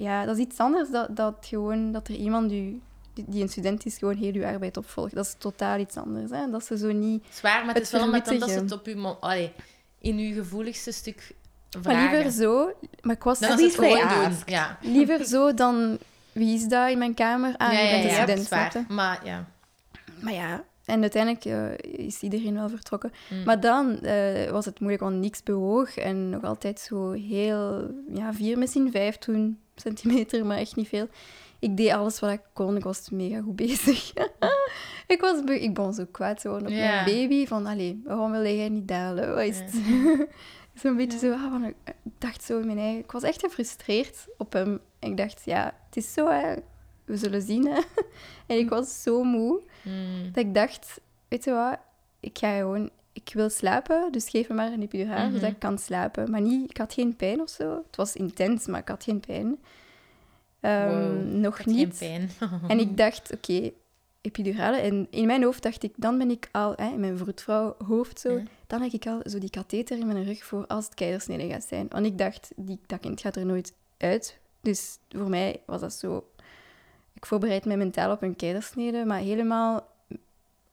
Ja, 0.00 0.24
dat 0.24 0.36
is 0.36 0.42
iets 0.42 0.58
anders, 0.58 0.90
dat, 0.90 1.16
dat, 1.16 1.34
gewoon, 1.40 1.92
dat 1.92 2.08
er 2.08 2.14
iemand 2.14 2.52
u, 2.52 2.80
die, 3.12 3.24
die 3.26 3.42
een 3.42 3.48
student 3.48 3.86
is, 3.86 3.98
gewoon 3.98 4.16
heel 4.16 4.32
uw 4.32 4.44
arbeid 4.44 4.76
opvolgt. 4.76 5.14
Dat 5.14 5.26
is 5.26 5.34
totaal 5.38 5.78
iets 5.78 5.96
anders, 5.96 6.30
hè. 6.30 6.50
Dat 6.50 6.64
ze 6.64 6.78
zo 6.78 6.92
niet... 6.92 7.24
Zwaar, 7.30 7.64
maar 7.64 7.74
het, 7.74 7.82
is 7.82 7.90
wel 7.90 8.08
met 8.08 8.24
dat 8.24 8.50
ze 8.50 8.58
het 8.58 8.72
op 8.72 8.86
uw. 8.86 9.06
Allee, 9.06 9.52
in 9.98 10.18
uw 10.18 10.34
gevoeligste 10.34 10.92
stuk 10.92 11.34
Maar 11.72 11.82
vragen. 11.82 12.12
liever 12.12 12.30
zo, 12.30 12.72
maar 13.00 13.14
ik 13.14 13.22
was 13.22 13.38
Dan 13.38 13.50
het 13.50 13.74
gewoon 13.74 14.08
doen. 14.08 14.36
Ja. 14.46 14.78
liever 14.80 15.24
zo 15.24 15.54
dan... 15.54 15.98
Wie 16.32 16.54
is 16.54 16.68
dat 16.68 16.90
in 16.90 16.98
mijn 16.98 17.14
kamer? 17.14 17.54
Ah, 17.56 17.72
ja, 17.72 17.80
ja, 17.80 17.94
ja, 17.94 18.08
student, 18.08 18.26
dat 18.26 18.38
is 18.38 18.48
waar. 18.48 18.70
snap 18.70 18.88
je? 18.88 18.94
Maar 18.94 19.20
ja. 19.24 19.46
Maar 20.20 20.32
ja, 20.32 20.64
en 20.84 21.00
uiteindelijk 21.00 21.44
eh, 21.44 22.06
is 22.06 22.20
iedereen 22.20 22.54
wel 22.54 22.68
vertrokken. 22.68 23.12
Mm. 23.28 23.44
Maar 23.44 23.60
dan 23.60 24.00
eh, 24.00 24.50
was 24.50 24.64
het 24.64 24.80
moeilijk, 24.80 25.02
want 25.02 25.16
niks 25.16 25.42
bewoog. 25.42 25.96
En 25.96 26.30
nog 26.30 26.42
altijd 26.42 26.80
zo 26.80 27.10
heel... 27.10 27.90
Ja, 28.14 28.32
vier, 28.32 28.58
misschien 28.58 28.90
vijf 28.90 29.16
toen 29.18 29.58
centimeter, 29.80 30.46
maar 30.46 30.58
echt 30.58 30.76
niet 30.76 30.88
veel. 30.88 31.08
Ik 31.58 31.76
deed 31.76 31.90
alles 31.90 32.20
wat 32.20 32.30
ik 32.30 32.42
kon. 32.52 32.76
Ik 32.76 32.84
was 32.84 33.10
mega 33.10 33.40
goed 33.40 33.56
bezig. 33.56 34.12
ik, 35.06 35.20
was 35.20 35.40
ik 35.44 35.74
begon 35.74 35.92
zo 35.92 36.04
kwaad 36.10 36.40
zo 36.40 36.54
op 36.54 36.62
mijn 36.62 37.04
baby. 37.04 37.46
Van, 37.46 37.66
allee, 37.66 38.00
waarom 38.04 38.30
wil 38.30 38.42
jij 38.42 38.68
niet 38.68 38.88
dalen? 38.88 39.34
Wat 39.34 39.44
is 39.44 39.58
het? 39.58 39.74
Zo'n 40.80 40.96
beetje 40.96 41.18
zo... 41.18 41.32
Ah, 41.32 41.50
van, 41.50 41.64
ik 41.64 41.74
dacht 42.18 42.44
zo 42.44 42.58
in 42.60 42.66
mijn 42.66 42.78
eigen... 42.78 42.98
Ik 42.98 43.12
was 43.12 43.22
echt 43.22 43.40
gefrustreerd 43.40 44.26
op 44.36 44.52
hem. 44.52 44.80
En 44.98 45.10
ik 45.10 45.16
dacht, 45.16 45.42
ja, 45.44 45.64
het 45.86 45.96
is 45.96 46.12
zo, 46.12 46.28
hè. 46.28 46.54
We 47.04 47.16
zullen 47.16 47.42
zien, 47.42 47.66
hè. 47.66 47.80
En 48.46 48.58
ik 48.58 48.68
was 48.68 49.02
zo 49.02 49.22
moe. 49.22 49.62
Mm. 49.82 50.32
Dat 50.32 50.44
ik 50.44 50.54
dacht, 50.54 51.00
weet 51.28 51.44
je 51.44 51.52
wat, 51.52 51.78
ik 52.20 52.38
ga 52.38 52.56
gewoon, 52.56 52.90
ik 53.12 53.30
wil 53.34 53.50
slapen, 53.50 54.12
dus 54.12 54.28
geef 54.28 54.48
me 54.48 54.54
maar 54.54 54.72
een 54.72 54.82
epiduraal, 54.82 55.24
Mhm. 55.24 55.34
zodat 55.34 55.50
ik 55.50 55.58
kan 55.58 55.78
slapen. 55.78 56.30
Maar 56.30 56.40
niet, 56.40 56.70
ik 56.70 56.76
had 56.76 56.92
geen 56.94 57.16
pijn 57.16 57.40
of 57.40 57.48
zo. 57.50 57.82
Het 57.86 57.96
was 57.96 58.16
intens, 58.16 58.66
maar 58.66 58.80
ik 58.80 58.88
had 58.88 59.04
geen 59.04 59.20
pijn. 59.20 59.58
Ehm, 60.60 60.88
Wow, 60.88 61.24
nog 61.34 61.56
had 61.56 61.66
niet. 61.66 61.96
geen 61.96 62.28
pijn. 62.38 62.50
En 62.70 62.78
ik 62.78 62.96
dacht, 62.96 63.32
oké, 63.34 63.70
epidurale. 64.20 64.76
En 64.76 65.06
in 65.10 65.26
mijn 65.26 65.42
hoofd 65.42 65.62
dacht 65.62 65.82
ik, 65.82 65.92
dan 65.96 66.18
ben 66.18 66.30
ik 66.30 66.48
al, 66.52 66.72
hè, 66.76 66.88
in 66.88 67.00
mijn 67.00 67.18
vroedvrouw 67.18 67.76
hoofd 67.86 68.20
zo, 68.20 68.40
dan 68.66 68.82
heb 68.82 68.92
ik 68.92 69.06
al 69.06 69.20
zo 69.24 69.38
die 69.38 69.50
katheter 69.50 69.98
in 69.98 70.06
mijn 70.06 70.24
rug 70.24 70.44
voor 70.44 70.66
als 70.66 70.84
het 70.84 70.94
keizersnede 70.94 71.48
gaat 71.48 71.64
zijn. 71.64 71.86
Want 71.88 72.06
ik 72.06 72.18
dacht, 72.18 72.50
die, 72.56 72.80
dat 72.86 73.00
kind 73.00 73.20
gaat 73.20 73.36
er 73.36 73.46
nooit 73.46 73.72
uit. 73.98 74.38
Dus 74.60 74.98
voor 75.08 75.28
mij 75.28 75.60
was 75.66 75.80
dat 75.80 75.92
zo... 75.92 76.24
Ik 77.14 77.26
voorbereid 77.26 77.64
mij 77.64 77.76
mentaal 77.76 78.12
op 78.12 78.22
een 78.22 78.36
keizersnede, 78.36 79.04
maar 79.04 79.18
helemaal 79.18 79.88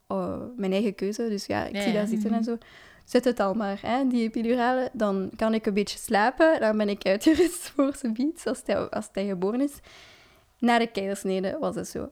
oh, 0.08 0.42
mijn 0.56 0.72
eigen 0.72 0.96
keuze. 0.96 1.30
Dus 1.30 1.46
ja, 1.46 1.66
ik 1.66 1.76
Ja, 1.76 1.82
zie 1.82 1.92
ja. 1.92 2.00
dat 2.00 2.10
zitten 2.10 2.34
en 2.34 2.44
zo. 2.44 2.58
Zet 3.06 3.24
het 3.26 3.40
al 3.40 3.54
maar, 3.54 3.80
hè, 3.82 4.08
die 4.08 4.24
epidurale. 4.24 4.90
Dan 4.94 5.30
kan 5.36 5.54
ik 5.54 5.66
een 5.66 5.74
beetje 5.74 5.98
slapen. 5.98 6.60
Dan 6.60 6.78
ben 6.78 6.90
ik 6.90 7.06
uitgerust 7.06 7.70
voor 7.76 7.96
zijn 7.96 8.14
beats, 8.14 8.46
als 8.46 8.62
hij, 8.66 8.90
als 8.90 9.10
hij 9.12 9.26
geboren 9.26 9.62
is. 9.62 9.74
Na 10.60 10.78
de 10.80 10.88
keizersnede 10.88 11.58
was 11.60 11.76
het 11.76 11.88
zo. 11.88 12.10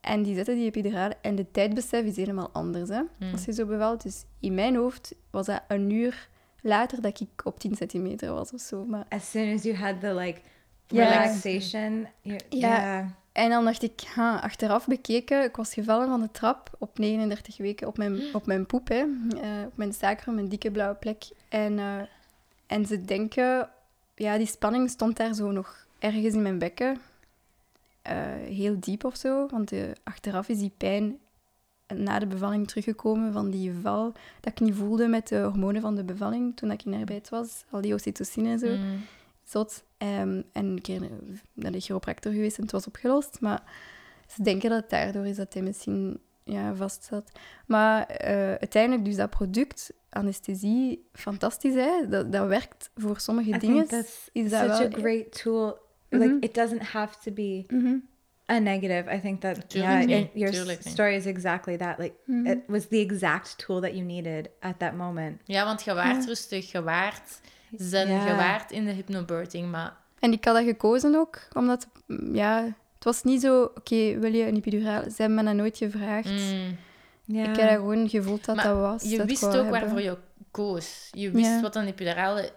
En 0.00 0.22
die 0.22 0.34
zetten 0.34 0.54
die 0.54 0.66
epidurale. 0.66 1.16
En 1.20 1.34
de 1.34 1.50
tijdbesef 1.50 2.04
is 2.04 2.16
helemaal 2.16 2.50
anders, 2.52 2.88
hè. 2.88 3.00
Hmm. 3.18 3.32
Als 3.32 3.44
je 3.44 3.52
zo 3.52 3.66
bevalt. 3.66 4.02
Dus 4.02 4.24
in 4.40 4.54
mijn 4.54 4.76
hoofd 4.76 5.14
was 5.30 5.46
dat 5.46 5.62
een 5.68 5.90
uur 5.90 6.28
later 6.62 7.00
dat 7.02 7.20
ik 7.20 7.44
op 7.44 7.60
10 7.60 7.76
centimeter 7.76 8.32
was 8.32 8.52
of 8.52 8.60
zo. 8.60 8.84
Maar... 8.84 9.04
As 9.08 9.30
soon 9.30 9.54
as 9.54 9.62
you 9.62 9.76
had 9.76 10.00
the 10.00 10.14
like 10.14 10.40
relaxation, 10.86 12.06
Ja. 12.22 12.36
yeah. 12.48 13.06
En 13.38 13.50
dan 13.50 13.64
dacht 13.64 13.82
ik, 13.82 14.00
ha, 14.14 14.38
achteraf 14.38 14.86
bekeken, 14.86 15.44
ik 15.44 15.56
was 15.56 15.72
gevallen 15.74 16.08
van 16.08 16.20
de 16.20 16.30
trap 16.30 16.70
op 16.78 16.98
39 16.98 17.56
weken 17.56 17.86
op 17.86 17.96
mijn, 17.96 18.34
op 18.34 18.46
mijn 18.46 18.66
poep, 18.66 18.88
hè. 18.88 19.04
Eh, 19.40 19.66
op 19.66 19.76
mijn 19.76 19.92
sacrum, 19.92 20.38
een 20.38 20.48
dikke 20.48 20.70
blauwe 20.70 20.94
plek. 20.96 21.28
En, 21.48 21.78
eh, 21.78 22.00
en 22.66 22.86
ze 22.86 23.04
denken, 23.04 23.70
ja, 24.14 24.36
die 24.36 24.46
spanning 24.46 24.90
stond 24.90 25.16
daar 25.16 25.34
zo 25.34 25.50
nog 25.50 25.86
ergens 25.98 26.34
in 26.34 26.42
mijn 26.42 26.58
bekken. 26.58 27.00
Eh, 28.02 28.16
heel 28.44 28.76
diep 28.80 29.04
of 29.04 29.16
zo, 29.16 29.46
want 29.50 29.72
achteraf 30.04 30.48
is 30.48 30.58
die 30.58 30.72
pijn 30.76 31.18
na 31.94 32.18
de 32.18 32.26
bevalling 32.26 32.68
teruggekomen 32.68 33.32
van 33.32 33.50
die 33.50 33.72
val 33.82 34.12
dat 34.40 34.52
ik 34.52 34.60
niet 34.60 34.74
voelde 34.74 35.08
met 35.08 35.28
de 35.28 35.38
hormonen 35.40 35.80
van 35.80 35.94
de 35.94 36.04
bevalling 36.04 36.56
toen 36.56 36.70
ik 36.70 36.82
in 36.84 36.94
arbeid 36.94 37.28
was. 37.28 37.64
Al 37.70 37.80
die 37.80 37.92
oxytocine 37.94 38.48
en 38.50 38.58
zo 38.58 38.76
Mm. 38.76 39.04
zot. 39.44 39.84
Ehm, 39.98 40.42
en 40.52 40.66
een 40.66 40.80
keer 40.80 41.00
naar 41.52 41.72
de 41.72 41.80
chiropractor 41.80 42.32
geweest 42.32 42.56
en 42.56 42.62
het 42.62 42.72
was 42.72 42.86
opgelost. 42.86 43.40
Maar 43.40 43.62
ze 44.28 44.42
denken 44.42 44.70
dat 44.70 44.80
het 44.80 44.90
daardoor 44.90 45.26
is 45.26 45.36
dat 45.36 45.52
hij 45.54 45.62
misschien 45.62 46.20
ja, 46.44 46.74
vast 46.74 47.04
zat. 47.04 47.32
Maar 47.66 48.06
eh, 48.06 48.32
uiteindelijk, 48.54 49.04
dus 49.04 49.16
dat 49.16 49.30
product, 49.30 49.92
anesthesie, 50.10 51.08
fantastisch, 51.12 51.74
hè? 51.74 52.08
Dat, 52.08 52.32
dat 52.32 52.48
werkt 52.48 52.90
voor 52.96 53.20
sommige 53.20 53.54
I 53.54 53.58
dingen. 53.58 53.86
that's 53.88 54.28
is 54.32 54.50
dat 54.50 54.60
such 54.60 54.78
wel... 54.78 54.86
a 54.86 54.98
great 55.00 55.42
tool. 55.42 55.78
Mhm. 56.10 56.22
Like 56.22 56.36
it 56.46 56.54
doesn't 56.54 56.82
have 56.82 57.18
to 57.24 57.32
be 57.32 57.64
Mhm. 57.68 57.94
a 58.50 58.58
negative. 58.58 59.14
I 59.16 59.20
think 59.20 59.40
that 59.40 59.64
yeah, 59.72 60.08
your 60.34 60.52
tuurlijk 60.52 60.84
niet. 60.84 60.92
story 60.94 61.14
is 61.14 61.26
exactly 61.26 61.76
that. 61.76 61.98
Like 61.98 62.14
Mhm. 62.24 62.46
it 62.46 62.58
was 62.66 62.86
the 62.88 62.96
exact 62.98 63.58
tool 63.66 63.80
that 63.80 63.90
you 63.90 64.02
needed 64.02 64.50
at 64.60 64.78
that 64.78 64.96
moment. 64.96 65.40
Ja, 65.44 65.64
want 65.64 65.82
je 65.84 65.94
waart 65.94 66.22
Ja. 66.22 66.26
rustig, 66.28 66.72
je 66.72 66.82
waart 66.82 67.40
zen, 67.76 68.08
Ja. 68.08 68.26
je 68.26 68.34
waart 68.34 68.70
in 68.70 68.84
de 68.84 68.90
hypnobirthing, 68.92 69.70
maar... 69.70 69.96
En 70.18 70.32
ik 70.32 70.44
had 70.44 70.54
dat 70.54 70.64
gekozen 70.64 71.14
ook, 71.14 71.38
omdat, 71.54 71.86
mm, 72.06 72.34
ja, 72.34 72.64
het 72.94 73.04
was 73.04 73.22
niet 73.22 73.40
zo, 73.40 73.62
oké, 73.62 74.18
wil 74.18 74.34
je 74.34 74.46
een 74.46 74.56
epidurale? 74.56 75.10
Ze 75.10 75.14
hebben 75.22 75.38
me 75.38 75.44
dat 75.44 75.54
nooit 75.54 75.76
gevraagd. 75.76 76.30
Mm. 76.30 76.76
Yeah. 77.24 77.48
Ik 77.50 77.56
heb 77.56 77.68
dat 77.68 77.78
gewoon 77.78 78.08
gevoeld 78.08 78.44
dat 78.44 78.56
Maar 78.56 78.64
dat 78.64 78.76
was. 78.76 79.02
Je 79.02 79.16
dat 79.16 79.26
wist 79.26 79.44
ook 79.44 79.52
hebben. 79.52 79.70
waarvoor 79.70 80.00
je 80.00 80.16
koos. 80.50 81.08
Je 81.10 81.30
wist 81.30 81.46
Ja. 81.46 81.60
wat 81.60 81.76
een 81.76 81.86
epidurale 81.86 82.50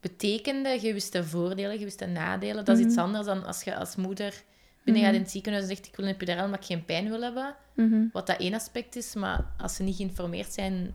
betekende. 0.00 0.78
Je 0.80 0.92
wist 0.92 1.12
de 1.12 1.24
voordelen, 1.24 1.78
je 1.78 1.84
wist 1.84 1.98
de 1.98 2.06
nadelen. 2.06 2.64
Dat 2.64 2.78
is 2.78 2.84
iets 2.84 2.94
Mhm. 2.94 3.04
anders 3.04 3.26
dan 3.26 3.44
als 3.44 3.62
je 3.62 3.76
als 3.76 3.96
moeder 3.96 4.42
binnen 4.84 5.02
gaat 5.02 5.10
Mhm. 5.12 5.20
in 5.20 5.24
het 5.24 5.30
ziekenhuis 5.30 5.62
en 5.64 5.68
zegt 5.70 5.86
ik 5.86 5.96
wil 5.96 6.06
een 6.06 6.12
epidurale, 6.12 6.48
maar 6.48 6.58
ik 6.58 6.64
geen 6.64 6.84
pijn 6.84 7.08
wil 7.08 7.20
hebben. 7.22 7.54
Mhm. 7.74 8.04
Wat 8.12 8.26
dat 8.26 8.38
één 8.38 8.54
aspect 8.54 8.96
is, 8.96 9.14
maar 9.14 9.44
als 9.58 9.74
ze 9.74 9.82
niet 9.82 9.96
geïnformeerd 9.96 10.52
zijn, 10.52 10.94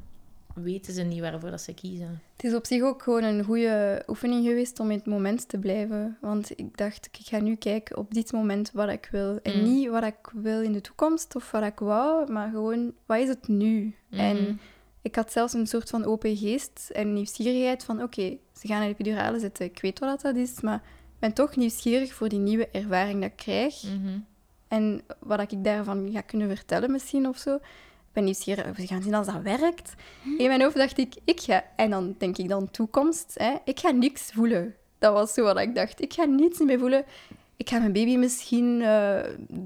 weten 0.55 0.93
ze 0.93 1.01
niet 1.01 1.19
waarvoor 1.19 1.49
dat 1.49 1.61
ze 1.61 1.73
kiezen. 1.73 2.21
Het 2.35 2.45
is 2.45 2.53
op 2.53 2.65
zich 2.65 2.81
ook 2.81 3.03
gewoon 3.03 3.23
een 3.23 3.43
goede 3.43 4.03
oefening 4.07 4.45
geweest 4.45 4.79
om 4.79 4.91
in 4.91 4.97
het 4.97 5.05
moment 5.05 5.49
te 5.49 5.57
blijven. 5.57 6.17
Want 6.21 6.59
ik 6.59 6.77
dacht, 6.77 7.05
ik 7.11 7.25
ga 7.27 7.39
nu 7.39 7.55
kijken 7.55 7.97
op 7.97 8.13
dit 8.13 8.31
moment 8.31 8.71
wat 8.71 8.89
ik 8.89 9.07
wil. 9.11 9.39
En 9.43 9.57
Mm. 9.57 9.63
niet 9.63 9.89
wat 9.89 10.03
ik 10.03 10.31
wil 10.33 10.61
in 10.61 10.71
de 10.71 10.81
toekomst 10.81 11.35
of 11.35 11.51
wat 11.51 11.63
ik 11.63 11.79
wou, 11.79 12.31
maar 12.31 12.49
gewoon, 12.49 12.93
wat 13.05 13.19
is 13.19 13.27
het 13.27 13.47
nu? 13.47 13.95
Mhm. 14.09 14.19
En 14.19 14.59
ik 15.01 15.15
had 15.15 15.31
zelfs 15.31 15.53
een 15.53 15.67
soort 15.67 15.89
van 15.89 16.05
open 16.05 16.37
geest 16.37 16.89
en 16.93 17.13
nieuwsgierigheid 17.13 17.83
van, 17.83 18.01
oké, 18.03 18.37
ze 18.59 18.67
gaan 18.67 18.81
een 18.81 18.89
epidurale 18.89 19.39
zetten. 19.39 19.65
Ik 19.65 19.79
weet 19.81 19.99
wat 19.99 20.21
dat 20.21 20.35
is, 20.35 20.61
maar 20.61 20.75
ik 21.13 21.19
ben 21.19 21.33
toch 21.33 21.55
nieuwsgierig 21.55 22.13
voor 22.13 22.29
die 22.29 22.39
nieuwe 22.39 22.67
ervaring 22.67 23.21
dat 23.21 23.29
ik 23.31 23.35
krijg. 23.37 23.83
Mhm. 23.83 24.17
En 24.67 25.01
wat 25.19 25.51
ik 25.51 25.63
daarvan 25.63 26.09
ga 26.11 26.21
kunnen 26.21 26.55
vertellen 26.55 26.91
misschien 26.91 27.27
of 27.27 27.37
zo. 27.37 27.59
Ik 28.15 28.21
ben 28.21 28.29
nieuwsgierig. 28.29 28.77
We 28.77 28.87
gaan 28.87 29.01
zien 29.01 29.13
als 29.13 29.27
dat 29.27 29.41
werkt. 29.41 29.93
In 30.37 30.47
mijn 30.47 30.61
hoofd 30.61 30.75
dacht 30.75 30.97
ik, 30.97 31.15
ik 31.23 31.39
ga... 31.41 31.63
En 31.75 31.89
dan 31.89 32.15
denk 32.17 32.37
ik 32.37 32.49
dan 32.49 32.71
toekomst. 32.71 33.33
Hè, 33.33 33.55
ik 33.63 33.79
ga 33.79 33.91
niks 33.91 34.31
voelen. 34.33 34.75
Dat 34.99 35.13
was 35.13 35.33
zo 35.33 35.43
wat 35.43 35.59
ik 35.59 35.75
dacht. 35.75 36.01
Ik 36.01 36.13
ga 36.13 36.23
niets 36.23 36.59
meer 36.59 36.79
voelen. 36.79 37.05
Ik 37.55 37.69
ga 37.69 37.79
mijn 37.79 37.93
baby 37.93 38.15
misschien 38.15 38.81
eh, 38.81 39.19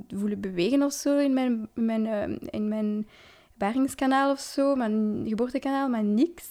voelen 0.07 0.39
bewegen 0.39 0.83
of 0.83 0.93
zo 0.93 1.17
in 1.17 1.33
mijn, 1.33 1.69
mijn, 1.73 2.07
eh, 2.07 2.49
in 2.49 2.67
mijn 2.67 3.07
baringskanaal 3.53 4.31
of 4.31 4.39
zo. 4.39 4.75
Mijn 4.75 5.25
geboortekanaal, 5.27 5.89
maar 5.89 6.03
niks. 6.03 6.45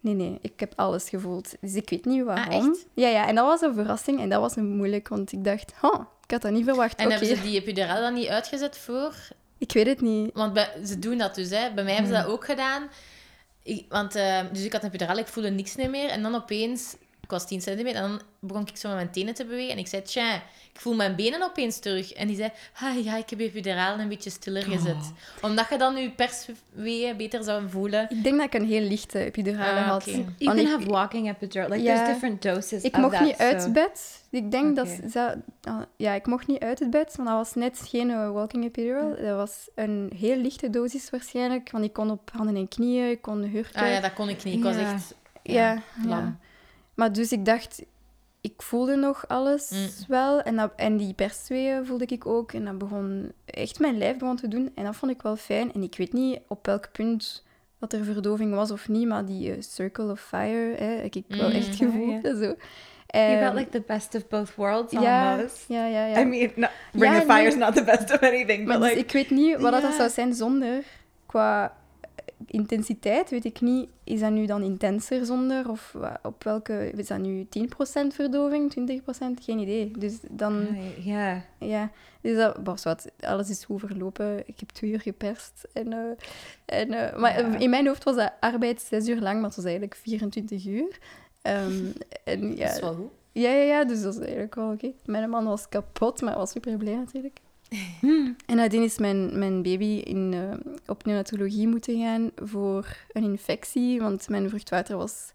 Nee, 0.00 0.14
nee, 0.14 0.38
ik 0.40 0.60
heb 0.60 0.72
alles 0.76 1.08
gevoeld. 1.08 1.54
Dus 1.60 1.74
ik 1.74 1.90
weet 1.90 2.04
niet 2.04 2.24
waarom. 2.24 2.70
echt? 2.70 2.86
Ja, 2.94 3.08
ja, 3.08 3.28
en 3.28 3.34
dat 3.34 3.46
was 3.46 3.60
een 3.60 3.74
verrassing 3.74 4.20
en 4.20 4.28
dat 4.28 4.40
was 4.40 4.56
een 4.56 4.76
moeilijk, 4.76 5.08
want 5.08 5.32
ik 5.32 5.44
dacht, 5.44 5.74
huh, 5.80 6.00
ik 6.24 6.30
had 6.30 6.42
dat 6.42 6.52
niet 6.52 6.64
verwacht. 6.64 6.96
En 6.96 7.04
Oké, 7.04 7.14
hebben 7.14 7.36
ze 7.36 7.42
die 7.42 7.60
epidurale 7.60 8.00
dan 8.00 8.14
niet 8.14 8.28
uitgezet 8.28 8.78
voor? 8.78 9.14
Ik 9.58 9.72
weet 9.72 9.86
het 9.86 10.00
niet. 10.00 10.30
Want 10.34 10.52
bij- 10.52 10.72
ze 10.86 10.98
doen 10.98 11.18
dat 11.18 11.34
dus, 11.34 11.50
hè. 11.50 11.72
Bij 11.74 11.84
mij 11.84 11.92
hebben 11.94 12.12
ze 12.12 12.18
Hmm. 12.18 12.26
dat 12.26 12.32
ook 12.34 12.44
gedaan. 12.44 12.88
Ik, 13.62 13.84
want, 13.88 14.14
eh, 14.14 14.40
dus 14.52 14.64
ik 14.64 14.72
had 14.72 14.82
een 14.82 14.88
epidurale, 14.88 15.20
ik 15.20 15.26
voelde 15.26 15.50
niks 15.50 15.76
meer. 15.76 16.08
En 16.08 16.22
dan 16.22 16.34
opeens, 16.34 16.96
ik 17.24 17.30
was 17.30 17.46
10 17.46 17.60
centimeter, 17.60 18.02
en 18.02 18.08
dan 18.08 18.20
begon 18.38 18.66
ik 18.66 18.76
zo 18.76 18.88
met 18.88 18.96
mijn 18.96 19.10
tenen 19.10 19.34
te 19.34 19.44
bewegen. 19.44 19.72
En 19.72 19.78
ik 19.78 19.86
zei, 19.86 20.02
tja, 20.02 20.34
ik 20.72 20.80
voel 20.80 20.94
mijn 20.94 21.14
benen 21.16 21.42
opeens 21.42 21.78
terug. 21.78 22.12
En 22.12 22.26
die 22.26 22.36
zei, 22.36 22.50
ah, 22.80 23.04
ja, 23.04 23.16
ik 23.16 23.30
heb 23.30 23.38
je 23.38 23.44
epidurale 23.44 24.02
een 24.02 24.08
beetje 24.08 24.30
stiller 24.30 24.62
gezet. 24.62 24.94
Oh. 24.94 25.08
Omdat 25.42 25.66
je 25.70 25.78
dan 25.78 25.96
je 25.96 26.10
persweeën 26.10 27.16
beter 27.16 27.44
zou 27.44 27.68
voelen. 27.68 28.06
Ik 28.10 28.22
denk 28.22 28.36
dat 28.36 28.46
ik 28.46 28.54
een 28.54 28.66
heel 28.66 28.80
lichte 28.88 29.18
epidurale 29.24 29.80
Ah, 29.80 29.88
had. 29.88 30.04
You 30.04 30.16
Want 30.24 30.36
can 30.38 30.58
ik- 30.58 30.66
have 30.68 30.86
walking 30.88 31.28
epidural. 31.28 31.68
Like 31.68 31.82
Ja. 31.82 31.94
there's 31.94 32.08
different 32.08 32.42
doses. 32.42 32.82
Ik 32.82 32.96
mocht 32.96 33.12
that, 33.12 33.22
niet 33.24 33.36
uit 33.36 33.62
so- 33.62 33.70
bed. 33.70 34.22
Ik 34.30 34.50
denk 34.50 34.76
dat 34.76 34.88
ze... 35.10 35.36
ah, 35.62 35.80
Ja, 35.96 36.12
ik 36.12 36.26
mocht 36.26 36.46
niet 36.46 36.60
uit 36.62 36.78
het 36.78 36.90
bed, 36.90 37.12
want 37.16 37.28
dat 37.28 37.36
was 37.38 37.54
net 37.54 37.80
geen 37.84 38.10
eh, 38.10 38.30
walking 38.30 38.64
epidural. 38.64 39.16
Dat 39.16 39.36
was 39.36 39.68
een 39.74 40.12
heel 40.16 40.36
lichte 40.36 40.70
dosis 40.70 41.10
waarschijnlijk, 41.10 41.70
want 41.70 41.84
ik 41.84 41.92
kon 41.92 42.10
op 42.10 42.30
handen 42.32 42.56
en 42.56 42.68
knieën, 42.68 43.10
ik 43.10 43.22
kon 43.22 43.42
hurken. 43.42 43.80
Ah 43.82 43.88
ja, 43.88 44.00
dat 44.00 44.12
kon 44.12 44.28
ik 44.28 44.44
niet. 44.44 44.54
Ik 44.54 44.62
was 44.62 44.76
echt... 44.76 45.14
Ja, 45.42 45.72
ja. 45.72 45.82
lam. 46.08 46.38
Maar 46.94 47.12
dus 47.12 47.32
ik 47.32 47.44
dacht, 47.44 47.82
ik 48.40 48.62
voelde 48.62 48.96
nog 48.96 49.28
alles 49.28 49.70
Mm. 49.70 49.88
wel. 50.08 50.42
En, 50.42 50.56
dat, 50.56 50.72
en 50.76 50.96
die 50.96 51.14
persweeën 51.14 51.86
voelde 51.86 52.04
ik 52.06 52.26
ook. 52.26 52.52
En 52.52 52.64
dat 52.64 52.78
begon 52.78 53.32
echt 53.44 53.78
mijn 53.80 53.98
lijf 53.98 54.16
begon 54.16 54.36
te 54.36 54.48
doen. 54.48 54.70
En 54.74 54.84
dat 54.84 54.96
vond 54.96 55.12
ik 55.12 55.22
wel 55.22 55.36
fijn. 55.36 55.72
En 55.72 55.82
ik 55.82 55.96
weet 55.96 56.12
niet 56.12 56.40
op 56.48 56.66
welk 56.66 56.88
punt 56.92 57.44
dat 57.78 57.92
er 57.92 58.04
verdoving 58.04 58.54
was 58.54 58.70
of 58.70 58.88
niet, 58.88 59.08
maar 59.08 59.24
die 59.24 59.50
eh, 59.52 59.60
circle 59.60 60.10
of 60.10 60.20
fire 60.20 60.74
hè, 60.76 60.84
heb 60.86 61.14
ik 61.14 61.24
wel 61.28 61.48
Mm. 61.48 61.54
echt 61.54 61.76
gevoeld. 61.76 62.22
Ja, 62.22 62.34
Zo. 62.36 62.40
You 62.40 62.56
Ehm, 63.06 63.44
got 63.46 63.54
like 63.54 63.70
the 63.70 63.82
best 63.86 64.14
of 64.14 64.28
both 64.28 64.54
worlds 64.54 64.92
ja, 64.92 65.30
almost. 65.32 65.64
ja, 65.68 65.86
ja, 65.86 66.06
ja. 66.06 66.20
I 66.20 66.24
mean, 66.24 66.50
Ring 66.92 67.14
Ja, 67.14 67.16
of 67.18 67.24
Fire 67.24 67.46
is 67.46 67.54
nee. 67.54 67.64
not 67.64 67.74
the 67.74 67.84
best 67.84 68.12
of 68.12 68.18
anything, 68.22 68.66
Maar 68.66 68.78
but 68.78 68.86
dus 68.88 68.96
like 68.96 69.04
ik 69.06 69.12
weet 69.12 69.30
niet 69.30 69.60
wat 69.60 69.72
dat 69.72 69.82
Ja. 69.82 69.92
zou 69.96 70.10
zijn 70.10 70.34
zonder. 70.34 70.82
Qua 71.26 71.76
intensiteit 72.46 73.30
weet 73.30 73.44
ik 73.44 73.60
niet. 73.60 73.88
Is 74.04 74.20
dat 74.20 74.30
nu 74.30 74.46
dan 74.46 74.62
intenser 74.62 75.26
zonder? 75.26 75.70
Of 75.70 75.94
op 76.22 76.44
welke... 76.44 76.90
Is 76.96 77.06
dat 77.06 77.18
nu 77.18 77.46
10% 77.58 77.66
verdoving, 78.08 78.74
20%? 79.00 79.42
Geen 79.42 79.58
idee. 79.58 79.90
Dus 79.98 80.18
dan... 80.30 80.66
yeah. 81.04 81.36
Ja, 81.58 81.90
dus 82.20 82.36
dat 82.36 82.56
was 82.64 82.82
wat. 82.82 83.10
Alles 83.20 83.50
is 83.50 83.64
goed 83.64 83.80
verlopen. 83.80 84.38
Ik 84.46 84.60
heb 84.60 84.68
twee 84.70 84.90
uur 84.90 85.00
geperst. 85.00 85.64
En, 85.72 85.92
eh, 85.92 86.00
en, 86.80 86.92
eh, 86.92 87.18
maar 87.20 87.50
Ja. 87.50 87.58
in 87.58 87.70
mijn 87.70 87.86
hoofd 87.86 88.04
was 88.04 88.16
dat 88.16 88.32
arbeid 88.40 88.80
zes 88.80 89.08
uur 89.08 89.20
lang, 89.20 89.34
maar 89.36 89.46
het 89.46 89.56
was 89.56 89.64
eigenlijk 89.64 89.94
24 89.94 90.66
uur. 90.66 90.98
Ehm, 91.42 91.84
en 92.24 92.56
ja, 92.56 92.64
Dat 92.66 92.74
is 92.74 92.80
wel 92.80 92.94
goed. 92.94 93.10
ja, 93.32 93.50
ja, 93.50 93.62
ja, 93.62 93.84
dus 93.84 94.02
dat 94.02 94.14
is 94.14 94.20
eigenlijk 94.20 94.54
wel 94.54 94.72
oké. 94.72 94.92
Mijn 95.04 95.30
man 95.30 95.44
was 95.44 95.68
kapot, 95.68 96.20
maar 96.22 96.34
was 96.36 96.50
super 96.50 96.76
blij 96.76 96.94
natuurlijk. 96.94 97.38
En 98.46 98.56
nadien 98.56 98.82
is 98.82 98.98
mijn, 98.98 99.38
mijn 99.38 99.62
baby 99.62 99.84
in, 100.04 100.34
eh, 100.34 100.72
op 100.86 101.04
neonatologie 101.04 101.68
moeten 101.68 102.00
gaan 102.00 102.30
voor 102.36 102.96
een 103.12 103.22
infectie, 103.22 104.00
want 104.00 104.28
mijn 104.28 104.48
vruchtwater 104.48 104.96
was 104.96 105.30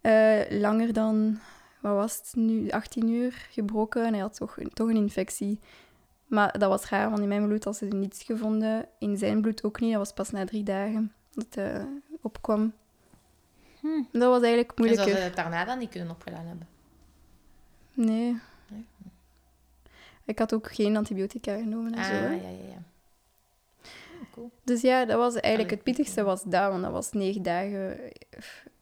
eh, 0.00 0.40
langer 0.48 0.92
dan, 0.92 1.38
wat 1.80 1.94
was 1.94 2.16
het 2.16 2.32
nu, 2.36 2.70
18 2.70 3.08
uur 3.08 3.46
gebroken 3.50 4.04
en 4.06 4.12
hij 4.12 4.22
had 4.22 4.36
toch, 4.36 4.56
toch 4.72 4.88
een 4.88 4.96
infectie. 4.96 5.58
Maar 6.26 6.58
dat 6.58 6.68
was 6.68 6.84
raar, 6.88 7.08
want 7.10 7.22
in 7.22 7.28
mijn 7.28 7.46
bloed 7.46 7.64
had 7.64 7.76
ze 7.76 7.84
niets 7.84 8.22
gevonden. 8.22 8.86
In 8.98 9.16
zijn 9.16 9.40
bloed 9.40 9.64
ook 9.64 9.80
niet, 9.80 9.90
dat 9.90 9.98
was 9.98 10.12
pas 10.12 10.30
na 10.30 10.44
drie 10.44 10.62
dagen 10.62 11.12
dat 11.32 11.44
het 11.44 11.56
eh, 11.56 11.82
opkwam. 12.20 12.72
Dat 14.12 14.28
was 14.28 14.42
eigenlijk 14.42 14.78
En 14.78 14.84
zouden 14.84 14.96
moeilijker. 14.96 15.16
ze 15.16 15.22
het 15.22 15.36
daarna 15.36 15.64
dan 15.64 15.78
niet 15.78 15.90
kunnen 15.90 16.10
opgedaan 16.10 16.46
hebben. 16.46 16.66
Nee. 17.94 18.38
Ik 20.30 20.38
had 20.38 20.54
ook 20.54 20.72
geen 20.72 20.96
antibiotica 20.96 21.56
genomen 21.56 21.92
en 21.92 21.98
Ah, 21.98 22.04
zo. 22.04 22.12
hè. 22.12 22.26
ja, 22.28 22.34
ja, 22.34 22.68
ja. 22.68 22.82
cool. 24.32 24.50
Dus 24.64 24.80
ja, 24.80 25.04
dat 25.04 25.16
was 25.18 25.34
eigenlijk 25.34 25.64
Allee, 25.64 25.74
het 25.74 25.82
pittigste 25.96 26.22
was 26.22 26.42
dat, 26.42 26.70
want 26.70 26.82
dat 26.82 26.92
was 26.92 27.12
negen 27.12 27.42
dagen 27.42 27.98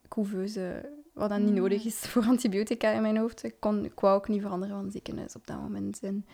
couveuse, 0.09 0.91
wat 1.13 1.29
dan 1.29 1.45
niet 1.45 1.55
Mm. 1.55 1.61
nodig 1.61 1.85
is 1.85 1.95
voor 1.97 2.25
antibiotica 2.25 2.91
in 2.91 3.03
mijn 3.03 3.17
hoofd. 3.17 3.43
Ik, 3.45 3.55
kon, 3.59 3.85
ik 3.85 4.01
wou 4.01 4.17
ook 4.17 4.29
niet 4.29 4.41
veranderen 4.43 4.77
van 4.81 4.91
ziekenhuis 4.91 5.35
op 5.35 5.47
dat 5.47 5.61
moment. 5.61 6.01
En 6.03 6.27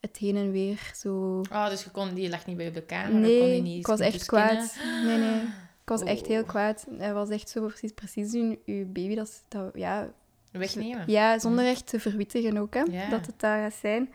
het 0.00 0.16
heen 0.16 0.36
en 0.36 0.50
weer 0.50 0.92
zo... 0.96 1.40
Oh, 1.52 1.68
dus 1.68 1.84
je, 1.84 1.90
kon, 1.90 2.14
die 2.14 2.28
lag 2.28 2.46
niet 2.46 2.56
bij 2.56 2.68
op 2.68 2.74
de 2.74 2.82
kamer? 2.82 3.10
kon 3.10 3.20
Nee, 3.20 3.62
niet 3.62 3.78
ik 3.78 3.86
was 3.86 4.00
echt 4.00 4.26
kwaad. 4.26 4.76
Nee, 5.04 5.18
nee. 5.18 5.40
Ik 5.82 5.90
was 5.90 6.02
echt 6.02 6.26
heel 6.26 6.42
Oh. 6.42 6.48
kwaad. 6.48 6.86
Hij 6.98 7.12
was 7.14 7.28
echt 7.28 7.48
zo 7.48 7.66
precies, 7.66 7.92
precies. 7.92 8.32
Uw 8.64 8.84
baby, 8.86 9.14
dat, 9.14 9.42
dat 9.48 9.70
ja, 9.74 10.12
Wegnemen? 10.58 11.04
ja, 11.06 11.38
zonder 11.38 11.66
echt 11.66 11.86
te 11.86 12.00
verwittigen 12.00 12.56
ook, 12.56 12.74
hè, 12.74 12.82
Ja. 12.90 13.08
dat 13.08 13.26
het 13.26 13.40
daar 13.40 13.62
gaat 13.62 13.78
zijn. 13.80 14.12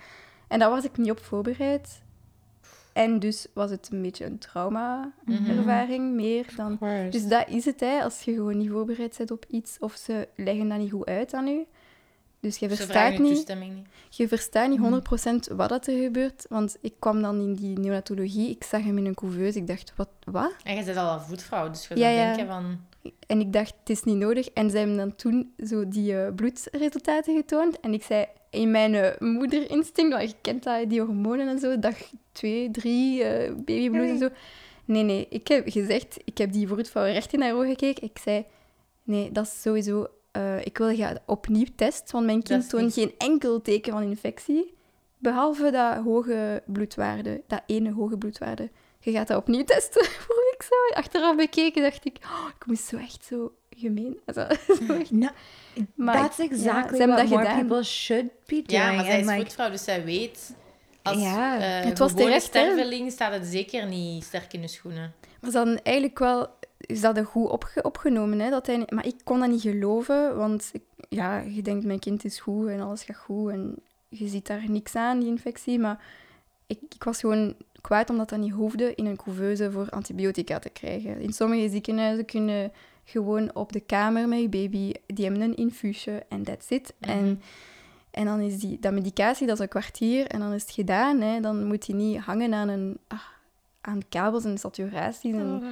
En 0.48 0.60
daar 0.60 0.70
was 0.70 0.84
ik 0.84 0.98
niet 0.98 1.12
op 1.12 1.24
voorbereid. 1.24 2.02
En 2.94 3.20
dus 3.20 3.48
was 3.54 3.70
het 3.72 3.90
een 3.92 4.02
beetje 4.02 4.26
een 4.26 4.38
trauma-ervaring, 4.38 6.14
meer 6.14 6.46
dan... 6.56 6.78
Dus 7.10 7.28
dat 7.28 7.48
is 7.48 7.66
het, 7.66 7.80
hè, 7.80 8.04
als 8.04 8.22
je 8.22 8.34
gewoon 8.34 8.58
niet 8.58 8.70
voorbereid 8.70 9.18
bent 9.18 9.32
op 9.32 9.46
iets, 9.50 9.78
of 9.80 9.96
ze 9.96 10.28
leggen 10.36 10.68
dat 10.70 10.78
niet 10.78 10.92
goed 10.92 11.06
uit 11.06 11.34
aan 11.34 11.48
je. 11.48 11.66
Dus 12.40 12.58
je 12.58 12.70
verstaat 12.70 13.18
niet, 13.18 13.56
je 14.10 14.28
verstaat 14.28 14.70
niet 14.70 14.80
100% 15.52 15.56
wat 15.56 15.70
dat 15.70 15.88
er 15.88 16.02
gebeurt. 16.04 16.46
Want 16.50 16.78
ik 16.82 16.94
kwam 17.00 17.22
dan 17.22 17.40
in 17.40 17.54
die 17.54 17.80
neonatologie, 17.80 18.50
ik 18.50 18.64
zag 18.64 18.84
hem 18.84 18.98
in 18.98 19.06
een 19.06 19.14
couveuse, 19.14 19.58
ik 19.58 19.68
dacht, 19.68 19.94
wat? 19.96 20.10
wat? 20.24 20.54
En 20.64 20.76
je 20.76 20.84
bent 20.84 20.98
al 20.98 21.14
een 21.14 21.22
voetvrouw, 21.22 21.70
dus 21.70 21.88
je 21.88 21.98
ja. 21.98 22.34
denken 22.34 22.48
van... 22.48 22.80
En 23.28 23.40
ik 23.40 23.54
dacht, 23.54 23.74
het 23.80 23.90
is 23.90 24.04
niet 24.04 24.18
nodig. 24.18 24.50
En 24.50 24.70
ze 24.70 24.78
hebben 24.78 24.98
dan 24.98 25.16
toen 25.16 25.54
zo 25.66 25.88
die 25.88 26.18
eh, 26.22 26.34
bloedresultaten 26.36 27.36
getoond. 27.36 27.80
En 27.80 27.94
ik 27.94 28.04
zei, 28.04 28.26
in 28.50 28.72
mijn 28.72 28.94
eh, 28.96 29.20
moederinstinct, 29.20 30.16
want 30.16 30.30
je 30.30 30.36
kent 30.42 30.64
dat, 30.64 30.90
die 30.90 31.02
hormonen 31.02 31.48
en 31.48 31.60
zo, 31.60 31.80
dag 31.80 31.98
twee, 32.32 32.72
drie, 32.72 33.24
eh, 33.24 33.54
babybloed 33.56 34.10
en 34.10 34.18
zo. 34.18 34.30
Nee, 34.86 35.04
nee, 35.04 35.28
ik 35.30 35.48
heb 35.48 35.70
gezegd, 35.70 36.18
ik 36.24 36.38
heb 36.38 36.52
die 36.52 36.68
vroedvrouw 36.68 37.04
recht 37.04 37.34
in 37.34 37.42
haar 37.42 37.54
ogen 37.54 37.70
gekeken. 37.70 38.04
Ik 38.04 38.18
zei, 38.24 38.46
nee, 39.04 39.32
dat 39.32 39.46
is 39.46 39.62
sowieso... 39.62 40.08
eh, 40.32 40.66
ik 40.66 40.78
wil 40.78 40.90
je 40.90 41.20
opnieuw 41.26 41.66
testen, 41.76 42.14
want 42.14 42.26
mijn 42.26 42.44
kind 42.44 42.70
toont 42.70 42.94
geen 42.94 43.14
enkel 43.18 43.62
teken 43.62 43.92
van 43.94 44.02
infectie. 44.02 44.74
Behalve 45.18 45.72
dat 45.72 46.04
hoge 46.04 46.64
bloedwaarde, 46.66 47.42
dat 47.48 47.62
ene 47.66 47.92
hoge 47.92 48.18
bloedwaarde. 48.18 48.70
Je 49.02 49.12
gaat 49.12 49.28
dat 49.28 49.38
opnieuw 49.38 49.64
testen, 49.64 50.06
vroeg 50.26 50.54
ik 50.54 50.64
zo. 50.64 50.96
Achteraf 51.00 51.36
bekeken 51.36 51.82
dacht 51.82 52.06
ik, 52.06 52.18
oh, 52.24 52.48
ik 52.60 52.66
moest 52.66 52.84
zo 52.86 52.98
echt 52.98 53.26
zo 53.26 53.52
gemeen. 53.70 54.20
Zo, 54.34 54.46
zo 54.88 54.94
echt. 54.94 55.12
No, 55.12 55.28
Maar 55.96 56.16
that's 56.16 56.38
ja, 56.38 56.44
exactly 56.44 56.98
ze 56.98 56.98
hebben 57.04 57.08
what 57.08 57.18
dat 57.18 57.28
more 57.30 57.42
gedaan. 57.46 57.60
people 57.68 57.84
should 57.84 58.26
be 58.46 58.56
doing. 58.56 58.72
Ja, 58.72 58.92
maar 58.92 59.06
zij 59.06 59.20
is 59.20 59.26
like, 59.26 59.40
voetvrouw, 59.40 59.70
dus 59.70 59.84
zij 59.84 60.04
weet... 60.04 60.56
Als 61.02 61.22
Ja. 61.22 61.60
eh, 61.60 61.86
Het 61.90 61.98
was 62.00 62.12
gewone 62.12 62.26
terecht, 62.28 62.54
hè? 62.54 62.60
sterveling 62.64 63.12
staat 63.12 63.34
het 63.34 63.46
zeker 63.46 63.86
niet 63.88 64.24
sterk 64.24 64.54
in 64.54 64.62
de 64.62 64.68
schoenen. 64.68 65.14
Maar 65.42 65.52
ze 65.52 65.58
hadden 65.58 65.84
eigenlijk 65.84 66.20
wel... 66.20 66.48
Ze 66.96 67.06
hadden 67.06 67.26
goed 67.26 67.50
opge- 67.50 67.82
opgenomen, 67.82 68.40
hè, 68.40 68.50
dat 68.50 68.68
hij... 68.68 68.88
Maar 68.90 69.06
ik 69.06 69.16
kon 69.24 69.40
dat 69.40 69.50
niet 69.50 69.62
geloven, 69.62 70.38
want 70.38 70.70
ik, 70.74 70.82
ja, 71.10 71.40
je 71.40 71.62
denkt, 71.62 71.86
mijn 71.86 72.00
kind 72.00 72.26
is 72.26 72.40
goed 72.40 72.68
en 72.68 72.80
alles 72.82 73.04
gaat 73.04 73.18
goed. 73.18 73.52
En 73.52 73.76
je 74.10 74.28
ziet 74.28 74.48
daar 74.48 74.64
niks 74.70 74.96
aan, 74.96 75.20
die 75.20 75.30
infectie. 75.30 75.80
Maar 75.80 76.04
ik, 76.68 76.80
ik 76.96 77.04
was 77.04 77.20
gewoon 77.20 77.56
kwaad 77.82 78.10
omdat 78.10 78.30
dat 78.30 78.40
niet 78.40 78.52
hoefde 78.52 78.96
in 78.96 79.06
een 79.06 79.16
couveuse 79.16 79.72
voor 79.72 79.90
antibiotica 79.90 80.60
te 80.60 80.70
krijgen. 80.70 81.22
In 81.22 81.34
sommige 81.34 81.70
ziekenhuizen 81.70 82.26
kunnen 82.26 82.72
gewoon 83.04 83.56
op 83.56 83.72
de 83.72 83.80
kamer 83.80 84.28
met 84.28 84.40
je 84.40 84.50
baby, 84.50 84.92
die 85.06 85.26
hebben 85.26 85.42
een 85.42 85.56
infuusje 85.56 86.26
en 86.30 86.44
that's 86.44 86.70
it. 86.70 86.94
Mhm. 87.00 87.12
En, 87.12 87.42
en 88.12 88.26
dan 88.26 88.40
is 88.40 88.60
die, 88.60 88.80
dat 88.80 88.94
medicatie, 88.94 89.48
dat 89.48 89.56
is 89.56 89.62
een 89.62 89.70
kwartier 89.70 90.28
en 90.28 90.40
dan 90.40 90.54
is 90.54 90.62
het 90.62 90.72
gedaan. 90.72 91.22
Hè. 91.22 91.40
Dan 91.40 91.66
moet 91.66 91.88
hij 91.88 91.96
niet 91.96 92.18
hangen 92.18 92.54
aan, 92.54 92.68
een, 92.68 92.98
ah, 93.08 93.20
aan 93.82 94.02
kabels 94.10 94.46
en 94.46 94.58
saturaties. 94.58 95.34
En, 95.34 95.64
oh, 95.64 95.68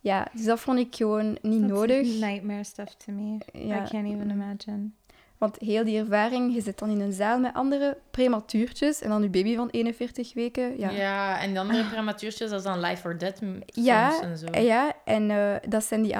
ja, 0.00 0.28
dus 0.32 0.44
dat 0.44 0.60
vond 0.60 0.78
ik 0.78 0.94
gewoon 0.94 1.38
niet 1.42 1.60
that's 1.60 1.72
nodig. 1.72 2.20
Nightmare 2.20 2.64
stuff 2.64 2.94
to 2.94 3.12
me. 3.12 3.38
Ja. 3.52 3.84
I 3.84 3.88
can't 3.88 4.06
even 4.06 4.30
imagine. 4.30 4.90
Want 5.38 5.56
heel 5.58 5.84
die 5.84 5.98
ervaring, 5.98 6.54
je 6.54 6.60
zit 6.60 6.78
dan 6.78 6.90
in 6.90 7.00
een 7.00 7.12
zaal 7.12 7.38
met 7.38 7.54
andere 7.54 7.98
prematuurtjes 8.10 9.00
en 9.00 9.08
dan 9.08 9.22
je 9.22 9.28
baby 9.28 9.56
van 9.56 9.68
41 9.70 10.34
weken. 10.34 10.78
Ja, 10.78 10.90
Ja, 10.90 11.40
en 11.40 11.54
de 11.54 11.60
andere 11.60 11.84
prematuurtjes, 11.84 12.50
dat 12.50 12.58
is 12.58 12.64
dan 12.64 12.80
life 12.80 13.08
or 13.08 13.18
death 13.18 13.38
Ja, 13.66 14.10
soms 14.10 14.24
en 14.24 14.38
zo. 14.38 14.46
en, 14.46 14.64
ja, 14.64 14.92
en 15.04 15.30
eh, 15.30 15.54
dat 15.68 15.84
zijn 15.84 16.02
die 16.02 16.16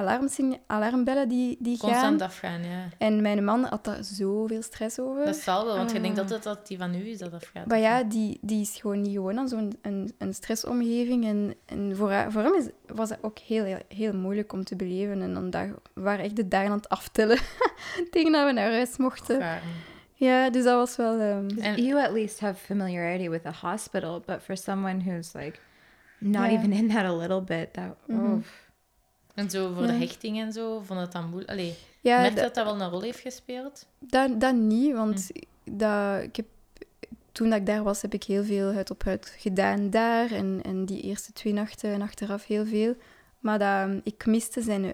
alarmbellen 0.66 1.28
die, 1.28 1.56
die 1.60 1.78
Constant 1.78 2.20
gaan. 2.20 2.28
afgaan, 2.28 2.64
ja. 2.64 2.88
En 2.98 3.22
mijn 3.22 3.44
man 3.44 3.64
had 3.64 3.84
daar 3.84 4.04
zoveel 4.04 4.62
stress 4.62 4.98
over. 4.98 5.24
Dat 5.24 5.36
zal 5.36 5.64
wel, 5.64 5.76
want 5.76 5.92
je 5.92 6.00
denkt 6.00 6.16
Ah. 6.16 6.22
altijd 6.22 6.42
dat 6.42 6.66
die 6.66 6.78
van 6.78 6.94
u 6.94 7.08
is 7.08 7.18
dat 7.18 7.32
afgaat. 7.32 7.66
Maar 7.66 7.78
ja, 7.78 8.02
die, 8.02 8.38
die 8.42 8.60
is 8.60 8.76
gewoon 8.80 9.00
niet 9.00 9.12
gewoon 9.12 9.38
aan 9.38 9.48
zo'n 9.48 9.78
een, 9.82 10.14
een 10.18 10.34
stressomgeving. 10.34 11.24
En, 11.26 11.54
en 11.66 11.96
voor, 11.96 12.10
haar- 12.10 12.32
voor 12.32 12.42
hem 12.42 12.54
is, 12.54 12.68
was 12.86 13.08
het 13.08 13.18
ook 13.22 13.38
heel, 13.38 13.64
heel, 13.64 13.78
heel 13.88 14.12
moeilijk 14.14 14.52
om 14.52 14.64
te 14.64 14.76
beleven. 14.76 15.22
En 15.22 15.34
dan 15.34 15.50
we 15.94 16.00
waren 16.02 16.24
echt 16.24 16.36
de 16.36 16.48
dagen 16.48 16.70
aan 16.70 16.76
het 16.76 16.88
aftellen 16.88 17.38
tegen 18.10 18.32
dat 18.32 18.46
we 18.46 18.52
naar 18.52 18.70
huis 18.70 18.96
mochten. 18.96 19.44
Ja, 20.18 20.50
dus 20.50 20.64
dat 20.64 20.74
was 20.74 20.96
wel... 20.96 21.20
ehm, 21.20 21.74
you 21.80 22.02
at 22.04 22.12
least 22.12 22.40
have 22.40 22.64
familiarity 22.64 23.28
with 23.28 23.46
a 23.46 23.52
hospital, 23.52 24.22
but 24.26 24.42
for 24.42 24.56
someone 24.56 25.02
who's 25.04 25.32
like 25.32 25.58
not 26.18 26.48
even 26.50 26.72
in 26.72 26.88
that 26.88 27.04
a 27.04 27.16
little 27.16 27.42
bit, 27.42 27.72
that 27.72 27.96
Mhm. 28.06 28.24
oh. 28.32 28.42
En 29.34 29.50
zo 29.50 29.72
voor 29.74 29.86
de 29.86 29.92
hechting 29.92 30.38
en 30.40 30.52
zo, 30.52 30.80
vond 30.80 31.00
het 31.00 31.12
dan 31.12 31.24
moeilijk. 31.28 31.50
Allee, 31.50 31.74
ja, 32.00 32.16
merk 32.20 32.28
je 32.28 32.34
dat- 32.34 32.44
dat 32.44 32.54
dat 32.54 32.64
wel 32.74 32.80
een 32.86 32.90
rol 32.90 33.00
heeft 33.00 33.18
gespeeld? 33.18 33.86
Dat, 33.98 34.40
dat 34.40 34.54
niet, 34.54 34.94
want 34.94 35.30
dat, 35.64 36.22
ik 36.22 36.36
heb, 36.36 36.46
toen 37.32 37.50
dat 37.50 37.58
ik 37.58 37.66
daar 37.66 37.82
was, 37.82 38.02
heb 38.02 38.14
ik 38.14 38.24
heel 38.24 38.44
veel 38.44 38.72
huid 38.72 38.90
op 38.90 39.04
huid 39.04 39.34
gedaan 39.38 39.90
daar. 39.90 40.30
En, 40.32 40.60
en 40.62 40.84
die 40.84 41.00
eerste 41.02 41.32
twee 41.32 41.52
nachten 41.52 41.92
en 41.92 42.02
achteraf 42.02 42.46
heel 42.46 42.66
veel. 42.66 42.94
Maar 43.38 43.58
dat, 43.58 44.00
ik 44.04 44.26
miste 44.26 44.62
zijn, 44.62 44.92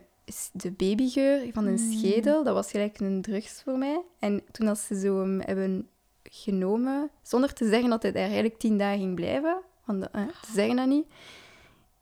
de 0.53 0.71
babygeur 0.71 1.53
van 1.53 1.67
een 1.67 1.79
schedel. 1.79 2.45
Dat 2.45 2.55
was 2.55 2.71
gelijk 2.71 3.01
een 3.01 3.23
drugs 3.23 3.63
voor 3.63 3.79
mij. 3.79 4.03
En 4.19 4.43
toen 4.51 4.69
als 4.69 4.87
ze 4.87 5.01
zo 5.01 5.21
hem 5.21 5.41
hebben 5.41 5.89
genomen, 6.23 7.11
zonder 7.23 7.53
te 7.53 7.69
zeggen 7.69 7.91
dat 7.91 8.03
hij 8.03 8.13
daar 8.13 8.23
eigenlijk 8.23 8.59
tien 8.59 8.79
dagen 8.79 8.99
ging 8.99 9.15
blijven, 9.15 9.63
want 9.85 10.11
eh, 10.11 10.23
ze 10.45 10.53
zeggen 10.53 10.77
dat 10.77 10.87
niet, 10.87 11.07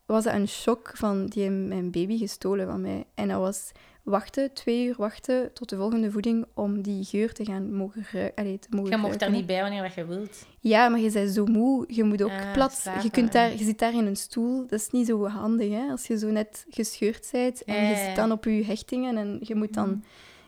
was 0.05 0.23
dat 0.23 0.33
een 0.33 0.47
shock 0.47 0.91
van 0.93 1.25
die 1.25 1.43
hebben 1.43 1.67
mijn 1.67 1.91
baby 1.91 2.17
gestolen 2.17 2.67
van 2.67 2.81
mij. 2.81 3.05
En 3.13 3.27
dat 3.27 3.39
was 3.39 3.71
wachten, 4.03 4.53
twee 4.53 4.85
uur 4.87 4.95
wachten 4.97 5.53
tot 5.53 5.69
de 5.69 5.75
volgende 5.75 6.11
voeding 6.11 6.45
om 6.53 6.81
die 6.81 7.03
geur 7.03 7.33
te 7.33 7.45
gaan 7.45 7.73
mogen. 7.73 8.31
Allee, 8.35 8.59
te 8.59 8.67
mogen 8.71 8.89
Je 8.91 8.97
mocht 8.97 9.19
daar 9.19 9.31
niet 9.31 9.45
bij 9.45 9.61
wanneer 9.61 9.81
dat 9.81 9.93
je 9.93 10.05
wilt. 10.05 10.45
Ja, 10.59 10.89
maar 10.89 10.99
je 10.99 11.11
bent 11.11 11.33
zo 11.33 11.45
moe. 11.45 11.85
Je 11.87 12.03
moet 12.03 12.21
ook 12.23 12.29
Ah, 12.29 12.53
plat. 12.53 12.71
slapen, 12.71 13.03
Je, 13.03 13.09
kunt 13.11 13.31
daar, 13.31 13.51
je 13.51 13.63
zit 13.63 13.79
daar 13.79 13.93
in 13.93 14.05
een 14.05 14.15
stoel. 14.15 14.59
Dat 14.67 14.79
is 14.79 14.89
niet 14.89 15.07
zo 15.07 15.27
handig, 15.27 15.69
hè. 15.71 15.87
Als 15.89 16.07
je 16.07 16.17
zo 16.17 16.29
net 16.29 16.65
gescheurd 16.69 17.29
bent 17.31 17.63
en 17.63 17.87
je 17.89 17.95
zit 17.95 18.15
dan 18.15 18.31
op 18.31 18.43
je 18.43 18.63
hechtingen 18.65 19.17
en 19.17 19.37
je 19.41 19.55
moet 19.55 19.73
dan... 19.73 20.03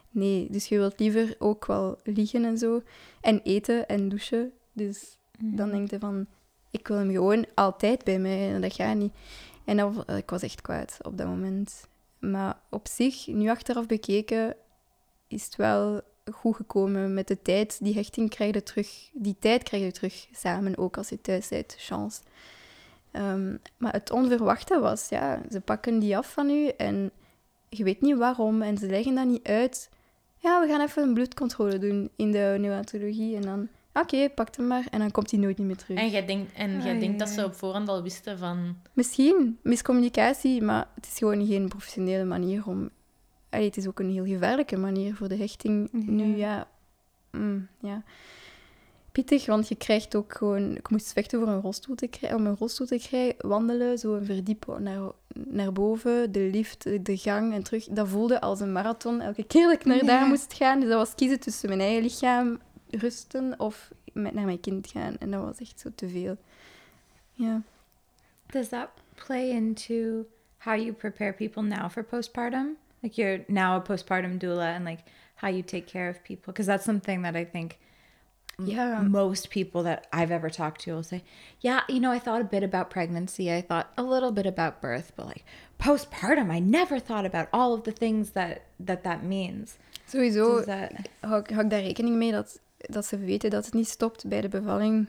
Nee, 0.10 0.48
dus 0.52 0.68
je 0.68 0.78
wilt 0.78 1.00
liever 1.00 1.36
ook 1.40 1.66
wel 1.66 1.98
liggen 2.04 2.46
en 2.46 2.58
zo. 2.58 2.82
En 3.22 3.42
eten 3.44 3.88
en 3.88 4.10
douchen. 4.10 4.52
Dus 4.74 5.18
dan 5.40 5.70
denk 5.70 5.90
je 5.90 6.00
van... 6.00 6.26
Ik 6.72 6.88
wil 6.88 6.98
hem 6.98 7.12
gewoon 7.12 7.46
altijd 7.54 8.04
bij 8.04 8.20
mij. 8.20 8.54
En 8.54 8.62
dat 8.62 8.74
gaat 8.74 8.96
niet. 8.96 9.14
En 9.66 9.78
dat, 9.78 9.94
wa- 10.06 10.16
ik 10.16 10.30
was 10.30 10.42
echt 10.42 10.62
kwaad 10.62 10.98
op 11.02 11.18
dat 11.18 11.28
moment. 11.28 11.88
Maar 12.32 12.60
op 12.70 12.88
zich, 12.88 13.28
nu 13.28 13.50
achteraf 13.50 13.86
bekeken, 13.86 14.56
is 15.28 15.46
het 15.46 15.56
wel 15.56 16.02
goed 16.32 16.56
gekomen 16.56 17.14
met 17.14 17.28
de 17.28 17.42
tijd. 17.42 17.78
Die 17.82 17.94
hechting 17.94 18.30
krijg 18.30 18.54
je 18.54 18.64
terug. 18.64 19.10
Die 19.14 19.36
tijd 19.40 19.64
krijg 19.64 19.84
je 19.84 19.92
terug 19.92 20.28
samen, 20.32 20.78
ook 20.78 20.98
als 20.98 21.10
je 21.10 21.22
thuis 21.22 21.48
bent. 21.48 21.76
Chance. 21.78 22.22
Ehm, 23.12 23.56
maar 23.78 23.92
het 23.92 24.12
onverwachte 24.12 24.80
was, 24.80 25.10
ja, 25.10 25.42
ze 25.52 25.62
pakken 25.62 26.00
die 26.00 26.18
af 26.18 26.32
van 26.32 26.50
u 26.50 26.68
en 26.68 27.12
je 27.70 27.84
weet 27.84 28.02
niet 28.02 28.18
waarom. 28.18 28.62
En 28.62 28.78
ze 28.78 28.86
leggen 28.86 29.16
dat 29.16 29.26
niet 29.26 29.48
uit. 29.48 29.90
Ja, 30.38 30.62
we 30.62 30.68
gaan 30.68 30.82
even 30.82 31.04
een 31.04 31.14
bloedcontrole 31.14 31.78
doen 31.78 32.10
in 32.16 32.32
de 32.32 32.56
neonatologie. 32.60 33.36
En 33.36 33.42
dan, 33.42 33.68
oké, 33.94 34.30
pak 34.30 34.56
hem 34.56 34.68
maar. 34.68 34.86
En 34.92 35.00
dan 35.00 35.12
komt 35.12 35.32
hij 35.32 35.40
nooit 35.40 35.58
niet 35.58 35.68
meer 35.68 35.78
terug. 35.78 35.98
En 35.98 36.10
jij 36.10 36.26
denkt, 36.26 36.54
en 36.54 36.82
jij 36.82 37.00
denkt 37.00 37.20
dat 37.20 37.30
ze 37.30 37.44
op 37.46 37.56
voorhand 37.56 37.88
al 37.90 38.04
wisten 38.04 38.38
van... 38.38 38.78
Misschien 38.94 39.58
miscommunicatie, 39.64 40.62
maar 40.62 40.88
het 40.96 41.06
is 41.06 41.18
gewoon 41.18 41.46
geen 41.46 41.68
professionele 41.68 42.24
manier 42.24 42.68
om. 42.68 42.90
Allee, 43.50 43.66
het 43.66 43.78
is 43.78 43.88
ook 43.88 44.00
een 44.00 44.10
heel 44.12 44.26
gevaarlijke 44.26 44.78
manier 44.78 45.16
voor 45.16 45.28
de 45.28 45.38
hechting. 45.38 45.90
Nu 45.92 46.36
ja, 46.36 46.68
mm, 47.32 47.68
ja. 47.80 48.04
Pittig, 49.12 49.46
want 49.46 49.68
je 49.68 49.76
krijgt 49.76 50.16
ook 50.16 50.34
gewoon. 50.34 50.76
Ik 50.76 50.90
moest 50.90 51.14
vechten 51.14 51.40
voor 51.40 51.48
een 51.48 51.62
rolstoel 51.62 51.96
te 51.96 52.08
krijgen, 52.08 52.40
om 52.40 52.46
een 52.46 52.56
rolstoel 52.60 52.88
te 52.88 52.98
krijgen. 52.98 53.36
Wandelen, 53.38 53.98
zo 53.98 54.14
een 54.16 54.26
verdiep 54.26 54.78
naar, 54.80 55.02
naar 55.48 55.72
boven, 55.72 56.32
de 56.32 56.50
lift, 56.52 57.06
de 57.06 57.18
gang 57.18 57.54
en 57.54 57.64
terug. 57.64 57.86
Dat 57.86 58.08
voelde 58.08 58.42
als 58.42 58.60
een 58.60 58.72
marathon 58.72 59.22
elke 59.22 59.44
keer 59.44 59.64
dat 59.64 59.74
ik 59.74 59.86
naar 59.86 60.00
daar 60.06 60.22
Ja. 60.22 60.28
moest 60.28 60.54
gaan. 60.54 60.80
Dus 60.80 60.90
dat 60.90 60.98
was 60.98 61.16
kiezen 61.16 61.40
tussen 61.40 61.70
mijn 61.70 61.82
eigen 61.82 62.04
lichaam 62.04 62.60
rusten 63.00 63.60
of 63.60 63.92
met, 64.14 64.34
naar 64.34 64.46
mijn 64.46 64.60
kind 64.60 64.88
gaan. 64.88 65.18
En 65.20 65.32
dat 65.32 65.42
was 65.44 65.60
echt 65.60 65.80
zo 65.80 65.90
te 65.96 66.08
veel. 66.10 66.38
Ja. 67.32 67.62
Does 68.52 68.70
that 68.70 68.90
play 69.26 69.50
into 69.50 70.26
how 70.58 70.76
you 70.76 70.94
prepare 70.94 71.34
people 71.34 71.62
now 71.64 71.90
for 71.90 72.04
postpartum? 72.04 72.78
Like 73.02 73.22
you're 73.22 73.44
now 73.48 73.76
a 73.76 73.82
postpartum 73.82 74.38
doula 74.38 74.76
and 74.76 74.86
like 74.86 75.04
how 75.36 75.50
you 75.50 75.64
take 75.64 75.86
care 75.86 76.10
of 76.10 76.22
people 76.22 76.54
because 76.54 76.66
that's 76.68 76.86
something 76.86 77.24
that 77.24 77.36
I 77.36 77.46
think 77.46 77.78
yeah 78.64 79.02
most 79.02 79.50
people 79.50 79.84
that 79.84 80.08
I've 80.14 80.32
ever 80.32 80.50
talked 80.50 80.82
to 80.84 80.94
will 80.94 81.04
say, 81.04 81.24
"Yeah, 81.60 81.82
you 81.88 82.00
know, 82.00 82.12
I 82.16 82.20
thought 82.20 82.42
a 82.42 82.44
bit 82.50 82.64
about 82.64 82.90
pregnancy. 82.90 83.50
I 83.52 83.62
thought 83.62 83.88
a 83.96 84.04
little 84.04 84.32
bit 84.32 84.46
about 84.46 84.80
birth, 84.80 85.12
but 85.16 85.26
like 85.26 85.44
postpartum, 85.78 86.52
I 86.52 86.60
never 86.60 87.00
thought 87.00 87.26
about 87.26 87.48
all 87.52 87.74
of 87.74 87.84
the 87.84 87.92
things 87.92 88.30
that 88.32 88.62
that 88.86 89.04
that 89.04 89.24
means." 89.24 89.78
Sowieso 90.08 90.56
Dus 90.58 90.66
dat- 90.66 90.92
hou, 91.22 91.44
hou 91.54 91.64
ik 91.64 91.70
daar 91.70 91.82
rekening 91.82 92.16
mee 92.16 92.32
dat, 92.32 92.60
dat 92.90 93.06
ze 93.06 93.18
weten 93.18 93.50
dat 93.50 93.66
het 93.66 93.74
niet 93.74 93.88
stopt 93.88 94.28
bij 94.28 94.42
de 94.42 94.50
bevalling. 94.50 95.08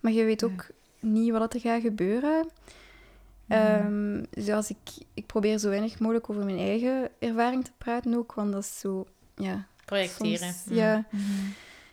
Maar 0.00 0.12
je 0.12 0.24
weet 0.24 0.44
ook 0.44 0.66
niet 1.00 1.30
wat 1.32 1.54
er 1.54 1.60
gaat 1.60 1.80
gebeuren. 1.82 2.48
Ehm, 3.48 4.24
dus 4.30 4.48
als 4.48 4.70
ik, 4.70 4.78
ik 5.14 5.26
probeer 5.26 5.58
zo 5.58 5.68
weinig 5.68 5.98
mogelijk 5.98 6.30
over 6.30 6.44
mijn 6.44 6.58
eigen 6.58 7.08
ervaring 7.18 7.64
te 7.64 7.70
praten 7.78 8.14
ook, 8.14 8.34
want 8.34 8.52
dat 8.52 8.62
is 8.62 8.78
zo, 8.80 9.06
ja... 9.36 9.66
Projecteren. 9.84 10.38
soms- 10.38 10.64
Mm. 10.64 10.74
ja. 10.76 11.04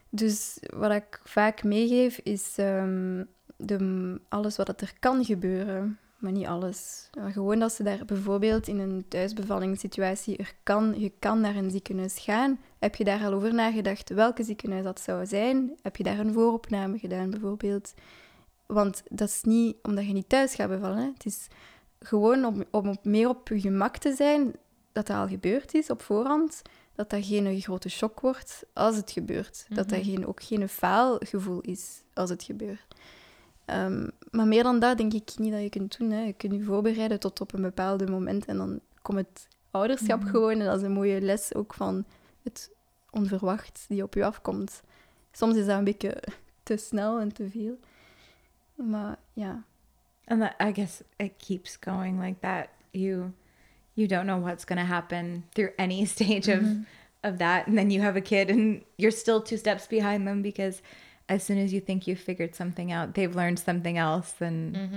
Dus 0.09 0.57
wat 0.75 0.91
ik 0.91 1.21
vaak 1.23 1.63
meegeef 1.63 2.17
is 2.23 2.53
ehm, 2.57 3.23
de, 3.55 4.19
alles 4.29 4.55
wat 4.55 4.81
er 4.81 4.93
kan 4.99 5.25
gebeuren, 5.25 5.99
maar 6.17 6.31
niet 6.31 6.45
alles. 6.45 7.09
Maar 7.17 7.31
gewoon 7.31 7.59
dat 7.59 7.71
ze 7.71 7.83
daar 7.83 8.05
bijvoorbeeld 8.05 8.67
in 8.67 8.79
een 8.79 9.05
thuisbevallingssituatie, 9.07 10.37
er 10.37 10.53
kan, 10.63 10.99
je 10.99 11.11
kan 11.19 11.41
naar 11.41 11.55
een 11.55 11.71
ziekenhuis 11.71 12.19
gaan. 12.19 12.59
Heb 12.79 12.95
je 12.95 13.03
daar 13.03 13.25
al 13.25 13.33
over 13.33 13.53
nagedacht 13.53 14.09
welke 14.09 14.43
ziekenhuis 14.43 14.83
dat 14.83 14.99
zou 14.99 15.25
zijn? 15.25 15.77
Heb 15.81 15.95
je 15.95 16.03
daar 16.03 16.19
een 16.19 16.33
vooropname 16.33 16.97
gedaan 16.97 17.29
bijvoorbeeld? 17.29 17.93
Want 18.65 19.03
dat 19.09 19.27
is 19.27 19.41
niet 19.43 19.75
omdat 19.81 20.05
je 20.05 20.13
niet 20.13 20.29
thuis 20.29 20.55
gaat 20.55 20.69
bevallen. 20.69 20.97
Hè. 20.97 21.09
Het 21.13 21.25
is 21.25 21.47
gewoon 21.99 22.45
om, 22.45 22.63
om 22.71 22.89
op, 22.89 23.05
meer 23.05 23.29
op 23.29 23.47
je 23.47 23.59
gemak 23.59 23.97
te 23.97 24.13
zijn 24.15 24.45
dat 24.91 25.07
dat 25.07 25.17
al 25.17 25.27
gebeurd 25.27 25.73
is 25.73 25.89
op 25.89 26.01
voorhand. 26.01 26.61
Dat 26.95 27.09
dat 27.09 27.25
geen 27.25 27.61
grote 27.61 27.89
shock 27.89 28.19
wordt 28.19 28.63
als 28.73 28.95
het 28.95 29.11
gebeurt. 29.11 29.65
Dat 29.69 29.89
dat 29.89 30.03
geen, 30.03 30.27
ook 30.27 30.43
geen 30.43 30.69
faalgevoel 30.69 31.61
is 31.61 32.01
als 32.13 32.29
het 32.29 32.43
gebeurt. 32.43 32.95
Ehm, 33.67 34.07
maar 34.31 34.47
meer 34.47 34.63
dan 34.63 34.79
dat 34.79 34.97
denk 34.97 35.13
ik 35.13 35.31
niet 35.37 35.51
dat 35.51 35.61
je 35.61 35.69
kunt 35.69 35.97
doen. 35.97 36.11
Hè. 36.11 36.21
Je 36.21 36.33
kunt 36.33 36.53
je 36.53 36.63
voorbereiden 36.63 37.19
tot 37.19 37.41
op 37.41 37.53
een 37.53 37.61
bepaald 37.61 38.09
moment 38.09 38.45
en 38.45 38.57
dan 38.57 38.79
komt 39.01 39.17
het 39.17 39.47
ouderschap 39.71 40.23
gewoon. 40.23 40.59
En 40.59 40.65
dat 40.65 40.77
is 40.77 40.83
een 40.83 40.91
mooie 40.91 41.21
les 41.21 41.55
ook 41.55 41.73
van 41.73 42.05
het 42.43 42.71
onverwacht 43.09 43.85
die 43.87 44.03
op 44.03 44.13
je 44.13 44.25
afkomt. 44.25 44.81
Soms 45.31 45.55
is 45.55 45.65
dat 45.65 45.77
een 45.77 45.83
beetje 45.83 46.23
te 46.63 46.77
snel 46.77 47.19
en 47.19 47.33
te 47.33 47.49
veel. 47.49 47.77
Maar 48.75 49.17
ja, 49.33 49.63
And 50.27 50.41
that, 50.41 50.55
I 50.59 50.71
guess 50.71 51.03
it 51.19 51.39
keeps 51.39 51.77
going 51.77 52.19
like 52.19 52.41
that. 52.41 52.69
You 52.91 53.33
you 53.95 54.07
don't 54.07 54.27
know 54.27 54.37
what's 54.37 54.65
going 54.65 54.77
to 54.77 54.85
happen 54.85 55.43
through 55.55 55.71
any 55.77 56.05
stage 56.15 56.47
of 56.47 56.63
of 57.23 57.37
that 57.39 57.67
and 57.67 57.77
then 57.77 57.89
you 57.89 58.01
have 58.01 58.15
a 58.15 58.21
kid 58.21 58.49
and 58.49 58.83
you're 58.97 59.11
still 59.11 59.41
two 59.41 59.57
steps 59.57 59.87
behind 59.87 60.27
them 60.27 60.41
because 60.41 60.81
as 61.27 61.45
soon 61.45 61.57
as 61.63 61.71
you 61.71 61.81
think 61.83 62.03
you've 62.03 62.23
figured 62.23 62.55
something 62.55 62.93
out, 62.93 63.13
they've 63.13 63.35
learned 63.35 63.59
something 63.59 63.97
else 63.97 64.45
and 64.45 64.75
you 64.75 64.89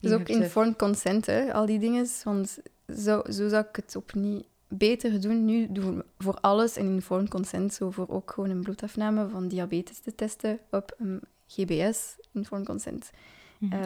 Dus 0.00 0.12
ook 0.12 0.18
have 0.18 0.32
to- 0.32 0.42
informed 0.42 0.76
consent, 0.76 1.26
hè, 1.26 1.52
al 1.52 1.66
die 1.66 1.78
dingen. 1.78 2.06
Want 2.24 2.58
zo, 2.96 3.22
zo 3.30 3.48
zou 3.48 3.64
ik 3.68 3.76
het 3.76 3.96
opnieuw 3.96 4.42
beter 4.68 5.20
doen. 5.20 5.44
Nu 5.44 5.66
doen 5.70 5.96
we 5.96 6.04
voor 6.18 6.38
alles 6.40 6.76
een 6.76 6.86
informed 6.94 7.28
consent. 7.30 7.74
Zo 7.74 7.90
voor 7.90 8.08
ook 8.08 8.30
gewoon 8.30 8.50
een 8.50 8.62
bloedafname 8.62 9.28
van 9.28 9.48
diabetes 9.48 9.98
te 9.98 10.14
testen 10.14 10.58
op 10.70 10.94
een 10.98 11.20
GBS, 11.46 12.16
informed 12.32 12.66
consent. 12.66 13.10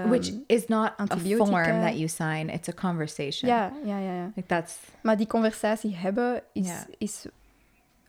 which 0.08 0.28
Ehm, 0.28 0.38
is 0.46 0.66
not 0.66 0.92
a 0.98 1.06
form 1.06 1.50
that 1.80 1.92
you 1.96 2.08
sign, 2.08 2.48
it's 2.48 2.68
a 2.68 2.72
conversation. 2.72 3.50
Ja, 3.50 3.72
ja, 3.84 3.98
ja, 3.98 4.12
ja. 4.14 4.32
Like 4.34 4.48
that's 4.48 4.76
Maar 5.02 5.16
die 5.16 5.26
conversatie 5.26 5.94
hebben, 5.94 6.42
is, 6.52 6.70
is, 6.98 7.24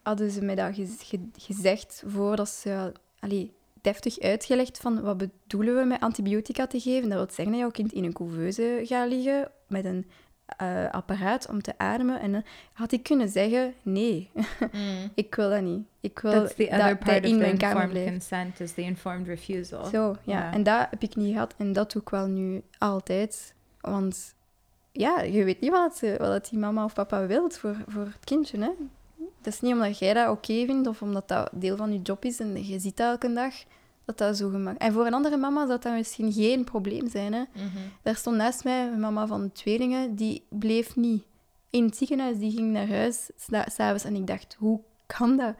hadden 0.02 0.30
ze 0.30 0.42
mij 0.44 0.54
dat 0.54 0.74
gez- 0.74 1.02
ge- 1.08 1.28
gezegd 1.38 2.02
voordat 2.06 2.48
ze 2.48 2.92
allee, 3.18 3.52
deftig 3.82 4.20
uitgelegd 4.20 4.78
van 4.78 5.00
wat 5.00 5.16
bedoelen 5.18 5.76
we 5.76 5.84
met 5.84 6.00
antibiotica 6.00 6.66
te 6.66 6.80
geven. 6.80 7.08
Dat 7.08 7.18
wil 7.18 7.26
zeggen 7.28 7.50
dat 7.50 7.60
jouw 7.60 7.70
kind 7.70 7.92
in 7.92 8.04
een 8.04 8.12
couveuse 8.12 8.80
gaat 8.84 9.08
liggen 9.08 9.50
met 9.68 9.84
een 9.84 10.06
eh, 10.56 10.90
apparaat 10.90 11.48
om 11.48 11.62
te 11.62 11.78
ademen. 11.78 12.20
En 12.20 12.32
dan 12.32 12.42
had 12.72 12.92
ik 12.92 13.02
kunnen 13.02 13.28
zeggen, 13.28 13.74
nee, 13.82 14.30
Mm. 14.72 15.10
ik 15.14 15.34
wil 15.34 15.50
dat 15.50 15.62
niet. 15.62 15.84
Ik 16.00 16.18
wil 16.18 16.32
dat 16.32 16.42
of 16.44 16.58
in 16.58 16.68
the 16.68 16.76
mijn 16.76 17.58
kamer 17.58 17.82
informed 17.82 17.90
blijft. 17.90 18.10
consent 18.10 18.60
is 18.60 18.72
the 18.72 18.82
informed 18.82 19.26
refusal. 19.26 19.84
Zo, 19.84 20.16
ja. 20.22 20.52
En 20.52 20.62
dat 20.62 20.86
heb 20.90 21.02
ik 21.02 21.16
niet 21.16 21.32
gehad. 21.32 21.54
En 21.58 21.72
dat 21.72 21.92
doe 21.92 22.02
ik 22.02 22.08
wel 22.08 22.26
nu 22.26 22.62
altijd. 22.78 23.54
Want 23.80 24.34
ja, 24.92 25.20
je 25.20 25.44
weet 25.44 25.60
niet 25.60 25.70
wat, 25.70 25.96
ze, 25.96 26.14
wat 26.18 26.48
die 26.50 26.58
mama 26.58 26.84
of 26.84 26.94
papa 26.94 27.26
wilt 27.26 27.56
voor, 27.56 27.76
voor 27.88 28.04
het 28.04 28.24
kindje. 28.24 28.58
Hè? 28.58 28.70
Dat 29.42 29.52
is 29.52 29.60
niet 29.60 29.72
omdat 29.72 29.98
jij 29.98 30.14
dat 30.14 30.28
oké 30.30 30.64
vindt 30.64 30.86
of 30.88 31.02
omdat 31.02 31.28
dat 31.28 31.50
deel 31.52 31.76
van 31.76 31.92
je 31.92 32.02
job 32.02 32.24
is 32.24 32.40
en 32.40 32.66
je 32.66 32.78
ziet 32.78 32.96
dat 32.96 33.10
elke 33.10 33.32
dag, 33.32 33.54
dat 34.04 34.18
dat 34.18 34.36
zo 34.36 34.48
gemakkelijk 34.48 34.80
En 34.82 34.92
voor 34.92 35.06
een 35.06 35.14
andere 35.14 35.36
mama 35.36 35.66
zou 35.66 35.78
dat 35.80 35.92
misschien 35.92 36.32
geen 36.32 36.64
probleem 36.64 37.08
zijn. 37.08 37.32
Hè? 37.32 37.42
Mhm. 37.54 37.66
Daar 38.02 38.16
stond 38.16 38.36
naast 38.36 38.64
mij 38.64 38.86
een 38.86 39.00
mama 39.00 39.26
van 39.26 39.52
tweelingen, 39.52 40.14
die 40.14 40.44
bleef 40.48 40.96
niet 40.96 41.24
in 41.70 41.84
het 41.84 41.96
ziekenhuis. 41.96 42.38
Die 42.38 42.50
ging 42.52 42.72
naar 42.72 42.88
huis 42.88 43.30
s'avonds 43.66 44.04
en 44.04 44.14
ik 44.14 44.26
dacht, 44.26 44.56
hoe 44.58 44.80
kan 45.06 45.36
dat? 45.36 45.54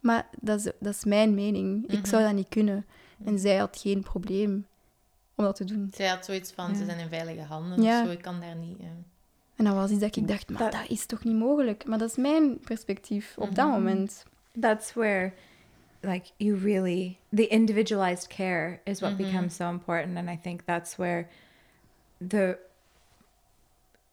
Maar 0.00 0.28
dat 0.40 0.58
is, 0.58 0.64
dat 0.80 0.94
is 0.94 1.04
mijn 1.04 1.34
mening. 1.34 1.86
Ik 1.92 2.06
zou 2.06 2.22
dat 2.22 2.32
niet 2.32 2.48
kunnen. 2.48 2.86
En 3.24 3.38
zij 3.38 3.56
had 3.56 3.78
geen 3.80 4.02
probleem 4.02 4.66
om 5.34 5.44
dat 5.44 5.56
te 5.56 5.64
doen. 5.64 5.90
Zij 5.94 6.06
had 6.06 6.24
zoiets 6.24 6.52
van, 6.52 6.76
ze 6.76 6.84
zijn 6.84 6.98
in 6.98 7.08
veilige 7.08 7.40
handen 7.42 7.82
Ja. 7.82 8.00
of 8.00 8.06
zo, 8.06 8.12
ik 8.12 8.22
kan 8.22 8.40
daar 8.40 8.56
niet... 8.56 8.78
eh. 8.78 8.86
En 9.56 9.64
dat 9.64 9.74
was 9.74 9.90
iets 9.90 10.00
dat 10.00 10.16
ik 10.16 10.28
dacht, 10.28 10.50
maar 10.50 10.58
Dat- 10.62 10.72
dat 10.72 10.90
is 10.90 11.06
toch 11.06 11.24
niet 11.24 11.36
mogelijk? 11.36 11.84
Maar 11.84 11.98
dat 11.98 12.08
is 12.08 12.16
mijn 12.16 12.58
perspectief 12.58 13.34
op 13.38 13.54
dat 13.54 13.66
mhm. 13.66 13.74
moment. 13.74 14.24
that's 14.60 14.94
where 14.94 15.32
like 16.02 16.32
you 16.38 16.54
really 16.54 17.18
the 17.32 17.46
individualized 17.48 18.28
care 18.28 18.80
is 18.84 19.00
what 19.00 19.12
mhm. 19.12 19.24
becomes 19.24 19.54
so 19.54 19.68
important 19.68 20.18
and 20.18 20.28
i 20.28 20.36
think 20.36 20.64
that's 20.66 20.96
where 20.98 21.28
the 22.20 22.58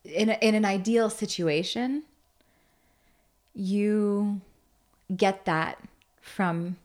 in 0.03 0.29
a, 0.29 0.37
in 0.39 0.55
an 0.55 0.65
ideal 0.65 1.09
situation 1.09 2.03
you 3.53 4.39
get 5.15 5.45
that 5.45 5.77
from 6.21 6.77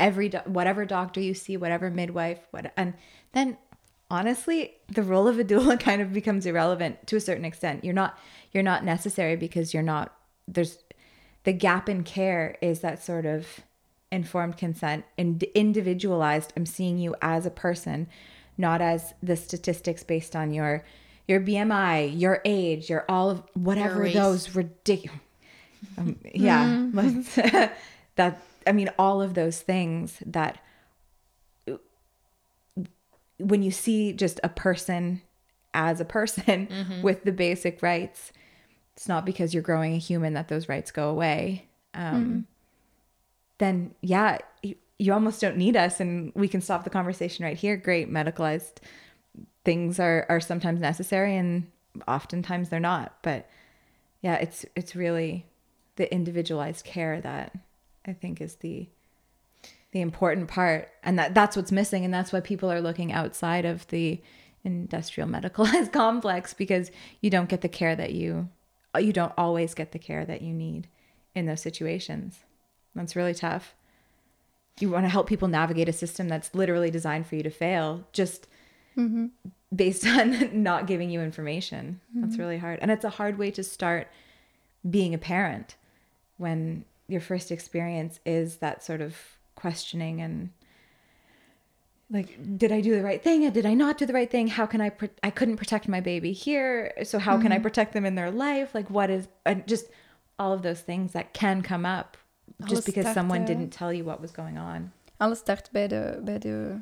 every 0.00 0.28
do- 0.28 0.42
whatever 0.46 0.84
doctor 0.84 1.20
you 1.20 1.34
see 1.34 1.56
whatever 1.56 1.90
midwife 1.90 2.40
what 2.50 2.72
and 2.76 2.94
then 3.32 3.56
honestly 4.12 4.74
the 4.88 5.02
role 5.02 5.26
of 5.26 5.38
a 5.38 5.44
doula 5.44 5.80
kind 5.88 6.00
of 6.02 6.12
becomes 6.12 6.46
irrelevant 6.46 7.04
to 7.08 7.16
a 7.16 7.20
certain 7.20 7.44
extent. 7.44 7.84
You're 7.84 7.94
not 7.94 8.16
you're 8.52 8.62
not 8.62 8.84
necessary 8.84 9.34
because 9.34 9.72
you're 9.74 9.82
not 9.82 10.14
there's 10.46 10.78
the 11.44 11.52
gap 11.52 11.88
in 11.88 12.04
care 12.04 12.56
is 12.60 12.80
that 12.80 13.02
sort 13.02 13.26
of 13.26 13.60
informed 14.12 14.58
consent 14.58 15.04
and 15.16 15.42
individualized 15.54 16.52
i'm 16.56 16.66
seeing 16.66 16.98
you 16.98 17.14
as 17.22 17.46
a 17.46 17.50
person 17.50 18.06
not 18.58 18.82
as 18.82 19.14
the 19.22 19.36
statistics 19.36 20.02
based 20.02 20.36
on 20.36 20.52
your 20.52 20.84
your 21.26 21.40
bmi 21.40 22.20
your 22.20 22.42
age 22.44 22.90
your 22.90 23.06
all 23.08 23.30
of 23.30 23.42
whatever 23.54 24.00
those 24.14 24.54
ridiculous 24.54 25.18
um, 25.96 26.18
yeah 26.34 26.86
let's- 26.92 27.36
that 28.16 28.42
i 28.66 28.72
mean 28.72 28.90
all 28.98 29.22
of 29.22 29.32
those 29.32 29.62
things 29.62 30.22
that 30.26 30.58
when 33.48 33.62
you 33.62 33.70
see 33.70 34.12
just 34.12 34.40
a 34.42 34.48
person 34.48 35.22
as 35.74 36.00
a 36.00 36.04
person 36.04 36.68
with 37.02 37.24
the 37.24 37.32
basic 37.32 37.82
rights 37.82 38.32
it's 38.94 39.08
not 39.08 39.24
because 39.24 39.54
you're 39.54 39.62
growing 39.62 39.94
a 39.94 39.98
human 39.98 40.34
that 40.34 40.48
those 40.48 40.68
rights 40.68 40.90
go 40.90 41.08
away. 41.08 41.66
Um, 41.94 42.46
then 43.56 43.94
yeah 44.02 44.38
you, 44.62 44.74
you 44.98 45.12
almost 45.12 45.40
don't 45.40 45.56
need 45.56 45.76
us 45.76 45.98
and 45.98 46.30
we 46.34 46.46
can 46.46 46.60
stop 46.60 46.84
the 46.84 46.90
conversation 46.90 47.44
right 47.44 47.56
here. 47.56 47.76
Great 47.76 48.10
medicalized 48.10 48.78
things 49.64 49.98
are 49.98 50.26
are 50.28 50.40
sometimes 50.40 50.80
necessary 50.80 51.36
and 51.36 51.70
oftentimes 52.06 52.68
they're 52.68 52.80
not. 52.80 53.16
But 53.22 53.48
yeah 54.22 54.36
it's 54.36 54.64
it's 54.74 54.96
really 54.96 55.46
the 55.96 56.12
individualized 56.12 56.84
care 56.84 57.20
that 57.20 57.52
i 58.06 58.12
think 58.12 58.40
is 58.40 58.56
the 58.56 58.88
the 59.92 60.00
important 60.00 60.48
part 60.48 60.88
and 61.02 61.18
that 61.18 61.34
that's 61.34 61.56
what's 61.56 61.70
missing 61.70 62.04
and 62.04 62.12
that's 62.12 62.32
why 62.32 62.40
people 62.40 62.72
are 62.72 62.80
looking 62.80 63.12
outside 63.12 63.64
of 63.64 63.86
the 63.88 64.20
industrial 64.64 65.28
medicalized 65.28 65.92
complex 65.92 66.54
because 66.54 66.90
you 67.20 67.30
don't 67.30 67.48
get 67.48 67.60
the 67.60 67.68
care 67.68 67.94
that 67.94 68.12
you 68.12 68.48
you 68.98 69.12
don't 69.12 69.32
always 69.38 69.74
get 69.74 69.92
the 69.92 69.98
care 69.98 70.24
that 70.24 70.42
you 70.42 70.52
need 70.52 70.86
in 71.34 71.46
those 71.46 71.62
situations. 71.62 72.40
That's 72.94 73.16
really 73.16 73.32
tough. 73.32 73.74
You 74.80 74.90
want 74.90 75.06
to 75.06 75.08
help 75.08 75.26
people 75.26 75.48
navigate 75.48 75.88
a 75.88 75.94
system 75.94 76.28
that's 76.28 76.54
literally 76.54 76.90
designed 76.90 77.26
for 77.26 77.36
you 77.36 77.42
to 77.42 77.50
fail 77.50 78.06
just 78.12 78.48
mm-hmm. 78.96 79.26
based 79.74 80.06
on 80.06 80.62
not 80.62 80.86
giving 80.86 81.10
you 81.10 81.22
information. 81.22 82.00
That's 82.14 82.34
mm-hmm. 82.34 82.42
really 82.42 82.58
hard 82.58 82.78
and 82.80 82.90
it's 82.90 83.04
a 83.04 83.10
hard 83.10 83.38
way 83.38 83.50
to 83.52 83.62
start 83.62 84.08
being 84.88 85.14
a 85.14 85.18
parent 85.18 85.76
when 86.38 86.84
your 87.08 87.20
first 87.20 87.50
experience 87.50 88.20
is 88.24 88.56
that 88.56 88.82
sort 88.82 89.00
of 89.00 89.16
questioning 89.62 90.20
and 90.26 90.50
like 92.16 92.30
did 92.62 92.70
i 92.72 92.80
do 92.80 92.92
the 92.98 93.04
right 93.10 93.22
thing 93.22 93.38
did 93.52 93.66
i 93.72 93.74
not 93.74 93.98
do 94.00 94.06
the 94.06 94.12
right 94.20 94.30
thing 94.30 94.48
how 94.58 94.66
can 94.72 94.80
i 94.80 94.90
pro- 94.90 95.18
i 95.22 95.30
couldn't 95.38 95.56
protect 95.56 95.88
my 95.88 96.00
baby 96.00 96.32
here 96.46 96.74
so 97.10 97.18
how 97.18 97.36
can 97.42 97.52
i 97.52 97.58
protect 97.58 97.92
them 97.92 98.04
in 98.04 98.14
their 98.20 98.32
life 98.46 98.68
like 98.78 98.88
what 98.90 99.08
is 99.10 99.24
and 99.44 99.66
just 99.66 99.86
all 100.38 100.52
of 100.52 100.62
those 100.62 100.82
things 100.90 101.12
that 101.12 101.26
can 101.32 101.62
come 101.62 101.84
up 101.98 102.16
just 102.60 102.72
Alles 102.72 102.84
because 102.84 103.14
someone 103.14 103.40
starten. 103.40 103.58
didn't 103.58 103.72
tell 103.80 103.92
you 103.92 104.04
what 104.04 104.20
was 104.20 104.32
going 104.32 104.58
on 104.58 104.92
alles 105.16 105.38
start 105.38 105.70
bij 105.72 105.88
de, 105.88 106.20
bij 106.24 106.38
de 106.38 106.78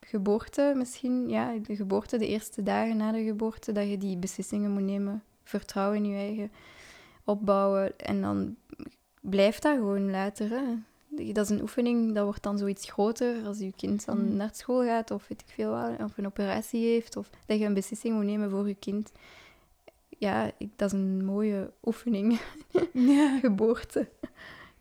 geboorte 0.00 0.72
misschien. 0.76 1.28
Ja, 1.28 1.54
de 1.62 1.76
geboorte, 1.76 2.18
de 2.18 2.26
eerste 2.26 2.62
dagen 2.62 2.96
na 2.96 3.12
de 3.12 3.24
geboorte, 3.24 3.72
dat 3.72 3.88
je 3.88 3.98
die 3.98 4.16
beslissingen 4.16 4.70
moet 4.70 4.82
nemen. 4.82 5.22
Vertrouwen 5.44 5.96
in 5.96 6.06
je 6.06 6.16
eigen 6.16 6.52
opbouwen. 7.24 7.98
En 7.98 8.20
dan 8.20 8.56
blijft 9.20 9.62
dat 9.62 9.76
gewoon 9.76 10.10
later. 10.10 10.50
Hè. 10.50 10.74
Dat 11.14 11.44
is 11.44 11.50
een 11.50 11.60
oefening, 11.60 12.14
dat 12.14 12.24
wordt 12.24 12.42
dan 12.42 12.58
zoiets 12.58 12.90
groter 12.90 13.44
als 13.46 13.58
je 13.58 13.72
kind 13.76 14.04
dan 14.04 14.18
Mm. 14.30 14.36
naar 14.36 14.50
school 14.52 14.84
gaat 14.84 15.10
of 15.10 15.28
weet 15.28 15.40
ik 15.40 15.54
veel 15.54 15.70
wat, 15.70 15.90
of 16.00 16.18
een 16.18 16.26
operatie 16.26 16.84
heeft, 16.86 17.16
of 17.16 17.30
dat 17.46 17.58
je 17.58 17.64
een 17.64 17.74
beslissing 17.74 18.14
moet 18.14 18.24
nemen 18.24 18.50
voor 18.50 18.68
je 18.68 18.74
kind. 18.74 19.12
Ja, 20.18 20.52
ik, 20.58 20.68
dat 20.76 20.92
is 20.92 20.98
een 20.98 21.24
mooie 21.24 21.70
oefening. 21.84 22.40
Ja. 22.92 23.38
Geboorte 23.38 24.08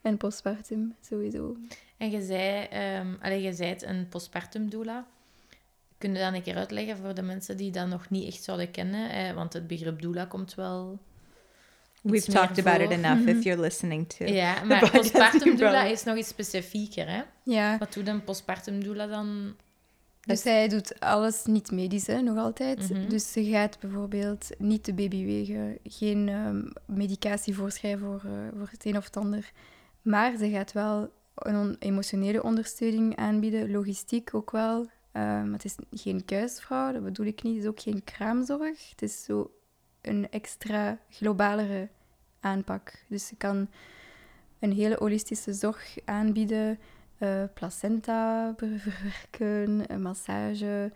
en 0.02 0.18
postpartum, 0.18 0.96
sowieso. 1.02 1.56
En 1.98 2.12
je 2.12 2.22
zei, 2.22 2.66
ehm 2.66 3.08
allee, 3.22 3.42
je 3.42 3.54
zei 3.54 3.76
een 3.80 4.08
postpartum 4.08 4.70
doula. 4.70 5.08
Kun 5.98 6.14
je 6.14 6.20
dat 6.20 6.34
een 6.34 6.42
keer 6.42 6.56
uitleggen 6.56 6.98
voor 6.98 7.14
de 7.14 7.22
mensen 7.22 7.58
die 7.58 7.72
dat 7.72 7.88
nog 7.88 8.10
niet 8.10 8.28
echt 8.28 8.44
zouden 8.44 8.72
kennen? 8.72 9.10
Eh, 9.10 9.34
want 9.34 9.54
het 9.54 9.68
begrip 9.68 10.02
doula 10.02 10.26
komt 10.26 10.56
wel... 10.56 11.00
We've 12.02 12.32
talked 12.32 12.60
about 12.60 12.82
it 12.82 12.92
enough 12.92 13.28
if 13.28 13.44
you're 13.44 13.62
listening 13.62 14.08
to. 14.10 14.26
Ja, 14.26 14.64
maar 14.64 14.90
postpartum 14.92 15.56
doula 15.58 15.84
is 15.84 16.04
nog 16.04 16.18
iets 16.18 16.28
specifieker, 16.28 17.10
hè? 17.10 17.22
Ja, 17.44 17.78
Wat 17.78 17.94
doet 17.94 18.08
een 18.08 18.24
postpartum 18.24 18.84
doula 18.84 19.08
dan? 19.08 19.56
dus 20.22 20.42
zij 20.42 20.68
doet 20.68 21.00
alles 21.00 21.46
niet 21.46 21.72
medisch, 21.72 22.08
hè, 22.08 22.22
nog 22.22 22.38
altijd. 22.38 22.90
Mhm. 22.90 23.10
Dus 23.10 23.32
ze 23.32 23.44
gaat 23.46 23.80
bijvoorbeeld 23.80 24.50
niet 24.58 24.86
de 24.86 24.94
baby 24.94 25.26
wegen, 25.26 25.78
geen 25.84 26.30
ehm, 26.30 26.62
medicatie 26.86 27.56
voorschrijven 27.56 28.06
voor, 28.08 28.32
eh, 28.32 28.38
voor 28.58 28.68
het 28.72 28.86
een 28.86 28.98
of 28.98 29.06
het 29.06 29.18
ander. 29.18 29.52
Maar 30.02 30.38
ze 30.38 30.50
gaat 30.50 30.72
wel 30.72 31.10
een 31.36 31.56
on- 31.56 31.76
emotionele 31.80 32.44
ondersteuning 32.44 33.16
aanbieden, 33.16 33.72
logistiek 33.72 34.34
ook 34.34 34.52
wel. 34.52 34.88
Ehm, 35.12 35.54
het 35.54 35.66
is 35.66 35.76
geen 35.92 36.26
kuisvrouw, 36.26 36.92
dat 36.92 37.04
bedoel 37.04 37.26
ik 37.26 37.44
niet. 37.44 37.54
Het 37.56 37.64
is 37.64 37.70
ook 37.70 37.80
geen 37.80 38.04
kraamzorg. 38.04 38.90
Het 38.90 39.02
is 39.02 39.24
zo 39.24 39.52
een 40.02 40.30
extra 40.30 40.98
globalere 41.10 41.90
aanpak. 42.40 42.94
Dus 43.08 43.28
ze 43.28 43.36
kan 43.36 43.70
een 44.60 44.72
hele 44.74 44.96
holistische 45.00 45.54
zorg 45.54 45.96
aanbieden. 46.06 46.80
eh, 47.18 47.44
placenta 47.54 48.54
ver- 48.58 48.80
verwerken, 48.80 50.02
massage, 50.02 50.92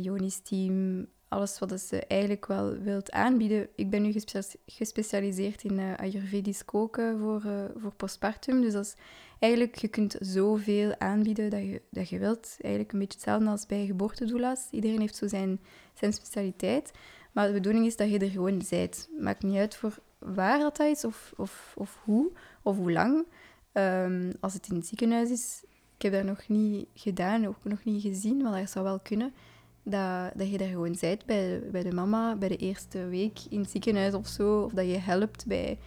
jonisch 0.00 0.38
team, 0.38 1.06
alles 1.28 1.58
wat 1.58 1.80
ze 1.80 2.06
eigenlijk 2.06 2.46
wel 2.46 2.78
wilt 2.78 3.10
aanbieden. 3.10 3.68
Ik 3.74 3.90
ben 3.90 4.02
nu 4.02 4.12
gespe- 4.12 4.58
gespecialiseerd 4.66 5.62
in 5.64 5.78
eh, 5.78 5.94
Ayurvedisch 5.96 6.64
koken 6.64 7.18
voor, 7.18 7.42
voor 7.76 7.94
postpartum. 7.96 8.60
Dus 8.60 8.94
eigenlijk, 9.38 9.76
je 9.78 9.88
kunt 9.88 10.16
zoveel 10.20 10.98
aanbieden 10.98 11.50
dat 11.50 11.60
je, 11.60 11.82
dat 11.90 12.08
je 12.08 12.18
wilt. 12.18 12.56
Eigenlijk 12.60 12.92
een 12.92 12.98
beetje 12.98 13.18
hetzelfde 13.18 13.48
als 13.48 13.66
bij 13.66 13.86
geboortedoula's. 13.86 14.68
Iedereen 14.70 15.00
heeft 15.00 15.16
zo 15.16 15.26
zijn, 15.28 15.60
zijn 15.94 16.12
specialiteit. 16.12 16.92
Maar 17.36 17.46
de 17.46 17.52
bedoeling 17.52 17.86
is 17.86 17.96
dat 17.96 18.10
je 18.10 18.18
er 18.18 18.30
gewoon 18.30 18.62
zijt. 18.62 19.08
Maakt 19.18 19.42
niet 19.42 19.56
uit 19.56 19.76
voor 19.76 19.98
waar 20.18 20.58
dat 20.58 20.80
is 20.80 21.04
of, 21.04 21.32
of, 21.36 21.74
of 21.76 21.98
hoe 22.04 22.32
of 22.62 22.76
hoe 22.76 22.92
lang. 22.92 23.26
Ehm, 23.72 24.32
als 24.40 24.52
het 24.52 24.68
in 24.68 24.74
het 24.74 24.86
ziekenhuis 24.86 25.30
is, 25.30 25.64
ik 25.96 26.02
heb 26.02 26.12
dat 26.12 26.24
nog 26.24 26.48
niet 26.48 26.88
gedaan, 26.94 27.46
ook 27.46 27.64
nog 27.64 27.84
niet 27.84 28.02
gezien, 28.02 28.36
maar 28.36 28.60
dat 28.60 28.70
zou 28.70 28.84
wel 28.84 29.00
kunnen. 29.00 29.34
Dat, 29.82 30.32
dat 30.34 30.50
je 30.50 30.58
daar 30.58 30.68
gewoon 30.68 30.94
zijt 30.94 31.26
bij, 31.26 31.62
bij 31.70 31.82
de 31.82 31.92
mama, 31.92 32.36
bij 32.36 32.48
de 32.48 32.56
eerste 32.56 33.06
week 33.06 33.38
in 33.50 33.60
het 33.60 33.70
ziekenhuis 33.70 34.14
of 34.14 34.26
zo. 34.26 34.62
Of 34.62 34.72
dat 34.72 34.86
je 34.86 34.98
helpt 34.98 35.46
bij, 35.46 35.78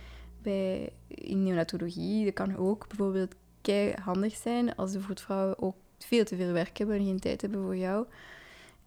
bij, 0.42 0.90
in 1.08 1.44
neonatologie. 1.44 2.26
Dat 2.26 2.34
kan 2.34 2.58
ook 2.58 2.88
bijvoorbeeld 2.88 3.36
kei 3.62 3.94
handig 4.02 4.36
zijn 4.36 4.76
als 4.76 4.92
de 4.92 5.02
voetvrouwen 5.02 5.62
ook 5.62 5.76
veel 5.98 6.24
te 6.24 6.36
veel 6.36 6.52
werk 6.52 6.78
hebben 6.78 6.98
en 6.98 7.06
geen 7.06 7.20
tijd 7.20 7.42
hebben 7.42 7.62
voor 7.62 7.78
jou. 7.78 8.06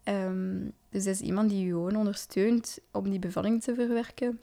Ehm, 0.02 0.68
dus 0.92 1.04
dat 1.04 1.14
is 1.14 1.20
iemand 1.20 1.50
die 1.50 1.64
je 1.64 1.70
gewoon 1.70 1.96
ondersteunt 1.96 2.78
om 2.90 3.10
die 3.10 3.18
bevalling 3.18 3.62
te 3.62 3.74
verwerken. 3.74 4.40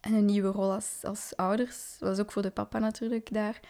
En 0.00 0.14
een 0.14 0.24
nieuwe 0.24 0.48
rol 0.48 0.72
als, 0.72 1.00
als 1.02 1.32
ouders, 1.36 1.96
dat 1.98 2.12
is 2.12 2.18
ook 2.18 2.32
voor 2.32 2.42
de 2.42 2.50
papa 2.50 2.78
natuurlijk 2.78 3.32
daar, 3.32 3.60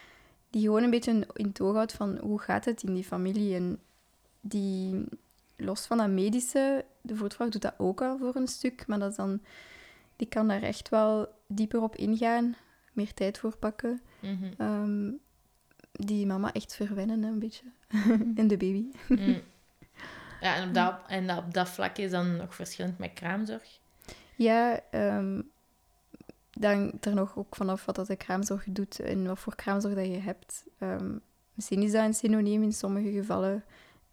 die 0.50 0.62
gewoon 0.62 0.82
een 0.82 0.90
beetje 0.90 1.26
in 1.32 1.46
het 1.46 1.60
oog 1.60 1.74
houdt 1.74 1.92
van 1.92 2.18
hoe 2.18 2.40
gaat 2.40 2.64
het 2.64 2.82
in 2.82 2.94
die 2.94 3.04
familie. 3.04 3.54
En 3.54 3.78
die, 4.40 5.04
los 5.56 5.86
van 5.86 5.98
dat 5.98 6.08
medische, 6.08 6.84
de 7.00 7.16
voetvrouw 7.16 7.48
doet 7.48 7.62
dat 7.62 7.74
ook 7.78 8.02
al 8.02 8.18
voor 8.18 8.36
een 8.36 8.48
stuk, 8.48 8.86
maar 8.86 8.98
dat 8.98 9.10
is 9.10 9.16
dan, 9.16 9.40
die 10.16 10.28
kan 10.28 10.48
daar 10.48 10.62
echt 10.62 10.88
wel 10.88 11.28
dieper 11.46 11.82
op 11.82 11.96
ingaan, 11.96 12.56
meer 12.92 13.14
tijd 13.14 13.38
voor 13.38 13.56
pakken. 13.56 14.00
Mhm. 14.20 14.52
Ehm, 14.58 15.10
die 15.92 16.26
mama 16.26 16.52
echt 16.52 16.74
verwennen, 16.74 17.22
een 17.22 17.38
beetje. 17.38 17.64
en 18.40 18.48
de 18.48 18.56
baby. 18.56 18.86
Mm. 19.08 19.40
Ja, 20.44 20.56
en 20.56 20.68
op, 20.68 20.74
dat, 20.74 20.94
en 21.08 21.36
op 21.36 21.54
dat 21.54 21.68
vlak 21.68 21.96
is 21.98 22.10
dan 22.10 22.36
nog 22.36 22.54
verschillend 22.54 22.98
met 22.98 23.12
kraamzorg. 23.12 23.78
Ja, 24.36 24.80
ehm 24.90 25.40
dan 26.50 26.72
hangt 26.78 27.06
er 27.06 27.14
nog 27.14 27.36
ook 27.36 27.56
vanaf 27.56 27.84
wat 27.84 27.94
dat 27.94 28.06
de 28.06 28.16
kraamzorg 28.16 28.64
doet 28.68 29.00
en 29.00 29.26
wat 29.26 29.38
voor 29.38 29.54
kraamzorg 29.54 29.94
dat 29.94 30.06
je 30.06 30.18
hebt. 30.18 30.64
Ehm, 30.78 31.12
misschien 31.54 31.82
is 31.82 31.92
dat 31.92 32.04
een 32.04 32.14
synoniem 32.14 32.62
in 32.62 32.72
sommige 32.72 33.10
gevallen. 33.12 33.64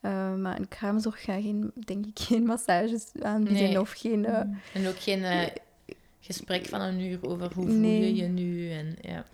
Ehm, 0.01 0.41
maar 0.41 0.59
een 0.59 0.67
kraamzorg 0.67 1.23
gaat 1.23 1.41
geen, 1.41 1.71
denk 1.85 2.05
ik, 2.05 2.19
geen 2.19 2.43
massages 2.45 3.11
aanbieden 3.21 3.63
Nee. 3.63 3.79
of 3.79 3.91
geen... 3.91 4.25
eh, 4.25 4.39
En 4.73 4.87
ook 4.87 4.99
geen 4.99 5.23
eh, 5.23 5.47
gesprek 6.19 6.65
van 6.65 6.81
een 6.81 6.99
uur 6.99 7.19
over 7.27 7.53
hoe 7.53 7.65
voel 7.67 7.75
Nee. 7.79 8.15
je 8.15 8.21
je 8.23 8.27
nu. 8.27 8.71
En, 8.71 8.95
ja. 9.01 9.25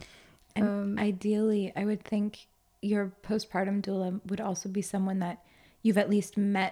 And 0.54 0.66
Um, 0.68 0.98
ideally, 0.98 1.72
I 1.80 1.84
would 1.84 2.04
think 2.04 2.36
your 2.80 3.12
postpartum 3.22 3.82
doula 3.82 4.12
would 4.24 4.40
also 4.42 4.70
be 4.70 4.82
someone 4.82 5.20
that 5.20 5.36
you've 5.82 6.00
at 6.04 6.10
least 6.10 6.36
met 6.36 6.72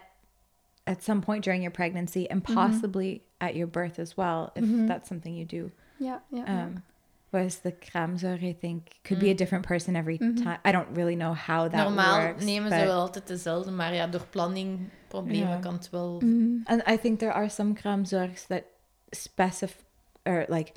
at 0.88 1.02
some 1.04 1.22
point 1.22 1.44
during 1.44 1.62
your 1.62 1.72
pregnancy 1.72 2.30
and 2.30 2.44
possibly 2.44 3.22
at 3.40 3.56
your 3.56 3.68
birth 3.68 4.00
as 4.00 4.16
well, 4.18 4.52
if 4.56 4.64
Mhm. 4.64 4.88
that's 4.88 5.08
something 5.10 5.34
you 5.36 5.46
do. 5.46 5.72
Yeah, 6.00 6.20
ja, 6.32 6.44
ja. 6.46 6.64
Um, 6.66 6.84
whereas 7.32 7.58
the 7.62 7.72
kramzor, 7.72 8.38
I 8.44 8.54
think, 8.54 9.00
could 9.04 9.20
be 9.20 9.30
a 9.30 9.34
different 9.34 9.66
person 9.66 9.96
every 9.96 10.18
Mhm. 10.20 10.44
time. 10.44 10.60
I 10.64 10.72
don't 10.72 10.96
really 10.96 11.16
know 11.16 11.34
how 11.34 11.68
that 11.68 11.88
Normaal 11.88 12.20
works. 12.28 12.44
nemen 12.46 12.70
but- 12.70 12.80
ze 12.80 12.86
wel 12.86 13.00
altijd 13.00 13.28
dezelfde, 13.28 13.72
maar 13.72 13.94
ja, 13.94 14.08
door 14.08 14.26
planning 14.30 14.90
problemen 15.08 15.50
Ja. 15.50 15.60
kan 15.60 15.74
het 15.74 15.90
wel... 15.90 16.20
And 16.66 16.82
I 16.88 16.98
think 16.98 17.20
there 17.20 17.34
are 17.34 17.50
some 17.50 17.74
kramzorgs 17.74 18.46
that 18.48 18.64
specify 19.12 19.82
or 20.26 20.46
like 20.50 20.72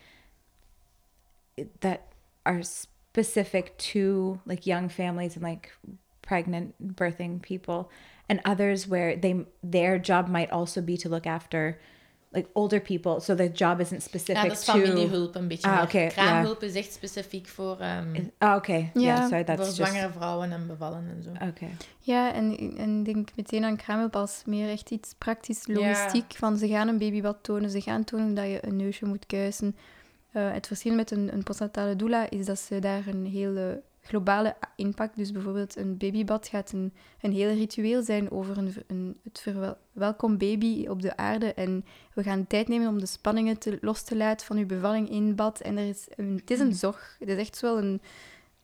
that 1.81 2.01
are 2.45 2.63
specific 2.63 3.77
to 3.79 4.41
like 4.47 4.65
young 4.67 4.89
families 4.89 5.35
and 5.37 5.43
like 5.45 5.71
pregnant 6.23 6.75
birthing 6.97 7.41
people 7.41 7.89
and 8.29 8.47
others 8.47 8.87
where 8.87 9.19
they 9.19 9.45
their 9.71 10.01
job 10.01 10.29
might 10.29 10.51
also 10.51 10.83
be 10.83 10.97
to 10.97 11.09
look 11.09 11.27
after 11.27 11.79
like 12.33 12.49
older 12.53 12.81
people 12.81 13.21
so 13.21 13.35
the 13.35 13.51
job 13.53 13.81
isn't 13.81 14.03
specific 14.03 14.37
Ja, 14.37 14.43
dat 14.49 14.53
is 14.59 14.65
to 14.65 14.73
familiehulp 14.73 15.35
een 15.35 15.49
beetje 15.49 15.69
Ah, 15.69 15.83
oké, 15.83 15.99
ja. 16.01 16.07
Kraamhulp 16.09 16.63
is 16.63 16.75
echt 16.75 16.93
specifiek 16.93 17.47
voor, 17.47 17.79
ehm, 17.79 18.17
oh, 18.39 18.55
okay 18.55 18.91
yeah, 18.95 19.05
Ja. 19.05 19.29
sorry 19.29 19.45
that's 19.45 19.59
voor 19.67 19.75
just 19.77 19.91
zwangere 19.91 20.13
vrouwen 20.13 20.53
en 20.53 20.67
bevallen 20.67 21.05
en 21.17 21.23
zo. 21.23 21.31
okay 21.47 21.71
Ja, 21.99 22.33
en, 22.35 22.59
en 22.77 22.99
ik 22.99 23.05
denk 23.05 23.29
meteen 23.37 23.65
aan 23.65 23.77
kraamhulp 23.77 24.17
als 24.17 24.43
meer 24.47 24.71
echt 24.71 24.91
iets 24.91 25.15
praktisch, 25.19 25.67
logistiek. 25.67 26.33
Van 26.37 26.57
ze 26.57 26.69
gaan 26.69 26.89
een 26.89 26.99
babybad 26.99 27.37
tonen, 27.43 27.71
ze 27.71 27.81
gaan 27.81 28.05
tonen 28.05 28.35
dat 28.35 28.45
je 28.45 28.59
een 28.67 28.77
neusje 28.77 29.07
moet 29.07 29.27
kuisen. 29.27 29.77
Eh, 30.33 30.53
het 30.53 30.67
verschil 30.67 30.95
met 30.95 31.11
een, 31.11 31.33
een 31.33 31.43
postnatale 31.43 31.97
doula 31.97 32.31
is 32.31 32.47
dat 32.47 32.59
ze 32.59 32.79
daar 32.79 33.07
een 33.07 33.27
hele 33.27 33.83
globale 34.09 34.57
impact... 34.77 35.17
Dus 35.17 35.33
bijvoorbeeld 35.33 35.77
een 35.77 35.97
babybad 35.97 36.49
gaat 36.49 36.73
een, 36.73 36.93
een 37.21 37.33
heel 37.33 37.51
ritueel 37.51 38.03
zijn 38.03 38.31
over 38.31 38.59
een, 38.59 38.75
een, 38.87 39.17
het 39.23 39.41
verwelkom 39.41 40.39
baby 40.39 40.87
op 40.87 41.03
de 41.03 41.17
aarde. 41.17 41.55
En 41.55 41.85
we 42.15 42.23
gaan 42.23 42.47
tijd 42.47 42.69
nemen 42.69 42.89
om 42.89 42.99
de 42.99 43.07
spanningen 43.07 43.59
te, 43.59 43.79
los 43.81 44.03
te 44.03 44.17
laten 44.17 44.47
van 44.47 44.57
uw 44.57 44.67
bevalling 44.67 45.11
in 45.11 45.35
bad. 45.35 45.61
En 45.61 45.77
er 45.77 45.89
is 45.89 46.07
een, 46.17 46.35
het 46.37 46.51
is 46.51 46.61
een 46.61 46.75
zorg. 46.75 47.17
Het 47.19 47.29
is 47.29 47.37
echt 47.37 47.61
wel 47.61 47.79
een, 47.79 48.01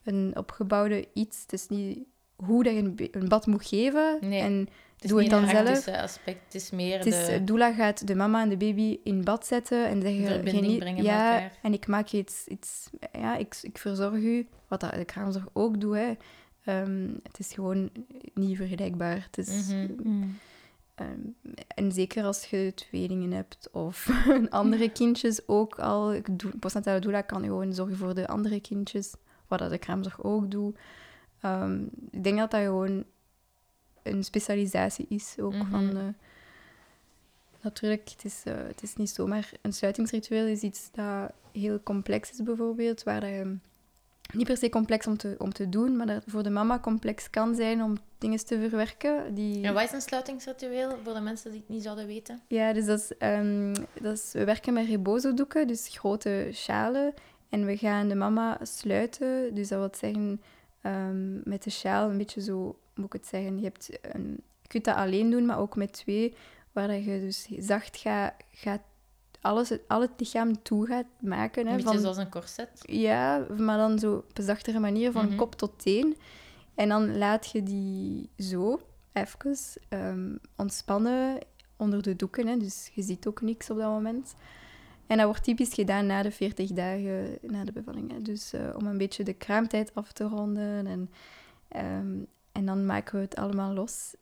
een 0.03 0.33
opgebouwde 0.37 1.09
iets. 1.13 1.43
Het 1.43 1.53
is 1.53 1.69
niet 1.69 1.99
hoe 2.37 2.63
dat 2.63 2.75
je 2.75 3.09
een, 3.11 3.29
bad 3.29 3.47
moet 3.47 3.67
geven. 3.67 4.19
Nee, 4.21 4.41
En 4.41 4.69
doe 5.09 5.21
het 5.21 5.31
dan 5.31 5.43
een 5.43 5.49
zelf. 5.49 5.63
praktische 5.65 6.01
aspect, 6.03 6.45
het 6.45 6.55
is 6.55 6.71
meer 6.71 6.97
Het 6.99 7.07
is, 7.07 7.27
de... 7.27 7.33
eh, 7.33 7.41
doula 7.47 7.73
gaat 7.73 8.07
de 8.07 8.15
mama 8.15 8.43
en 8.43 8.49
de 8.49 8.57
baby 8.57 8.99
in 9.05 9.25
bad 9.25 9.47
zetten 9.47 9.87
en 9.87 10.03
zeggen... 10.03 10.27
Verbinding 10.27 10.65
geniet- 10.65 10.79
brengen 10.79 10.97
met 10.97 11.07
ja, 11.07 11.33
elkaar. 11.35 11.59
en 11.63 11.73
ik 11.73 11.87
maak 11.87 12.07
je 12.07 12.17
iets... 12.19 12.47
iets 12.47 12.91
ja, 13.13 13.37
ik, 13.37 13.59
ik 13.63 13.79
verzorg 13.79 14.15
u. 14.15 14.47
Wat 14.69 14.81
dat 14.81 14.93
de 14.95 15.05
kraamzorg 15.05 15.47
ook 15.53 15.81
doet, 15.81 15.95
hè. 15.95 16.13
Ehm, 16.65 17.09
het 17.23 17.39
is 17.39 17.53
gewoon 17.53 17.91
niet 18.35 18.57
vergelijkbaar. 18.57 19.29
Het 19.31 19.39
is, 19.47 19.69
Mhm. 19.69 20.25
ehm, 20.95 21.09
en 21.69 21.93
zeker 21.93 22.25
als 22.25 22.45
je 22.45 22.73
tweelingen 22.75 23.31
hebt 23.33 23.69
of 23.73 24.09
andere 24.51 24.91
kindjes 24.91 25.49
ook 25.49 25.79
al. 25.79 26.15
Ik 26.15 26.39
doe- 26.39 26.59
Postnatale 26.59 26.99
doula 27.01 27.21
kan 27.21 27.43
gewoon 27.43 27.73
zorgen 27.73 27.97
voor 27.97 28.15
de 28.15 28.27
andere 28.27 28.61
kindjes. 28.61 29.15
Wat 29.49 29.59
dat 29.59 29.71
de 29.71 29.79
kraamzorg 29.79 30.23
ook 30.23 30.51
doet. 30.51 30.77
Ehm, 31.41 31.83
ik 32.11 32.25
denk 32.25 32.39
dat 32.39 32.51
dat 32.51 32.61
gewoon 32.61 33.05
een 34.05 34.25
specialisatie 34.25 35.07
is 35.09 35.35
ook 35.41 35.53
Mhm. 35.55 35.71
van... 35.71 35.97
eh, 35.97 36.03
natuurlijk, 37.61 38.09
het 38.09 38.25
is, 38.25 38.43
eh, 38.45 38.55
het 38.57 38.83
is 38.83 38.97
niet 38.97 39.11
zomaar... 39.11 39.51
Een 39.63 39.73
sluitingsritueel 39.73 40.47
is 40.47 40.61
iets 40.61 40.89
dat 40.93 41.33
heel 41.53 41.83
complex 41.83 42.31
is 42.31 42.43
bijvoorbeeld, 42.43 43.03
waar 43.03 43.21
dat 43.21 43.29
je 43.31 43.57
niet 44.33 44.47
per 44.47 44.57
se 44.57 44.69
complex 44.69 45.07
om 45.07 45.17
te, 45.17 45.35
om 45.39 45.53
te 45.53 45.69
doen, 45.69 45.97
maar 45.97 46.07
dat 46.07 46.23
voor 46.27 46.43
de 46.43 46.51
mama 46.51 46.79
complex 46.79 47.31
kan 47.31 47.55
zijn 47.55 47.83
om 47.83 47.97
dingen 48.19 48.45
te 48.45 48.61
verwerken. 48.61 49.35
Die... 49.35 49.65
En 49.65 49.75
wat 49.75 49.83
is 49.83 49.93
een 49.93 50.01
sluitingsritueel 50.01 50.99
voor 51.05 51.15
de 51.15 51.21
mensen 51.21 51.51
die 51.51 51.61
het 51.61 51.69
niet 51.69 51.83
zouden 51.83 52.07
weten? 52.07 52.41
Ja, 52.49 52.73
dus 52.73 52.85
dat 52.87 52.99
is, 52.99 53.17
ehm, 53.19 53.75
dat 54.01 54.17
is, 54.17 54.31
we 54.33 54.45
werken 54.45 54.73
met 54.73 54.87
rebozo-doeken, 54.87 55.67
dus 55.67 55.89
grote 55.89 56.49
schalen. 56.53 57.15
En 57.49 57.65
we 57.67 57.77
gaan 57.77 58.09
de 58.09 58.15
mama 58.15 58.59
sluiten. 58.63 59.55
Dus 59.55 59.69
dat 59.69 59.79
wil 59.79 59.91
zeggen, 60.11 60.41
ehm, 60.81 61.49
met 61.49 61.63
de 61.63 61.71
sjaal 61.71 62.11
een 62.11 62.19
beetje 62.19 62.41
zo, 62.43 62.77
moet 62.95 63.07
ik 63.07 63.13
het 63.13 63.27
zeggen, 63.27 63.57
je, 63.59 63.65
hebt 63.65 63.99
een, 64.15 64.41
je 64.63 64.69
kunt 64.69 64.85
dat 64.85 64.97
alleen 64.97 65.31
doen, 65.31 65.47
maar 65.47 65.59
ook 65.59 65.77
met 65.77 65.93
twee, 65.93 66.35
waar 66.73 66.89
dat 66.89 67.05
je 67.05 67.21
dus 67.21 67.49
zacht 67.59 67.97
gaat, 67.97 68.35
gaat 68.51 68.81
alles, 69.41 69.73
al 69.89 70.01
het 70.01 70.11
lichaam 70.17 70.63
toe 70.63 70.87
gaat 70.87 71.07
maken. 71.21 71.65
Hè, 71.67 71.71
Een 71.71 71.77
beetje 71.77 71.93
van, 71.93 72.01
zoals 72.01 72.17
een 72.17 72.31
corset. 72.31 72.69
ja, 72.83 73.47
maar 73.59 73.77
dan 73.79 73.99
zo 73.99 74.15
op 74.15 74.39
een 74.39 74.45
zachtere 74.45 74.79
manier, 74.79 75.13
van 75.13 75.27
Mhm. 75.27 75.37
kop 75.37 75.55
tot 75.55 75.83
teen. 75.83 76.17
En 76.75 76.89
dan 76.89 77.19
laat 77.19 77.51
je 77.51 77.63
die 77.63 78.29
zo 78.39 78.81
even 79.13 79.57
ehm, 79.89 80.37
ontspannen 80.57 81.39
onder 81.77 82.03
de 82.03 82.17
doeken. 82.17 82.47
Hè. 82.47 82.57
Dus 82.57 82.91
je 82.95 83.03
ziet 83.03 83.27
ook 83.27 83.41
niks 83.41 83.71
op 83.71 83.77
dat 83.79 83.89
moment. 83.91 84.35
En 85.07 85.17
dat 85.17 85.27
wordt 85.27 85.45
typisch 85.45 85.75
gedaan 85.75 86.07
na 86.07 86.23
de 86.23 86.31
40 86.31 86.71
dagen 86.71 87.39
na 87.41 87.65
de 87.65 87.73
bevalling. 87.73 88.11
Hè. 88.13 88.23
Dus 88.23 88.53
eh, 88.53 88.61
om 88.77 88.87
een 88.87 88.99
beetje 88.99 89.25
de 89.25 89.33
kraamtijd 89.35 89.95
af 89.95 90.13
te 90.13 90.25
ronden. 90.25 90.87
En, 90.87 91.11
ehm, 91.69 92.17
en 92.55 92.67
dan 92.67 92.87
maken 92.87 93.15
we 93.15 93.21
het 93.25 93.37
allemaal 93.37 93.73
los. 93.73 94.15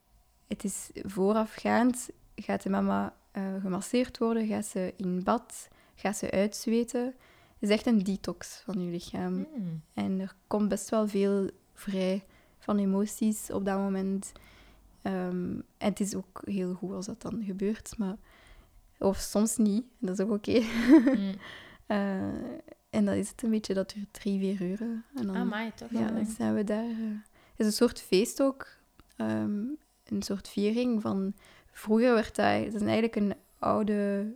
Het 0.46 0.64
is 0.64 0.90
voorafgaand, 0.94 2.08
gaat 2.36 2.62
de 2.62 2.70
mama 2.70 3.14
eh, 3.30 3.42
gemasseerd 3.60 4.18
worden, 4.18 4.46
gaat 4.46 4.66
ze 4.66 4.94
in 4.96 5.22
bad, 5.22 5.68
gaat 5.94 6.16
ze 6.16 6.30
uitzweten. 6.30 7.04
Het 7.04 7.70
is 7.70 7.76
echt 7.76 7.86
een 7.86 8.02
detox 8.02 8.62
van 8.64 8.84
je 8.84 8.90
lichaam. 8.90 9.46
Hmm. 9.54 9.82
En 9.94 10.20
er 10.20 10.34
komt 10.46 10.68
best 10.68 10.88
wel 10.88 11.08
veel 11.08 11.50
vrij 11.74 12.24
van 12.58 12.78
emoties 12.78 13.50
op 13.50 13.64
dat 13.64 13.78
moment. 13.78 14.32
Ehm, 15.02 15.52
en 15.78 15.88
het 15.88 16.00
is 16.00 16.14
ook 16.14 16.40
heel 16.44 16.74
goed 16.74 16.92
als 16.92 17.06
dat 17.06 17.22
dan 17.22 17.42
gebeurt, 17.44 17.98
maar... 17.98 18.16
Of 18.98 19.16
soms 19.18 19.56
niet, 19.56 19.84
dat 19.98 20.18
is 20.18 20.24
ook 20.24 20.30
oké. 20.32 20.60
Hmm. 21.14 21.34
Eh, 21.86 22.22
en 22.90 23.04
dat 23.04 23.14
is 23.14 23.28
het 23.28 23.42
een 23.42 23.50
beetje, 23.50 23.74
dat 23.74 23.92
duurt 23.94 24.12
drie, 24.12 24.38
vier 24.38 24.68
uur. 24.68 24.80
En 25.14 25.26
dan, 25.26 25.36
Ah, 25.36 25.48
maar 25.48 25.74
toch? 25.74 25.90
ja, 25.90 26.06
dan 26.10 26.26
zijn 26.26 26.54
we 26.54 26.64
daar. 26.64 26.84
eh. 26.90 26.96
Is 27.62 27.68
een 27.68 27.86
soort 27.86 28.00
feest 28.00 28.42
ook. 28.42 28.66
ehm, 29.16 29.64
een 30.04 30.22
soort 30.22 30.48
viering 30.48 31.02
van... 31.02 31.34
Vroeger 31.72 32.14
werd 32.14 32.36
dat... 32.36 32.64
Het 32.64 32.74
is 32.74 32.80
eigenlijk 32.80 33.16
een 33.16 33.34
oude 33.58 34.32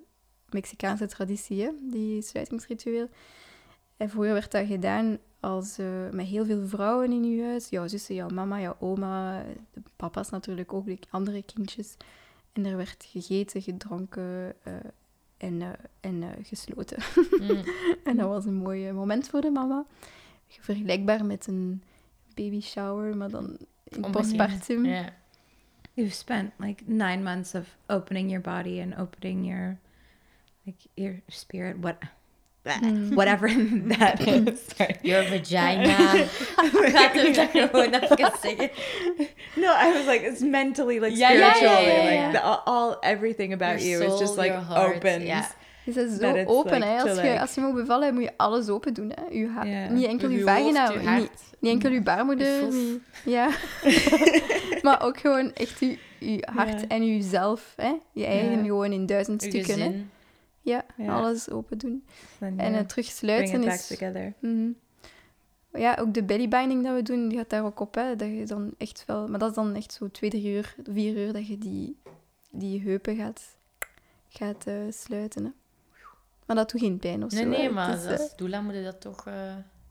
Mexicaanse 0.51 1.07
traditie, 1.07 1.63
hè, 1.63 1.71
die 1.83 2.23
sluitingsritueel. 2.23 3.09
En 3.97 4.11
vroeger 4.11 4.33
werd 4.33 4.53
dat 4.53 4.67
gedaan 4.67 5.19
als, 5.41 5.79
eh, 5.79 5.87
met 6.11 6.27
heel 6.27 6.45
veel 6.45 6.67
vrouwen 6.67 7.13
in 7.13 7.25
je 7.25 7.43
huis. 7.43 7.69
Jouw 7.69 7.87
zussen, 7.87 8.15
jouw 8.15 8.29
mama, 8.29 8.61
jouw 8.61 8.77
oma, 8.79 9.45
de 9.73 9.83
papa's 9.97 10.31
natuurlijk 10.31 10.73
ook, 10.73 10.87
de 10.87 10.99
andere 11.11 11.43
kindjes. 11.43 11.97
En 12.53 12.65
er 12.65 12.77
werd 12.77 13.05
gegeten, 13.09 13.63
gedronken 13.63 14.55
eh, 14.63 14.73
en, 15.37 15.63
eh, 15.63 15.69
en 16.01 16.25
gesloten. 16.43 16.99
Hmm. 17.39 17.65
En 18.05 18.17
dat 18.17 18.29
was 18.29 18.45
een 18.45 18.55
mooi 18.55 18.93
moment 18.93 19.29
voor 19.29 19.41
de 19.41 19.51
mama. 19.51 19.87
Vergelijkbaar 20.49 21.25
met 21.25 21.47
een 21.47 21.83
baby 22.37 22.61
shower, 22.61 23.17
maar 23.17 23.31
dan 23.31 23.45
in 23.89 24.05
Omgekeerd. 24.05 24.13
postpartum. 24.13 24.85
Ja. 24.87 25.05
You've 25.95 26.15
spent 26.15 26.53
like 26.59 26.83
nine 26.87 27.23
months 27.23 27.55
of 27.55 27.67
opening 27.89 28.29
your 28.31 28.43
body 28.43 28.81
and 28.81 28.95
opening 28.99 29.45
your 29.47 29.79
like 30.65 30.89
your 30.95 31.21
spirit, 31.29 31.77
what 31.81 31.97
Mm. 32.83 33.15
whatever 33.15 33.49
that 33.99 34.21
is. 34.27 34.67
Your 35.03 35.23
vagina. 35.23 36.27
Laten 36.93 37.23
we 37.23 37.33
dat 37.33 37.51
gewoon 37.51 37.95
even 37.95 38.31
zeggen. 38.43 38.71
No, 39.55 39.73
I 39.73 39.93
was 39.93 40.07
like 40.07 40.23
it's 40.27 40.41
mentally 40.41 40.99
like 41.01 41.17
Yeah, 41.17 41.33
yeah, 41.33 41.55
spiritually 41.55 41.87
yeah, 41.87 42.13
yeah, 42.13 42.23
like. 42.25 42.33
The, 42.33 42.43
all, 42.43 42.63
all 42.67 42.97
everything 43.03 43.53
about 43.53 43.81
Your 43.83 44.03
you 44.03 44.13
is 44.13 44.19
just 44.19 44.37
like 44.37 44.51
your 44.53 44.61
heart, 44.65 44.97
opens. 44.97 45.25
yeah. 45.25 45.47
Je 45.87 45.93
bent 45.93 46.11
zo 46.13 46.19
That 46.19 46.47
open, 46.47 46.73
like 46.75 46.85
hè. 46.87 47.01
Als 47.01 47.11
je, 47.17 47.23
like- 47.23 47.41
als 47.41 47.55
je 47.55 47.61
moet 47.61 47.75
bevallen, 47.75 48.15
moet 48.15 48.23
je 48.23 48.33
alles 48.37 48.69
open 48.69 48.95
doen, 48.95 49.13
hè. 49.15 49.23
Je 49.39 49.49
ha- 49.49 49.65
Ja. 49.65 49.89
Niet 49.89 50.07
enkel 50.07 50.29
je, 50.29 50.37
Je 50.39 50.45
vagina, 50.45 50.87
hoofd, 50.93 51.03
je 51.05 51.11
niet, 51.11 51.31
niet 51.59 51.73
enkel 51.73 51.91
je 51.91 52.03
baarmoeder. 52.03 52.47
Je 52.47 53.01
ja. 53.25 53.51
maar 54.83 55.03
ook 55.03 55.19
gewoon 55.19 55.53
echt 55.53 55.81
je, 55.81 55.99
je 56.19 56.49
hart 56.55 56.87
en 56.87 57.07
jezelf, 57.17 57.73
hè. 57.77 57.93
Je 58.13 58.25
eigen 58.27 58.65
gewoon 58.65 58.93
in 58.93 59.07
duizend 59.07 59.43
stukken, 59.43 59.81
hè. 59.81 60.05
Ja, 60.61 60.85
Ja. 60.97 61.15
alles 61.15 61.51
open 61.51 61.79
doen. 61.79 62.05
Then 62.39 62.59
En 62.59 62.73
het 62.75 62.89
terug 62.89 63.05
bring 63.05 63.19
sluiten 63.19 63.61
it 63.61 63.65
back 63.67 63.75
is... 63.75 63.87
together. 63.87 64.33
Mhm. 64.39 64.69
Ja, 65.73 65.97
ook 66.01 66.15
de 66.15 66.23
bellybinding 66.25 66.85
dat 66.85 66.95
we 66.95 67.03
doen, 67.03 67.29
die 67.29 67.39
gaat 67.39 67.51
daar 67.51 67.65
ook 67.65 67.81
op. 67.81 67.95
Hè. 67.95 68.17
Dat 68.17 68.29
je 68.29 68.45
dan 68.47 68.75
echt 68.79 69.05
wel... 69.07 69.29
Maar 69.29 69.39
dat 69.39 69.49
is 69.49 69.55
dan 69.55 69.75
echt 69.75 69.93
zo 69.93 70.11
twee, 70.11 70.31
drie 70.31 70.53
uur, 70.53 70.75
vier 70.93 71.17
uur 71.27 71.33
dat 71.33 71.47
je 71.47 71.59
die, 71.59 71.97
die 72.51 72.81
heupen 72.83 73.17
gaat, 73.17 73.57
gaat 74.29 74.67
eh, 74.67 74.75
sluiten. 74.91 75.45
Hè. 75.45 75.51
Maar 76.47 76.57
dat 76.57 76.71
doet 76.71 76.81
geen 76.81 76.99
pijn 76.99 77.25
of 77.25 77.33
Nee, 77.33 77.43
zo. 77.43 77.49
nee, 77.49 77.61
hè. 77.63 77.71
maar 77.71 77.95
is, 77.97 78.05
eh, 78.05 78.11
als 78.11 78.37
doula 78.37 78.61
moet 78.61 78.75
je 78.75 78.83
dat 78.83 79.01
toch 79.01 79.27
eh, 79.27 79.35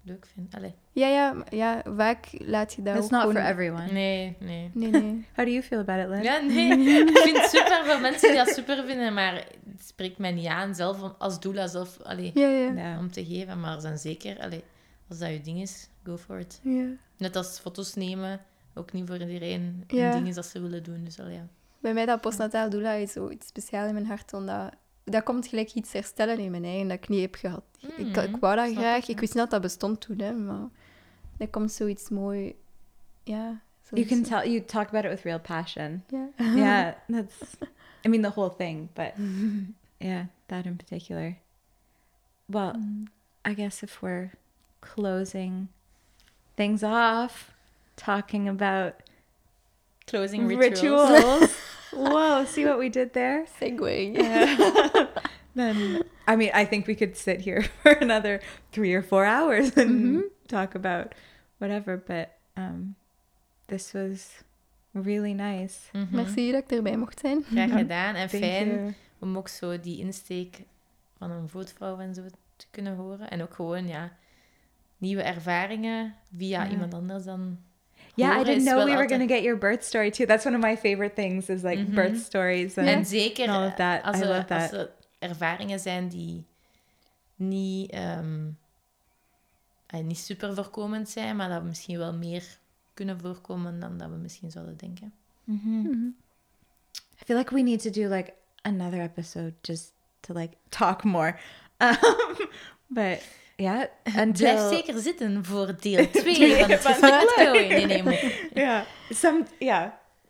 leuk 0.02 0.26
vinden. 0.34 0.54
Allee. 0.60 0.74
ja, 0.92 1.08
ja, 1.08 1.36
ja, 1.50 1.82
vaak 1.96 2.28
laat 2.32 2.74
je 2.74 2.82
dat 2.82 2.96
It's 2.96 3.06
ook 3.06 3.12
not 3.12 3.20
gewoon... 3.22 3.36
for 3.36 3.46
everyone. 3.46 3.92
Nee, 3.92 4.36
nee. 4.40 4.72
Nee, 4.74 4.90
nee. 4.92 5.26
How 5.36 5.46
do 5.46 5.52
you 5.52 5.62
feel 5.64 5.80
about 5.80 6.00
it, 6.04 6.10
Lynn? 6.10 6.24
Ja, 6.24 6.40
nee. 6.40 6.72
Ik 7.10 7.18
vind 7.18 7.38
het 7.38 7.50
super 7.50 7.82
veel 7.86 8.00
mensen 8.00 8.28
die 8.30 8.38
dat 8.38 8.48
super 8.54 8.84
vinden, 8.86 9.14
maar 9.14 9.34
het 9.72 9.86
spreekt 9.86 10.18
mij 10.18 10.32
niet 10.32 10.48
aan 10.48 10.76
zelf 10.76 11.02
om, 11.02 11.16
als 11.18 11.40
doula 11.40 11.68
zelf 11.68 12.00
allee, 12.02 12.32
Ja, 12.34 12.48
ja. 12.48 12.72
Ja. 12.72 13.00
om 13.00 13.12
te 13.12 13.26
geven. 13.26 13.60
Maar 13.60 13.82
zijn 13.82 13.98
zeker, 13.98 14.40
allee, 14.40 14.64
als 15.10 15.18
dat 15.20 15.30
je 15.30 15.42
ding 15.42 15.62
is, 15.62 15.90
go 16.04 16.18
for 16.18 16.40
it. 16.40 16.60
ja. 16.64 16.86
Net 17.18 17.36
als 17.36 17.60
foto's 17.60 17.94
nemen, 17.94 18.40
ook 18.74 18.92
niet 18.92 19.08
voor 19.08 19.18
iedereen 19.18 19.84
Ja. 19.88 20.06
een 20.08 20.12
ding 20.16 20.28
is 20.28 20.36
dat 20.36 20.46
ze 20.46 20.62
willen 20.62 20.84
doen. 20.84 21.04
Dus 21.04 21.20
allee, 21.20 21.34
ja. 21.36 21.48
Bij 21.80 21.94
mij 21.94 22.06
dat 22.06 22.22
postnataal 22.22 22.70
doula 22.70 22.92
is 22.92 23.12
zoiets 23.12 23.48
speciaal 23.48 23.88
in 23.88 23.94
mijn 23.94 24.06
hart, 24.06 24.34
omdat... 24.34 24.74
Dat 25.08 25.24
komt 25.24 25.48
gelijk 25.48 25.74
iets 25.74 25.94
herstellen 25.94 26.40
in 26.40 26.52
mijn 26.52 26.64
eigen 26.66 26.88
dat 26.88 26.98
ik 26.98 27.08
niet 27.10 27.22
heb 27.22 27.36
gehad. 27.36 27.64
ik, 27.80 27.98
Mhm, 27.98 28.20
ik 28.20 28.36
wou 28.40 28.56
dat 28.56 28.72
graag. 28.72 28.98
ik, 28.98 29.04
ja. 29.04 29.14
Ik 29.14 29.20
wist 29.20 29.34
niet 29.34 29.42
dat 29.44 29.52
dat 29.52 29.62
bestond 29.62 30.02
toen, 30.02 30.20
hè, 30.20 30.32
maar... 30.34 30.68
Er 31.38 31.48
komt 31.48 31.72
zoiets 31.72 32.10
mooi... 32.10 32.56
Ja. 33.24 33.34
You 33.90 34.06
zoiets- 34.06 34.10
can 34.10 34.22
tell 34.42 34.52
you 34.52 34.66
talk 34.66 34.88
about 34.88 35.04
it 35.04 35.10
with 35.12 35.22
real 35.22 35.40
passion. 35.40 36.04
Ja. 36.08 36.28
yeah, 36.56 36.94
that's. 37.12 37.56
I 38.06 38.08
mean, 38.10 38.22
the 38.22 38.30
whole 38.36 38.56
thing, 38.58 38.90
but 38.94 39.12
yeah, 39.98 40.26
that 40.46 40.66
in 40.66 40.76
particular. 40.76 41.36
Well, 42.46 42.74
I 43.48 43.54
guess 43.54 43.82
if 43.84 44.00
we're 44.02 44.30
closing 44.80 45.68
things 46.56 46.84
off, 46.84 47.54
talking 47.96 48.48
about 48.50 48.94
Closing 50.06 50.48
rituals. 50.48 51.10
rituals. 51.10 51.58
Whoa, 51.96 52.46
see 52.46 52.66
what 52.66 52.78
we 52.80 52.90
did 52.90 53.14
there? 53.14 53.46
Segway. 53.60 54.14
then, 55.56 56.04
I 56.28 56.36
mean, 56.36 56.52
I 56.54 56.66
think 56.66 56.88
we 56.88 56.96
could 56.96 57.16
sit 57.16 57.42
here 57.42 57.62
for 57.82 57.92
another 57.92 58.42
three 58.72 58.94
or 58.94 59.02
four 59.04 59.26
hours 59.26 59.76
and 59.78 60.24
talk 60.48 60.76
about 60.76 61.14
whatever, 61.60 61.98
but 61.98 62.38
um, 62.58 62.96
this 63.68 63.94
was 63.94 64.44
really 64.94 65.34
nice. 65.34 65.90
Mhm. 65.94 66.16
Merci 66.16 66.52
dat 66.52 66.64
ik 66.64 66.72
erbij 66.72 66.98
mocht 66.98 67.20
zijn. 67.20 67.44
Graag 67.44 67.72
gedaan 67.72 68.16
en 68.16 68.28
Thank 68.28 68.44
fijn 68.44 68.68
you. 68.70 68.94
om 69.20 69.38
ook 69.38 69.48
zo 69.48 69.80
die 69.80 70.00
insteek 70.00 70.64
van 71.18 71.32
een 71.32 71.50
voetvrouw 71.50 72.00
en 72.00 72.14
zo 72.14 72.22
te 72.56 72.66
kunnen 72.72 72.96
horen. 72.96 73.30
En 73.30 73.42
ook 73.42 73.54
gewoon, 73.54 73.88
ja, 73.88 74.12
nieuwe 74.98 75.22
ervaringen 75.22 76.16
via 76.38 76.64
Ja. 76.64 76.70
iemand 76.70 76.94
anders 76.94 77.24
dan 77.24 77.60
Yeah, 78.16 78.40
I 78.40 78.44
didn't 78.44 78.64
know 78.66 78.86
we 78.86 78.96
were 78.96 79.08
going 79.08 79.28
to 79.28 79.34
get 79.34 79.44
your 79.44 79.58
birth 79.58 79.84
story 79.84 80.10
too. 80.12 80.26
That's 80.26 80.46
one 80.46 80.56
of 80.56 80.62
my 80.62 80.76
favorite 80.78 81.16
things 81.16 81.50
is 81.50 81.64
like 81.64 81.80
Mhm. 81.80 81.94
birth 81.96 82.18
stories. 82.24 82.78
And, 82.78 82.88
En 82.88 83.06
zeker 83.06 83.50
all 83.50 83.68
of 83.68 83.74
that. 83.76 84.04
Als, 84.04 84.18
I 84.18 84.22
er, 84.22 84.28
love 84.28 84.54
als 84.54 84.70
that. 84.70 84.74
er 84.74 84.92
ervaringen 85.20 85.80
zijn 85.80 86.08
die 86.08 86.44
niet, 87.36 87.92
ehm, 87.92 88.50
eh, 89.88 90.00
niet 90.00 90.18
super 90.18 90.54
voorkomend 90.56 91.10
zijn, 91.10 91.36
maar 91.36 91.50
dat 91.50 91.62
we 91.62 91.68
misschien 91.68 91.98
wel 91.98 92.14
meer 92.14 92.44
kunnen 92.94 93.20
voorkomen 93.20 93.80
dan 93.80 93.98
dat 93.98 94.10
we 94.10 94.16
misschien 94.16 94.52
zouden 94.52 94.78
denken. 94.78 95.14
I 97.22 97.24
feel 97.26 97.38
like 97.38 97.54
we 97.54 97.62
need 97.62 97.82
to 97.82 97.90
do 97.90 98.08
like 98.10 98.34
another 98.62 99.02
episode 99.02 99.54
just 99.62 99.94
to 100.20 100.34
like 100.34 100.56
talk 100.70 101.04
more. 101.04 101.36
Um, 101.78 101.98
but 102.88 103.22
yeah, 103.56 103.82
until 104.24 104.54
Blijf 104.56 104.70
zeker 104.70 105.00
zitten 105.00 105.46
voor 105.46 105.76
deel 105.80 106.10
2 106.12 106.12
Twee 106.36 106.56
van 106.56 106.70
het 106.72 106.86
gesprek 106.86 107.12
met 107.12 107.32
Chloe. 107.36 107.68
Chloe. 107.68 107.86
Nee, 107.86 108.04
nee, 108.54 108.84
some 109.10 109.46
yeah. 109.60 109.88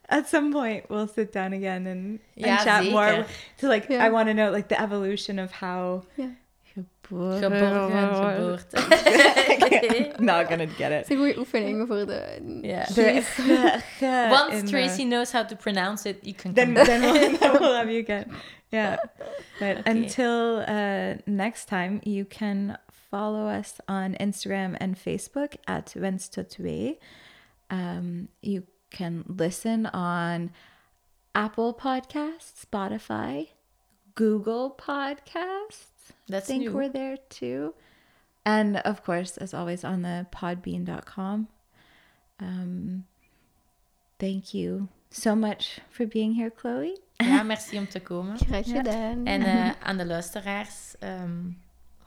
At 0.07 0.27
some 0.27 0.49
point, 0.51 0.83
we'll 0.87 1.07
sit 1.15 1.33
down 1.33 1.53
again 1.53 1.87
and, 1.87 2.19
Ja, 2.33 2.51
and 2.51 2.59
chat 2.61 2.83
more. 2.91 3.07
zeker. 3.09 3.25
To 3.55 3.67
like, 3.67 3.85
Yeah. 3.93 4.05
I 4.07 4.09
want 4.11 4.27
to 4.27 4.33
know 4.33 4.53
like 4.53 4.67
the 4.67 4.81
evolution 4.83 5.39
of 5.39 5.51
how. 5.59 6.03
Ja. 6.13 6.25
Geborgen, 7.07 7.91
geboorte. 7.91 8.77
Not 10.17 10.45
gonna 10.47 10.65
get 10.67 10.91
Het 10.91 10.91
it. 10.91 11.03
is 11.03 11.09
een 11.09 11.17
goede 11.17 11.37
oefening 11.39 11.87
voor 11.87 12.05
de... 12.05 12.39
Ja. 12.61 12.83
The- 12.83 13.21
ge- 13.23 13.79
ge 13.97 14.27
Once 14.31 14.63
the- 14.63 14.69
Tracy 14.71 15.03
knows 15.03 15.31
how 15.31 15.47
to 15.47 15.55
pronounce 15.55 16.09
it, 16.09 16.17
you 16.21 16.33
can 16.35 16.53
then 16.53 16.73
then 16.73 17.01
we'll, 17.01 17.37
then 17.37 17.51
we'll 17.51 17.73
have 17.75 17.89
you 17.91 17.99
again. 18.03 18.25
Yeah. 18.69 18.97
But 19.59 19.77
Okay. 19.77 19.81
until 19.93 20.59
uh, 20.59 21.13
next 21.25 21.67
time, 21.67 21.99
you 22.03 22.25
can 22.27 22.77
follow 23.15 23.47
us 23.47 23.79
on 23.87 24.13
Instagram 24.19 24.75
and 24.81 24.97
Facebook 24.97 25.55
at 25.67 25.93
Wenstotwe. 25.95 26.97
Um, 27.69 28.27
you 28.41 28.63
can 28.91 29.23
listen 29.27 29.85
on 29.85 30.51
Apple 31.33 31.73
Podcasts, 31.73 32.65
Spotify, 32.65 33.47
Google 34.15 34.69
Podcasts. 34.77 36.11
That's 36.27 36.49
I 36.49 36.53
think 36.53 36.63
new. 36.63 36.73
we're 36.73 36.89
there 36.89 37.17
too. 37.29 37.73
And 38.45 38.77
of 38.77 39.01
course, 39.05 39.37
as 39.37 39.53
always, 39.53 39.83
on 39.85 40.01
the 40.01 40.27
podbean.com. 40.31 41.47
Um, 42.41 43.05
thank 44.19 44.53
you 44.53 44.89
so 45.09 45.35
much 45.35 45.79
for 45.89 46.05
being 46.05 46.33
here, 46.33 46.51
Chloe. 46.51 46.97
Ja, 47.21 47.43
merci 47.43 47.77
om 47.77 47.87
te 47.87 47.99
komen. 47.99 48.37
Graag 48.37 48.65
Ja. 48.65 48.75
gedaan. 48.77 49.25
En 49.25 49.41
eh, 49.53 49.71
aan 49.83 49.97
de 49.97 50.05
luisteraars, 50.05 50.95
ehm, 50.99 51.49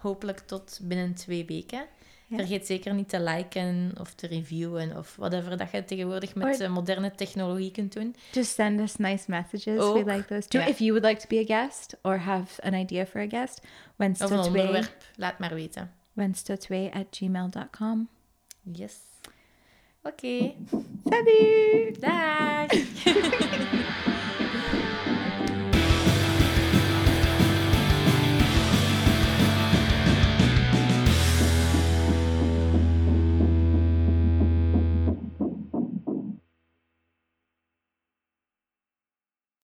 hopelijk 0.00 0.38
tot 0.38 0.78
binnen 0.82 1.14
twee 1.14 1.44
weken. 1.44 1.86
Ja. 2.26 2.36
Vergeet 2.36 2.66
zeker 2.66 2.94
niet 2.94 3.08
te 3.08 3.20
liken 3.20 3.92
of 4.00 4.14
te 4.14 4.26
reviewen 4.26 4.96
of 4.96 5.16
whatever 5.16 5.56
dat 5.56 5.70
je 5.70 5.84
tegenwoordig 5.84 6.34
met 6.34 6.46
Or- 6.60 6.64
eh, 6.64 6.70
moderne 6.72 7.10
technologie 7.14 7.70
kunt 7.70 7.92
doen. 7.92 8.14
Just 8.32 8.54
send 8.54 8.80
us 8.80 8.96
nice 8.96 9.24
messages. 9.26 9.78
Ook. 9.80 10.04
We 10.04 10.12
like 10.12 10.24
those 10.26 10.48
too. 10.48 10.60
Ja. 10.60 10.66
If 10.66 10.78
you 10.78 10.90
would 10.92 11.04
like 11.06 11.20
to 11.20 11.26
be 11.28 11.52
a 11.52 11.60
guest 11.62 11.96
or 12.02 12.18
have 12.18 12.62
an 12.62 12.74
idea 12.74 13.06
for 13.06 13.20
a 13.20 13.28
guest, 13.28 13.58
Of 13.58 13.66
een 13.66 13.72
wenstotwe, 13.96 14.36
onderwerp, 14.46 14.96
laat 15.16 15.38
maar 15.38 15.54
weten. 15.54 15.92
wenstotwe 16.12 16.90
at 16.94 17.06
gmail.com. 17.10 18.08
Yes. 18.72 18.94
Oké, 20.02 20.54
Salut! 21.04 22.00
dag! 22.00 22.66